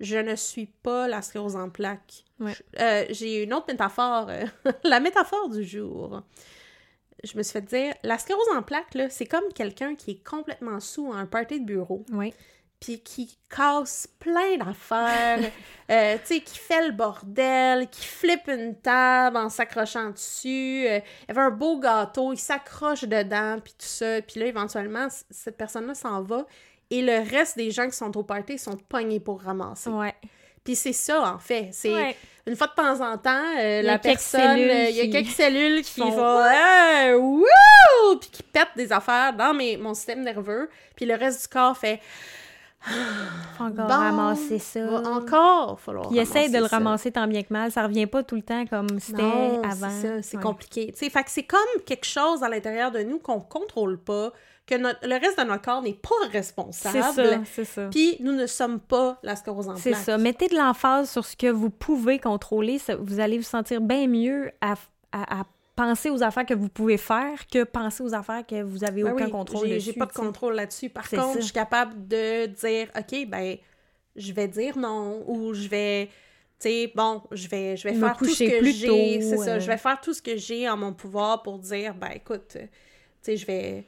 Je 0.01 0.16
ne 0.16 0.36
suis 0.36 0.66
pas 0.66 1.09
la 1.09 1.22
sclérose 1.22 1.57
en 1.57 1.70
plaques. 1.70 2.24
Ouais. 2.40 2.53
Euh, 2.80 3.05
J'ai 3.11 3.42
une 3.42 3.53
autre 3.55 3.66
métaphore. 3.68 4.28
euh, 4.28 4.44
la 4.84 5.01
métaphore 5.01 5.49
du 5.49 5.64
jour. 5.64 6.22
Je 7.24 7.36
me 7.36 7.42
suis 7.42 7.53
fait 7.55 7.62
dire, 7.62 7.94
la 8.05 8.16
sclérose 8.18 8.46
en 8.57 8.62
plaques, 8.62 8.94
là, 8.94 9.11
c'est 9.11 9.26
comme 9.26 9.53
quelqu'un 9.55 9.96
qui 9.96 10.12
est 10.12 10.24
complètement 10.24 10.78
sous 10.78 11.12
à 11.12 11.16
un 11.16 11.26
party 11.26 11.61
de 11.61 11.64
bureau. 11.66 12.05
Oui. 12.12 12.32
puis 12.78 13.01
qui 13.01 13.36
casse 13.53 14.07
plein 14.20 14.57
d'affaires, 14.57 15.40
euh, 15.90 16.16
tu 16.18 16.34
sais, 16.34 16.40
qui 16.42 16.57
fait 16.59 16.86
le 16.86 16.92
bordel, 16.92 17.88
qui 17.88 18.07
flippe 18.07 18.46
une 18.46 18.76
table 18.80 19.36
en 19.36 19.49
s'accrochant 19.49 20.11
dessus, 20.11 20.86
euh, 20.86 21.01
il 21.26 21.30
avait 21.32 21.40
un 21.40 21.51
beau 21.51 21.80
gâteau, 21.80 22.32
il 22.32 22.38
s'accroche 22.38 23.03
dedans, 23.03 23.59
puis 23.64 23.72
tout 23.72 23.86
ça, 23.86 24.22
puis 24.22 24.38
là, 24.38 24.46
éventuellement, 24.46 25.09
cette 25.28 25.57
personne-là 25.57 25.96
s'en 25.96 26.22
va, 26.22 26.46
et 26.91 27.03
le 27.03 27.18
reste 27.30 27.57
des 27.57 27.70
gens 27.70 27.86
qui 27.86 27.97
sont 27.97 28.16
au 28.16 28.22
party 28.22 28.59
sont 28.59 28.76
pognés 28.89 29.20
pour 29.20 29.41
ramasser. 29.43 29.91
Ouais. 29.91 30.14
Puis 30.64 30.74
c'est 30.76 30.93
ça, 30.93 31.32
en 31.34 31.39
fait, 31.39 31.70
c'est... 31.72 31.93
Ouais. 31.95 32.16
Une 32.47 32.57
fois 32.57 32.66
de 32.68 32.72
temps 32.72 33.01
en 33.12 33.18
temps, 33.18 33.45
euh, 33.59 33.80
Il 33.80 33.86
la 33.86 33.99
quelques 33.99 34.14
personne, 34.16 34.59
euh, 34.59 34.89
il 34.89 34.97
y 34.97 35.01
a 35.03 35.09
quelques 35.12 35.30
cellules 35.36 35.82
qui 35.82 36.01
font 36.01 36.41
wouh! 37.18 37.45
puis 38.18 38.30
qui 38.30 38.43
pètent 38.43 38.68
des 38.76 38.91
affaires 38.91 39.34
dans 39.34 39.53
mes, 39.53 39.76
mon 39.76 39.93
système 39.93 40.22
nerveux, 40.22 40.70
puis 40.97 41.05
le 41.05 41.14
reste 41.14 41.43
du 41.43 41.49
corps 41.49 41.76
fait 41.76 42.01
Faut 43.59 43.64
encore 43.64 43.86
Bon, 43.86 43.93
ramasser 43.95 44.59
ça. 44.59 44.84
va 44.86 45.11
encore 45.11 45.78
falloir 45.80 46.09
Puis 46.09 46.18
essaye 46.18 46.51
de 46.51 46.59
le 46.59 46.68
ça. 46.68 46.76
ramasser 46.76 47.11
tant 47.12 47.26
bien 47.26 47.43
que 47.43 47.53
mal. 47.53 47.70
Ça 47.70 47.82
revient 47.82 48.07
pas 48.07 48.22
tout 48.22 48.36
le 48.36 48.43
temps 48.43 48.64
comme 48.66 48.99
c'était 49.01 49.22
avant. 49.22 49.91
c'est 49.91 50.07
ça, 50.09 50.22
c'est 50.22 50.36
Ouais. 50.39 50.43
compliqué. 50.43 50.93
Fait 50.97 51.11
que 51.11 51.30
c'est 51.30 51.43
comme 51.43 51.82
quelque 51.84 52.07
chose 52.07 52.43
à 52.43 52.49
l'intérieur 52.49 52.91
de 52.91 53.01
nous 53.03 53.18
qu'on 53.18 53.41
contrôle 53.41 53.99
pas, 53.99 54.32
que 54.68 54.74
notre, 54.76 55.00
le 55.06 55.14
reste 55.14 55.38
de 55.38 55.44
notre 55.44 55.62
corps 55.62 55.82
n'est 55.82 55.94
pas 55.94 56.28
responsable. 56.30 56.98
C'est 57.14 57.22
ça, 57.22 57.40
c'est 57.54 57.64
ça. 57.64 57.88
Puis 57.90 58.16
nous 58.20 58.32
ne 58.32 58.46
sommes 58.46 58.78
pas 58.80 59.18
la 59.22 59.34
sclérose 59.34 59.68
en 59.68 59.76
C'est 59.76 59.94
ça. 59.94 60.18
Mettez 60.18 60.48
de 60.48 60.54
l'emphase 60.56 61.10
sur 61.10 61.24
ce 61.24 61.36
que 61.36 61.46
vous 61.48 61.70
pouvez 61.70 62.18
contrôler. 62.18 62.78
ça- 62.78 62.96
vous 62.96 63.18
allez 63.20 63.38
vous 63.38 63.44
sentir 63.44 63.80
bien 63.80 64.06
mieux 64.06 64.50
à, 64.60 64.74
à- 65.12 65.40
à 65.40 65.44
penser 65.74 66.10
aux 66.10 66.22
affaires 66.22 66.44
que 66.44 66.54
vous 66.54 66.68
pouvez 66.68 66.96
faire 66.98 67.46
que 67.46 67.62
penser 67.64 68.02
aux 68.02 68.12
affaires 68.12 68.44
que 68.46 68.62
vous 68.62 68.82
avez 68.84 69.02
Ben 69.04 69.12
aucun 69.12 69.24
oui, 69.26 69.30
contrôle 69.30 69.68
j'ai- 69.68 69.74
dessus. 69.76 69.92
J'ai 69.92 69.98
pas 69.98 70.06
de 70.06 70.12
contrôle 70.12 70.54
là-dessus. 70.54 70.88
Par 70.90 71.08
contre, 71.08 71.34
ça. 71.34 71.38
je 71.40 71.44
suis 71.44 71.52
capable 71.52 72.06
de 72.08 72.46
dire, 72.46 72.88
OK, 72.98 73.26
ben, 73.28 73.56
je 74.16 74.32
vais 74.32 74.48
dire 74.48 74.76
non, 74.76 75.22
ou 75.28 75.54
je 75.54 75.68
vais, 75.68 76.06
tu 76.60 76.68
sais, 76.68 76.92
bon, 76.96 77.22
je 77.30 77.46
vais, 77.48 77.76
je 77.76 77.84
vais 77.88 77.94
Me 77.94 78.00
faire 78.00 78.16
tout 78.16 78.24
ce 78.24 78.42
que 78.44 78.58
plus 78.58 78.72
j'ai. 78.76 78.86
tôt, 78.88 79.28
C'est 79.30 79.36
ça, 79.36 79.50
euh. 79.52 79.60
je 79.60 79.66
vais 79.68 79.76
faire 79.78 80.00
tout 80.00 80.12
ce 80.12 80.20
que 80.20 80.36
j'ai 80.36 80.68
en 80.68 80.76
mon 80.76 80.92
pouvoir 80.92 81.42
pour 81.42 81.58
dire, 81.60 81.94
ben, 81.94 82.10
écoute, 82.14 82.56
euh, 82.56 82.62
tu 82.62 82.66
sais, 83.22 83.36
je 83.36 83.46
vais, 83.46 83.84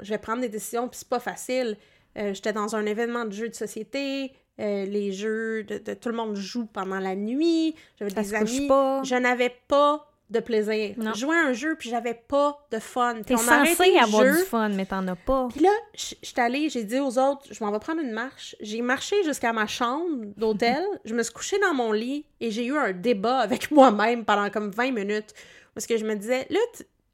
je 0.00 0.10
vais 0.10 0.18
prendre 0.18 0.40
des 0.40 0.48
décisions, 0.48 0.88
puis 0.88 0.98
c'est 0.98 1.08
pas 1.08 1.20
facile. 1.20 1.76
Euh, 2.16 2.32
J'étais 2.34 2.52
dans 2.52 2.74
un 2.76 2.86
événement 2.86 3.24
de 3.24 3.32
jeux 3.32 3.48
de 3.48 3.54
société, 3.54 4.32
euh, 4.60 4.84
les 4.86 5.12
jeux 5.12 5.62
de, 5.64 5.78
de- 5.78 5.94
tout 5.94 6.08
le 6.08 6.16
monde 6.16 6.34
joue 6.34 6.66
pendant 6.66 6.98
la 6.98 7.14
nuit, 7.14 7.74
j'avais 7.98 8.10
des 8.10 8.34
amis, 8.34 8.66
pas. 8.66 9.02
je 9.04 9.14
n'avais 9.14 9.54
pas 9.68 10.04
de 10.30 10.40
plaisir. 10.40 10.94
Non. 10.98 11.12
Je 11.14 11.20
jouais 11.20 11.36
à 11.36 11.46
un 11.46 11.52
jeu, 11.54 11.74
puis 11.78 11.88
j'avais 11.88 12.12
pas 12.12 12.66
de 12.70 12.78
fun. 12.78 13.22
T'es 13.24 13.34
censé 13.38 13.96
avoir 13.96 14.24
jeu. 14.24 14.32
du 14.38 14.42
fun, 14.44 14.68
mais 14.68 14.84
t'en 14.84 15.06
as 15.08 15.16
pas. 15.16 15.48
Puis 15.50 15.60
là, 15.62 15.70
je 15.94 16.14
suis 16.20 16.34
allée, 16.36 16.68
j'ai 16.68 16.84
dit 16.84 16.98
aux 16.98 17.18
autres, 17.18 17.46
je 17.50 17.64
m'en 17.64 17.70
vais 17.72 17.78
prendre 17.78 18.02
une 18.02 18.10
marche. 18.12 18.54
J'ai 18.60 18.82
marché 18.82 19.16
jusqu'à 19.24 19.54
ma 19.54 19.66
chambre 19.66 20.26
d'hôtel, 20.36 20.82
je 21.06 21.14
me 21.14 21.22
suis 21.22 21.32
couchée 21.32 21.58
dans 21.60 21.72
mon 21.72 21.92
lit 21.92 22.26
et 22.40 22.50
j'ai 22.50 22.66
eu 22.66 22.76
un 22.76 22.92
débat 22.92 23.38
avec 23.38 23.70
moi-même 23.70 24.24
pendant 24.26 24.50
comme 24.50 24.70
20 24.70 24.90
minutes. 24.92 25.32
Parce 25.74 25.86
que 25.86 25.96
je 25.96 26.04
me 26.04 26.14
disais, 26.14 26.46
là, 26.50 26.58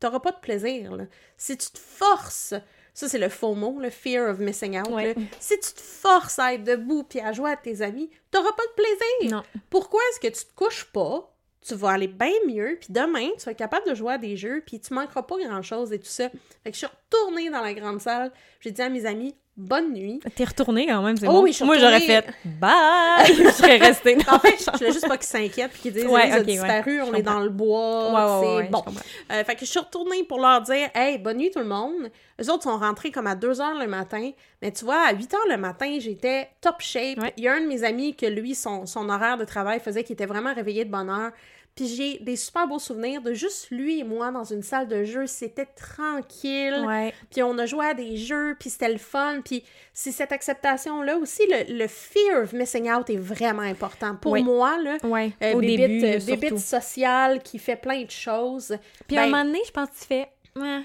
t'auras 0.04 0.20
pas 0.20 0.32
de 0.32 0.40
plaisir. 0.40 0.96
là. 0.96 1.04
Si 1.36 1.56
tu 1.56 1.70
te 1.70 1.78
forces, 1.78 2.54
ça 2.92 3.08
c'est 3.08 3.18
le 3.18 3.30
faux 3.30 3.54
mot, 3.54 3.78
le 3.80 3.88
fear 3.90 4.30
of 4.30 4.38
missing 4.38 4.78
out. 4.78 4.88
Ouais. 4.88 5.14
là. 5.14 5.22
Si 5.40 5.58
tu 5.58 5.72
te 5.72 5.80
forces 5.80 6.38
à 6.38 6.54
être 6.54 6.64
debout 6.64 7.04
puis 7.04 7.20
à 7.20 7.32
jouer 7.32 7.52
à 7.52 7.56
tes 7.56 7.80
amis, 7.80 8.10
t'auras 8.30 8.52
pas 8.52 8.62
de 8.66 8.82
plaisir. 8.82 9.36
Non. 9.36 9.42
Pourquoi 9.70 10.00
est-ce 10.10 10.20
que 10.20 10.38
tu 10.38 10.44
te 10.44 10.54
couches 10.54 10.84
pas? 10.92 11.30
Tu 11.66 11.74
vas 11.74 11.92
aller 11.92 12.08
bien 12.08 12.34
mieux, 12.46 12.76
puis 12.78 12.88
demain, 12.90 13.30
tu 13.38 13.46
vas 13.46 13.52
être 13.52 13.58
capable 13.58 13.88
de 13.88 13.94
jouer 13.94 14.12
à 14.12 14.18
des 14.18 14.36
jeux, 14.36 14.62
puis 14.66 14.78
tu 14.78 14.92
manqueras 14.92 15.22
pas 15.22 15.38
grand-chose 15.38 15.94
et 15.94 15.98
tout 15.98 16.04
ça. 16.04 16.28
Fait 16.62 16.70
que 16.70 16.74
je 16.74 16.78
suis 16.80 16.86
retournée 16.86 17.48
dans 17.48 17.62
la 17.62 17.72
grande 17.72 18.02
salle, 18.02 18.30
j'ai 18.60 18.70
dit 18.70 18.82
à 18.82 18.90
mes 18.90 19.06
amis, 19.06 19.34
bonne 19.56 19.92
nuit. 19.92 20.20
T'es 20.34 20.44
retourné 20.44 20.86
quand 20.86 21.02
même, 21.02 21.16
c'est 21.16 21.28
Oh 21.28 21.32
bon. 21.32 21.42
oui, 21.42 21.52
je 21.52 21.56
suis 21.56 21.64
Moi, 21.64 21.78
j'aurais 21.78 21.98
retournée. 21.98 22.22
fait 22.22 22.34
bye! 22.44 23.26
je 23.44 23.50
serais 23.50 23.76
restée 23.76 24.16
En 24.28 24.38
fait, 24.38 24.56
je 24.58 24.70
voulais 24.78 24.92
juste 24.92 25.06
pas 25.06 25.16
qu'ils 25.16 25.26
s'inquiètent, 25.26 25.70
puis 25.72 25.82
qu'ils 25.82 25.92
disent, 25.92 26.06
Ouais, 26.06 26.22
Élise 26.28 26.34
a 26.34 26.40
ok, 26.40 26.46
ouais. 26.46 26.52
disparu, 26.52 27.02
on 27.02 27.14
est 27.14 27.22
dans 27.22 27.40
le 27.40 27.50
bois, 27.50 28.40
Ouais, 28.40 28.46
ouais, 28.56 28.64
c'est 28.64 28.70
bon. 28.70 28.84
Euh, 29.32 29.44
fait 29.44 29.54
que 29.54 29.60
je 29.64 29.70
suis 29.70 29.78
retournée 29.78 30.24
pour 30.24 30.40
leur 30.40 30.60
dire 30.62 30.88
Hey, 30.94 31.18
bonne 31.18 31.36
nuit 31.38 31.50
tout 31.52 31.60
le 31.60 31.64
monde. 31.66 32.10
Eux 32.42 32.50
autres 32.50 32.64
sont 32.64 32.76
rentrés 32.78 33.12
comme 33.12 33.28
à 33.28 33.36
2 33.36 33.52
h 33.52 33.78
le 33.80 33.86
matin. 33.86 34.30
Mais 34.60 34.72
tu 34.72 34.84
vois, 34.84 35.02
à 35.06 35.12
8 35.12 35.30
h 35.32 35.36
le 35.50 35.56
matin, 35.56 35.98
j'étais 36.00 36.48
top 36.60 36.76
shape. 36.80 37.18
Il 37.36 37.44
y 37.44 37.48
a 37.48 37.54
un 37.54 37.60
de 37.60 37.66
mes 37.66 37.84
amis 37.84 38.16
que 38.16 38.26
lui, 38.26 38.54
son, 38.56 38.86
son 38.86 39.08
horaire 39.08 39.36
de 39.36 39.44
travail 39.44 39.78
faisait 39.78 40.02
qu'il 40.02 40.14
était 40.14 40.26
vraiment 40.26 40.52
réveillé 40.52 40.84
de 40.84 40.90
bonne 40.90 41.08
heure. 41.10 41.30
Puis 41.74 41.88
j'ai 41.88 42.18
des 42.20 42.36
super 42.36 42.68
beaux 42.68 42.78
souvenirs 42.78 43.20
de 43.20 43.32
juste 43.34 43.70
lui 43.70 43.98
et 43.98 44.04
moi 44.04 44.30
dans 44.30 44.44
une 44.44 44.62
salle 44.62 44.86
de 44.86 45.02
jeu. 45.02 45.26
C'était 45.26 45.66
tranquille. 45.66 46.84
Ouais. 46.86 47.12
Puis 47.30 47.42
on 47.42 47.58
a 47.58 47.66
joué 47.66 47.86
à 47.86 47.94
des 47.94 48.16
jeux, 48.16 48.56
puis 48.58 48.70
c'était 48.70 48.92
le 48.92 48.98
fun. 48.98 49.40
Puis 49.44 49.64
c'est 49.92 50.12
cette 50.12 50.30
acceptation-là 50.30 51.16
aussi, 51.16 51.42
le, 51.48 51.76
le 51.76 51.88
fear 51.88 52.42
of 52.42 52.52
missing 52.52 52.90
out 52.92 53.10
est 53.10 53.16
vraiment 53.16 53.62
important. 53.62 54.14
Pour 54.16 54.32
Oui. 54.32 54.42
moi, 54.44 54.78
là, 54.82 54.98
Ouais. 55.02 55.32
euh, 55.42 55.54
Au 55.54 55.60
début, 55.60 56.04
euh, 56.04 56.18
bébite 56.24 56.58
sociale 56.58 57.42
qui 57.42 57.58
fait 57.58 57.76
plein 57.76 58.02
de 58.04 58.10
choses. 58.10 58.76
Puis 59.08 59.16
à 59.16 59.22
un 59.22 59.24
Ben, 59.24 59.30
moment 59.32 59.44
donné, 59.44 59.60
je 59.66 59.72
pense 59.72 59.88
que 59.88 59.94
tu 59.98 60.04
fais. 60.04 60.28
Ouais. 60.56 60.80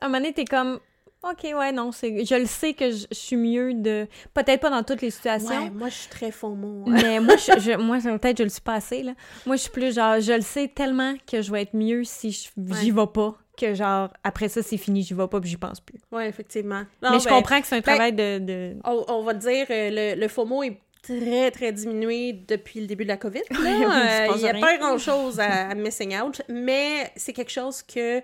À 0.00 0.06
un 0.06 0.08
moment 0.08 0.18
donné, 0.18 0.32
t'es 0.32 0.44
comme. 0.44 0.78
Ok, 1.22 1.44
ouais, 1.54 1.70
non, 1.72 1.92
c'est. 1.92 2.24
Je 2.24 2.34
le 2.34 2.46
sais 2.46 2.72
que 2.72 2.90
je, 2.90 3.04
je 3.10 3.16
suis 3.16 3.36
mieux 3.36 3.74
de. 3.74 4.06
Peut-être 4.32 4.60
pas 4.60 4.70
dans 4.70 4.82
toutes 4.82 5.02
les 5.02 5.10
situations. 5.10 5.64
Ouais, 5.64 5.70
moi, 5.70 5.88
je 5.90 5.94
suis 5.94 6.08
très 6.08 6.30
faux 6.30 6.54
mot. 6.54 6.84
Mais 6.86 7.20
moi, 7.20 7.36
je, 7.36 7.60
je- 7.60 7.76
moi 7.78 7.98
peut-être 7.98 8.38
je 8.38 8.44
le 8.44 8.48
suis 8.48 8.62
pas 8.62 8.74
assez, 8.74 9.02
là. 9.02 9.12
Moi, 9.44 9.56
je 9.56 9.62
suis 9.62 9.70
plus 9.70 9.94
genre, 9.94 10.18
je 10.20 10.32
le 10.32 10.40
sais 10.40 10.68
tellement 10.68 11.14
que 11.30 11.42
je 11.42 11.52
vais 11.52 11.62
être 11.62 11.74
mieux 11.74 12.04
si 12.04 12.30
je- 12.32 12.48
j'y 12.80 12.90
vais 12.90 13.06
pas, 13.06 13.34
que 13.58 13.74
genre, 13.74 14.08
après 14.24 14.48
ça, 14.48 14.62
c'est 14.62 14.78
fini, 14.78 15.02
j'y 15.02 15.12
vais 15.12 15.28
pas, 15.28 15.40
puis 15.40 15.50
j'y 15.50 15.58
pense 15.58 15.80
plus. 15.80 15.98
Ouais, 16.10 16.26
effectivement. 16.26 16.84
Non, 17.02 17.10
Mais 17.12 17.18
je 17.20 17.24
ben, 17.24 17.30
comprends 17.36 17.60
que 17.60 17.66
c'est 17.66 17.76
un 17.76 17.78
ben, 17.80 17.82
travail 17.82 18.12
de... 18.14 18.38
de... 18.38 18.76
On, 18.84 19.04
on 19.08 19.22
va 19.22 19.34
dire, 19.34 19.66
euh, 19.68 20.14
le, 20.14 20.20
le 20.20 20.28
FOMO 20.28 20.62
est 20.62 20.78
très, 21.02 21.50
très 21.50 21.70
diminué 21.72 22.32
depuis 22.32 22.80
le 22.80 22.86
début 22.86 23.04
de 23.04 23.08
la 23.10 23.18
COVID. 23.18 23.42
là. 23.50 23.58
Euh, 24.30 24.32
Il 24.36 24.42
n'y 24.42 24.48
a 24.48 24.52
rien. 24.52 24.60
pas 24.60 24.78
grand-chose 24.78 25.38
à, 25.38 25.68
à 25.68 25.74
missing 25.74 26.18
out, 26.18 26.40
mais 26.48 27.10
c'est 27.16 27.34
quelque 27.34 27.50
chose 27.52 27.82
que, 27.82 28.22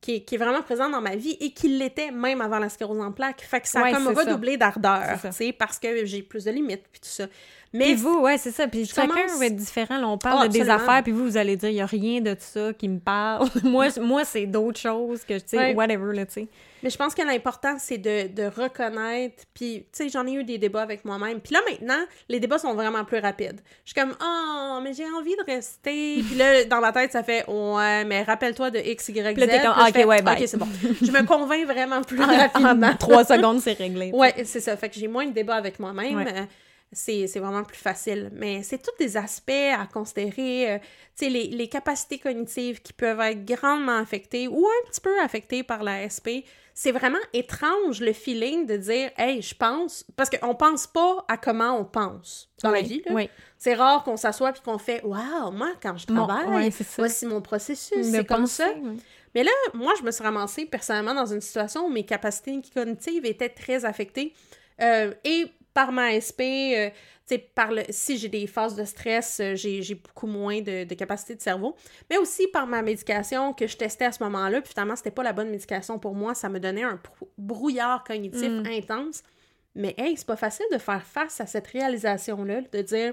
qui, 0.00 0.14
est, 0.16 0.20
qui 0.20 0.34
est 0.34 0.38
vraiment 0.38 0.62
présent 0.62 0.88
dans 0.88 1.00
ma 1.02 1.14
vie 1.14 1.36
et 1.40 1.50
qui 1.50 1.68
l'était 1.68 2.10
même 2.10 2.40
avant 2.40 2.58
la 2.58 2.68
sclérose 2.70 3.00
en 3.02 3.12
plaques. 3.12 3.42
Fait 3.42 3.60
que 3.60 3.68
ça 3.68 3.80
a 3.80 3.82
Ouais, 3.84 3.92
comme 3.92 4.06
c'est 4.08 4.14
ça. 4.14 4.20
redoublé 4.22 4.56
d'ardeur, 4.56 5.02
parce 5.58 5.78
que 5.78 6.04
j'ai 6.06 6.22
plus 6.22 6.44
de 6.44 6.50
limites, 6.50 6.84
puis 6.90 7.00
tout 7.00 7.08
ça. 7.08 7.26
Mais 7.72 7.84
Puis 7.84 7.94
vous, 7.94 8.18
ouais, 8.20 8.36
c'est 8.38 8.50
ça. 8.50 8.66
Puis 8.66 8.84
chacun 8.86 9.06
commence- 9.08 9.38
va 9.38 9.46
être 9.46 9.54
différent. 9.56 9.98
Là, 9.98 10.08
on 10.08 10.18
parle 10.18 10.40
Ah, 10.42 10.48
de 10.48 10.52
des 10.52 10.68
affaires, 10.68 11.02
puis 11.04 11.12
vous, 11.12 11.24
vous 11.24 11.36
allez 11.36 11.56
dire, 11.56 11.68
il 11.68 11.76
y 11.76 11.80
a 11.80 11.86
rien 11.86 12.20
de 12.20 12.34
ça 12.38 12.72
qui 12.72 12.88
me 12.88 12.98
parle. 12.98 13.48
moi, 13.62 13.88
moi 14.00 14.24
c'est 14.24 14.46
d'autres 14.46 14.80
choses 14.80 15.22
que, 15.24 15.34
tu 15.34 15.44
sais, 15.46 15.56
Ouais. 15.58 15.74
whatever, 15.74 16.14
là, 16.14 16.26
tu 16.26 16.32
sais. 16.32 16.48
Mais 16.82 16.90
je 16.90 16.96
pense 16.96 17.14
que 17.14 17.22
l'important, 17.22 17.76
c'est 17.78 17.98
de, 17.98 18.28
de 18.28 18.44
reconnaître. 18.44 19.44
Puis, 19.54 19.86
tu 19.92 20.04
sais, 20.04 20.08
j'en 20.08 20.26
ai 20.26 20.32
eu 20.32 20.44
des 20.44 20.58
débats 20.58 20.82
avec 20.82 21.04
moi-même. 21.04 21.40
Puis 21.40 21.54
là, 21.54 21.60
maintenant, 21.68 22.02
les 22.28 22.40
débats 22.40 22.58
sont 22.58 22.74
vraiment 22.74 23.04
plus 23.04 23.18
rapides. 23.18 23.60
Je 23.84 23.92
suis 23.92 24.00
comme, 24.00 24.14
oh, 24.22 24.78
mais 24.82 24.92
j'ai 24.94 25.04
envie 25.10 25.36
de 25.36 25.44
rester. 25.46 26.22
Puis 26.26 26.36
là, 26.36 26.64
dans 26.64 26.80
ma 26.80 26.92
tête, 26.92 27.12
ça 27.12 27.22
fait, 27.22 27.44
ouais, 27.48 28.04
mais 28.04 28.22
rappelle-toi 28.22 28.70
de 28.70 28.78
X, 28.78 29.08
Y, 29.08 29.12
Z. 29.30 29.32
Puis 29.34 29.40
là, 29.40 29.46
t'es 29.48 29.60
comme, 29.62 29.74
ah, 29.76 29.90
fais, 29.92 30.04
ok, 30.04 30.08
ouais, 30.10 30.22
bye. 30.22 30.40
Ok, 30.42 30.48
c'est 30.48 30.56
bon. 30.56 30.68
Je 31.02 31.10
me 31.10 31.26
convainc 31.26 31.66
vraiment 31.66 32.02
plus 32.02 32.20
En 32.22 32.26
rapidement. 32.26 32.94
trois 32.98 33.24
secondes, 33.24 33.60
c'est 33.60 33.72
réglé. 33.74 34.10
Ouais, 34.20 34.34
c'est 34.44 34.60
ça. 34.60 34.76
Fait 34.76 34.88
que 34.88 34.96
j'ai 34.96 35.08
moins 35.08 35.26
de 35.26 35.32
débats 35.32 35.56
avec 35.56 35.78
moi-même. 35.78 36.16
Ouais. 36.16 36.32
Euh, 36.34 36.44
c'est 36.92 37.26
vraiment 37.38 37.62
plus 37.62 37.78
facile. 37.78 38.30
Mais 38.34 38.62
c'est 38.62 38.78
tous 38.82 38.96
des 38.98 39.16
aspects 39.16 39.50
à 39.52 39.86
considérer. 39.86 40.72
euh, 40.72 40.78
tu 41.16 41.24
sais, 41.26 41.30
les, 41.30 41.44
les 41.48 41.68
capacités 41.68 42.18
cognitives 42.18 42.80
qui 42.82 42.92
peuvent 42.92 43.20
être 43.20 43.44
grandement 43.44 43.98
affectées 43.98 44.48
ou 44.48 44.66
un 44.66 44.90
petit 44.90 45.00
peu 45.00 45.20
affectées 45.22 45.62
par 45.62 45.82
la 45.84 46.08
SP. 46.10 46.42
C'est 46.82 46.92
vraiment 46.92 47.18
étrange 47.34 48.00
le 48.00 48.14
feeling 48.14 48.64
de 48.64 48.78
dire, 48.78 49.10
hey, 49.18 49.42
je 49.42 49.54
pense. 49.54 50.02
Parce 50.16 50.30
qu'on 50.30 50.54
pense 50.54 50.86
pas 50.86 51.26
à 51.28 51.36
comment 51.36 51.78
on 51.78 51.84
pense 51.84 52.48
dans 52.62 52.70
la 52.70 52.80
vie. 52.80 53.02
là. 53.04 53.12
Oui. 53.12 53.28
C'est 53.58 53.74
rare 53.74 54.02
qu'on 54.02 54.16
s'assoit 54.16 54.50
puis 54.52 54.62
qu'on 54.62 54.78
fait, 54.78 55.02
waouh, 55.04 55.50
moi, 55.50 55.72
quand 55.82 55.98
je 55.98 56.06
Bon, 56.06 56.24
travaille, 56.26 56.68
ouais, 56.68 56.72
voici 56.96 57.26
mon 57.26 57.42
processus. 57.42 58.06
C'est 58.10 58.24
comme 58.24 58.46
ça. 58.46 58.66
Mais 59.34 59.44
là, 59.44 59.50
moi, 59.74 59.92
je 59.98 60.02
me 60.02 60.10
suis 60.10 60.24
ramassée 60.24 60.64
personnellement 60.64 61.12
dans 61.12 61.26
une 61.26 61.42
situation 61.42 61.84
où 61.84 61.90
mes 61.90 62.06
capacités 62.06 62.58
cognitives 62.72 63.26
étaient 63.26 63.50
très 63.50 63.84
affectées. 63.84 64.32
Euh, 64.80 65.12
et 65.24 65.52
par 65.74 65.92
ma 65.92 66.12
SP, 66.18 66.40
euh, 66.76 66.90
tu 67.26 67.36
sais, 67.36 67.38
par 67.38 67.70
le, 67.72 67.82
si 67.90 68.18
j'ai 68.18 68.28
des 68.28 68.46
phases 68.46 68.74
de 68.74 68.84
stress, 68.84 69.38
euh, 69.40 69.54
j'ai 69.54 69.94
beaucoup 69.94 70.26
moins 70.26 70.60
de, 70.60 70.84
de 70.84 70.94
capacité 70.94 71.34
de 71.36 71.40
cerveau. 71.40 71.76
Mais 72.10 72.18
aussi 72.18 72.48
par 72.48 72.66
ma 72.66 72.82
médication 72.82 73.52
que 73.52 73.66
je 73.66 73.76
testais 73.76 74.06
à 74.06 74.12
ce 74.12 74.22
moment-là. 74.24 74.60
Puis 74.60 74.72
finalement, 74.72 74.96
c'était 74.96 75.10
pas 75.12 75.22
la 75.22 75.32
bonne 75.32 75.50
médication 75.50 75.98
pour 75.98 76.14
moi. 76.14 76.34
Ça 76.34 76.48
me 76.48 76.58
donnait 76.58 76.82
un 76.82 76.96
brou- 77.02 77.28
brouillard 77.38 78.02
cognitif 78.04 78.48
Mm. 78.50 78.66
intense. 78.66 79.22
Mais 79.76 79.94
hey, 79.98 80.16
c'est 80.16 80.26
pas 80.26 80.36
facile 80.36 80.66
de 80.72 80.78
faire 80.78 81.04
face 81.04 81.40
à 81.40 81.46
cette 81.46 81.68
réalisation-là, 81.68 82.62
de 82.72 82.82
dire 82.82 83.12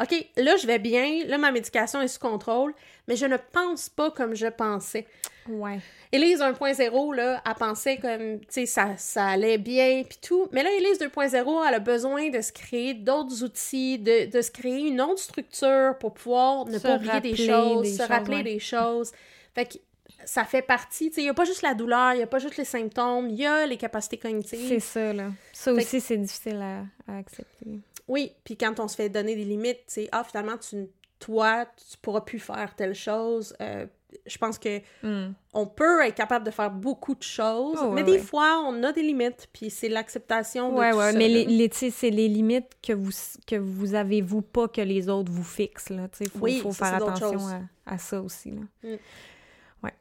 OK, 0.00 0.26
là, 0.36 0.56
je 0.56 0.66
vais 0.66 0.78
bien, 0.78 1.24
là, 1.26 1.38
ma 1.38 1.52
médication 1.52 2.00
est 2.00 2.08
sous 2.08 2.18
contrôle, 2.18 2.74
mais 3.06 3.14
je 3.14 3.26
ne 3.26 3.36
pense 3.52 3.88
pas 3.88 4.10
comme 4.10 4.34
je 4.34 4.48
pensais. 4.48 5.06
Ouais. 5.48 5.78
Élise 6.10 6.40
1.0, 6.40 7.14
là, 7.14 7.42
elle 7.46 7.54
pensait 7.54 7.98
comme, 7.98 8.40
tu 8.40 8.46
sais, 8.48 8.66
ça, 8.66 8.96
ça 8.96 9.26
allait 9.26 9.58
bien, 9.58 10.02
puis 10.08 10.18
tout. 10.20 10.48
Mais 10.52 10.62
là, 10.62 10.70
Élise 10.72 10.98
2.0, 10.98 11.68
elle 11.68 11.74
a 11.74 11.78
besoin 11.78 12.30
de 12.30 12.40
se 12.40 12.50
créer 12.50 12.94
d'autres 12.94 13.44
outils, 13.44 13.98
de, 13.98 14.30
de 14.30 14.42
se 14.42 14.50
créer 14.50 14.88
une 14.88 15.00
autre 15.00 15.20
structure 15.20 15.96
pour 16.00 16.14
pouvoir 16.14 16.66
ne 16.66 16.78
Se 16.78 16.82
pas 16.82 16.96
oublier 16.96 17.20
des 17.20 17.36
choses, 17.36 17.82
des 17.82 17.92
se 17.92 17.98
choses, 17.98 18.06
rappeler 18.08 18.36
ouais. 18.38 18.42
des 18.42 18.58
choses. 18.58 19.12
Fait 19.54 19.66
que 19.66 19.78
ça 20.24 20.44
fait 20.44 20.62
partie, 20.62 21.10
tu 21.10 21.16
sais, 21.16 21.20
il 21.20 21.24
n'y 21.24 21.30
a 21.30 21.34
pas 21.34 21.44
juste 21.44 21.62
la 21.62 21.74
douleur, 21.74 22.14
il 22.14 22.16
n'y 22.16 22.22
a 22.22 22.26
pas 22.26 22.38
juste 22.38 22.56
les 22.56 22.64
symptômes, 22.64 23.28
il 23.28 23.36
y 23.36 23.46
a 23.46 23.66
les 23.66 23.76
capacités 23.76 24.16
cognitives. 24.16 24.68
C'est 24.68 24.80
ça, 24.80 25.12
là. 25.12 25.30
Ça 25.52 25.72
Fait 25.74 25.82
aussi, 25.82 26.00
c'est 26.00 26.16
difficile 26.16 26.60
à, 26.62 27.12
à 27.12 27.18
accepter. 27.18 27.80
Oui, 28.08 28.32
puis 28.44 28.56
quand 28.56 28.78
on 28.80 28.88
se 28.88 28.96
fait 28.96 29.08
donner 29.08 29.34
des 29.36 29.44
limites, 29.44 29.80
sais, 29.86 30.08
ah, 30.12 30.24
finalement, 30.24 30.58
tu, 30.58 30.88
toi, 31.18 31.66
tu 31.90 31.96
pourras 31.98 32.20
plus 32.20 32.38
faire 32.38 32.74
telle 32.76 32.94
chose. 32.94 33.54
euh, 33.60 33.86
je 34.26 34.38
pense 34.38 34.58
que 34.60 34.78
Hmm. 35.02 35.32
on 35.54 35.66
peut 35.66 36.00
être 36.06 36.14
capable 36.14 36.44
de 36.46 36.52
faire 36.52 36.70
beaucoup 36.70 37.16
de 37.16 37.22
choses, 37.24 37.78
Oh, 37.82 37.90
mais 37.90 38.04
des 38.04 38.12
ouais. 38.12 38.18
fois, 38.18 38.62
on 38.64 38.80
a 38.84 38.92
des 38.92 39.02
limites, 39.02 39.48
puis 39.52 39.70
c'est 39.70 39.88
l'acceptation 39.88 40.70
de 40.70 40.76
Ouais, 40.78 40.92
tout 40.92 40.98
ouais, 40.98 41.12
ça, 41.12 41.18
mais 41.18 41.28
les, 41.28 41.68
c'est 41.72 42.10
les 42.10 42.28
limites 42.28 42.70
que 42.80 42.92
vous, 42.92 43.10
que 43.44 43.56
vous 43.56 43.94
avez, 43.94 44.20
vous, 44.22 44.40
pas 44.40 44.68
que 44.68 44.80
les 44.82 45.08
autres 45.08 45.32
vous 45.32 45.42
fixent, 45.42 45.88
là. 45.90 46.06
Tu 46.16 46.26
faut, 46.28 46.38
Oui, 46.40 46.60
faut 46.60 46.72
ça, 46.72 46.90
faire 46.90 46.98
c'est 47.00 47.24
attention 47.24 47.48
à, 47.48 47.60
à 47.94 47.98
ça 47.98 48.22
aussi, 48.22 48.52
là. 48.52 48.60
Mm. 48.84 48.96
Ouais. 49.82 49.92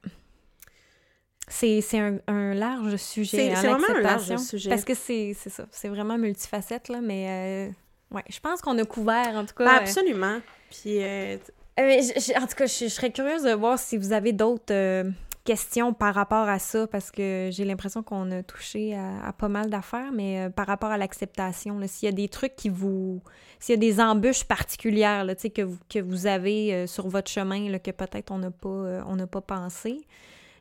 C'est 1.47 1.81
c'est 1.81 1.99
un, 1.99 2.19
un 2.27 2.53
large 2.53 2.95
sujet, 2.95 3.37
C'est- 3.37 3.51
hein, 3.51 3.55
c'est 3.61 3.67
vraiment 3.67 3.87
un 3.97 4.01
large 4.01 4.37
sujet. 4.37 4.69
Parce 4.69 4.85
que 4.85 4.93
c'est 4.93 5.33
c'est 5.37 5.49
ça, 5.49 5.65
c'est 5.71 5.89
vraiment 5.89 6.17
multifacette, 6.17 6.87
là, 6.87 7.01
mais... 7.01 7.69
euh, 7.69 7.73
ouais, 8.13 8.23
je 8.29 8.39
pense 8.39 8.61
qu'on 8.61 8.77
a 8.77 8.85
couvert, 8.85 9.33
en 9.35 9.45
tout 9.45 9.55
cas... 9.55 9.65
Ben, 9.65 9.71
euh, 9.73 9.79
absolument. 9.79 10.39
Puis, 10.69 11.03
euh, 11.03 11.37
Euh, 11.79 11.85
mais 11.87 12.01
je- 12.03 12.19
je- 12.19 12.37
en 12.39 12.45
tout 12.45 12.55
cas, 12.55 12.65
je, 12.67 12.85
je 12.85 12.87
serais 12.89 13.11
curieuse 13.11 13.43
de 13.43 13.51
voir 13.53 13.79
si 13.79 13.97
vous 13.97 14.13
avez 14.13 14.31
d'autres 14.31 15.05
questions 15.43 15.91
par 15.91 16.13
rapport 16.15 16.47
à 16.47 16.57
ça, 16.59 16.87
parce 16.87 17.09
que 17.11 17.49
j'ai 17.51 17.65
l'impression 17.65 18.01
qu'on 18.03 18.31
a 18.31 18.43
touché 18.43 18.95
à, 18.95 19.25
à 19.25 19.33
pas 19.33 19.49
mal 19.49 19.69
d'affaires, 19.69 20.11
mais 20.13 20.49
par 20.55 20.67
rapport 20.67 20.91
à 20.91 20.97
l'acceptation, 20.97 21.79
s'il 21.87 22.05
y 22.05 22.09
a 22.09 22.15
des 22.15 22.29
trucs 22.29 22.55
qui 22.55 22.69
vous... 22.69 23.21
S'il 23.59 23.73
y 23.73 23.77
a 23.77 23.79
des 23.79 23.99
embûches 23.99 24.43
particulières 24.43 25.23
là, 25.25 25.35
que, 25.35 25.61
vous, 25.63 25.77
que 25.89 25.99
vous 25.99 26.27
avez 26.27 26.85
sur 26.85 27.07
votre 27.07 27.29
chemin, 27.31 27.69
là, 27.69 27.79
que 27.79 27.91
peut-être 27.91 28.31
on 28.31 28.37
n'a 28.37 28.51
pas, 28.51 29.03
on 29.07 29.15
n'a 29.15 29.25
pas 29.27 29.41
pensé. 29.41 29.97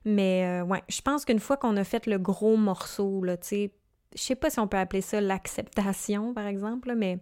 Mais 0.05 0.61
ouais, 0.67 0.83
je 0.89 1.01
pense 1.01 1.25
qu'une 1.25 1.39
fois 1.41 1.57
qu'on 1.57 1.77
a 1.77 1.85
fait 1.85 2.07
le 2.07 2.19
gros 2.19 2.57
morceau, 2.57 3.23
là, 3.23 3.37
tu 3.37 3.49
sais, 3.49 3.71
je 4.17 4.23
sais 4.23 4.35
pas 4.35 4.51
si 4.51 4.59
on 4.61 4.67
peut 4.69 4.79
appeler 4.79 5.01
ça 5.03 5.21
l'acceptation, 5.21 6.33
par 6.35 6.47
exemple, 6.47 6.89
là, 6.89 6.95
mais... 6.95 7.19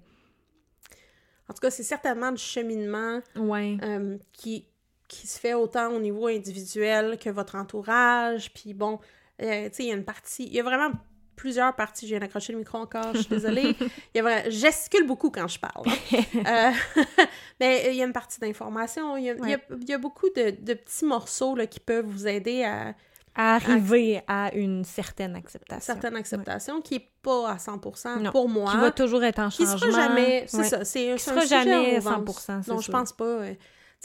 en 1.51 1.53
tout 1.53 1.61
cas, 1.61 1.71
c'est 1.71 1.83
certainement 1.83 2.31
du 2.33 2.41
cheminement 2.43 3.21
Ouais. 3.37 3.77
euh, 3.83 4.17
qui, 4.33 4.67
qui 5.09 5.27
se 5.27 5.39
fait 5.39 5.55
autant 5.55 5.89
au 5.93 5.99
niveau 6.01 6.29
individuel 6.29 7.19
que 7.19 7.29
votre 7.29 7.57
entourage. 7.57 8.53
Puis 8.55 8.73
bon, 8.73 9.01
euh, 9.43 9.69
tu 9.69 9.75
sais, 9.75 9.83
il 9.83 9.89
y 9.89 9.93
a 9.93 9.97
une 9.97 10.05
partie, 10.05 10.45
il 10.45 10.55
y 10.55 10.61
a 10.61 10.63
vraiment 10.63 10.93
plusieurs 11.35 11.75
parties. 11.75 12.07
Je 12.07 12.11
viens 12.13 12.21
d'accrocher 12.21 12.53
le 12.53 12.59
micro 12.61 12.79
encore, 12.79 13.15
je 13.15 13.21
suis 13.23 13.29
désolée. 13.31 13.75
Il 14.15 14.17
y 14.17 14.21
a 14.21 14.23
vrai, 14.23 14.45
je 14.47 14.51
gesticule 14.59 15.07
beaucoup 15.07 15.31
quand 15.31 15.49
je 15.49 15.59
parle. 15.59 15.85
hein. 15.89 16.23
Euh, 16.97 17.03
mais 17.61 17.89
il 17.91 17.97
y 17.97 18.03
a 18.03 18.05
une 18.07 18.13
partie 18.13 18.39
d'information. 18.41 19.17
Il 19.17 19.25
y 19.25 19.93
a 19.93 19.99
beaucoup 19.99 20.29
de, 20.37 20.51
de 20.51 20.75
petits 20.75 21.05
morceaux 21.05 21.57
là, 21.57 21.67
qui 21.67 21.81
peuvent 21.81 22.05
vous 22.07 22.27
aider 22.29 22.63
à 22.65 22.95
À 23.35 23.55
arriver 23.55 24.23
à 24.27 24.51
une 24.55 24.85
certaine 24.85 25.37
acceptation. 25.37 25.81
certaine 25.85 26.17
acceptation 26.17 26.81
qui 26.81 26.97
est 26.97 27.09
pas 27.23 27.51
à 27.53 27.57
100% 27.57 28.21
Non, 28.23 28.33
pour 28.33 28.49
moi. 28.49 28.71
Qui 28.73 28.77
va 28.79 28.91
toujours 28.91 29.23
être 29.23 29.39
en 29.39 29.49
qui 29.49 29.65
changement. 29.65 29.79
sera 29.79 29.91
jamais. 30.09 30.45
C'est 30.49 30.57
Ouais. 30.59 30.65
ça. 30.65 30.85
C'est 30.85 31.01
Qui 31.05 31.11
un 31.11 31.19
sera 31.19 31.41
sujet 31.43 31.55
à 31.55 31.65
jamais 31.65 31.95
mouvance. 31.97 32.13
100%, 32.49 32.63
c'est 32.65 32.71
Non, 32.73 32.81
je 32.81 32.91
pense 32.91 33.13
pas. 33.13 33.25
euh, 33.25 33.51
tu 33.53 33.57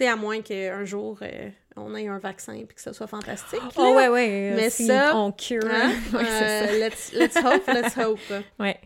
sais, 0.03 0.07
à 0.07 0.15
moins 0.15 0.41
qu'un 0.41 0.84
jour, 0.86 1.17
euh, 1.21 1.49
on 1.76 1.95
ait 1.95 2.07
un 2.07 2.19
vaccin 2.19 2.53
et 2.53 2.65
que 2.65 2.80
ce 2.80 2.93
soit 2.93 3.07
fantastique. 3.07 3.59
Oh 3.78 3.82
là. 3.84 3.91
ouais, 3.91 4.07
ouais. 4.09 4.51
euh, 4.51 4.55
Mais 4.57 4.69
si 4.69 4.86
ça, 4.88 5.15
On 5.17 5.32
cure. 5.32 5.63
Hein? 5.65 5.91
ouais. 6.13 6.23
Euh, 6.30 6.80
let's, 6.80 7.11
let's 7.13 7.36
hope, 7.38 7.67
let's 7.67 7.97
hope. 7.97 8.19
Ouais. 8.59 8.80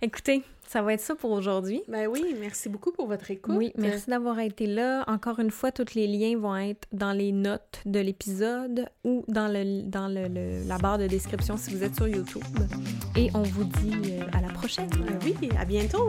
Écoutez, 0.00 0.42
ça 0.70 0.82
va 0.82 0.92
être 0.94 1.00
ça 1.00 1.14
pour 1.14 1.30
aujourd'hui. 1.32 1.82
Ben 1.88 2.06
oui, 2.06 2.36
merci 2.38 2.68
beaucoup 2.68 2.92
pour 2.92 3.06
votre 3.06 3.30
écoute. 3.30 3.54
Oui, 3.56 3.72
merci 3.78 4.10
d'avoir 4.10 4.38
été 4.40 4.66
là. 4.66 5.04
Encore 5.08 5.38
une 5.40 5.50
fois, 5.50 5.72
tous 5.72 5.94
les 5.94 6.06
liens 6.06 6.36
vont 6.38 6.56
être 6.56 6.86
dans 6.92 7.12
les 7.12 7.32
notes 7.32 7.80
de 7.86 8.00
l'épisode 8.00 8.86
ou 9.04 9.24
dans, 9.28 9.48
le, 9.48 9.82
dans 9.82 10.08
le, 10.08 10.28
le- 10.28 10.68
la 10.68 10.78
barre 10.78 10.98
de 10.98 11.06
description 11.06 11.56
si 11.56 11.74
vous 11.74 11.82
êtes 11.82 11.94
sur 11.96 12.06
YouTube. 12.06 12.42
Et 13.16 13.30
on 13.34 13.42
vous 13.42 13.64
dit 13.64 13.92
euh, 14.12 14.24
à 14.32 14.40
la 14.42 14.48
prochaine. 14.48 14.88
Ben 14.90 15.18
oui, 15.24 15.48
à 15.58 15.64
bientôt. 15.64 16.06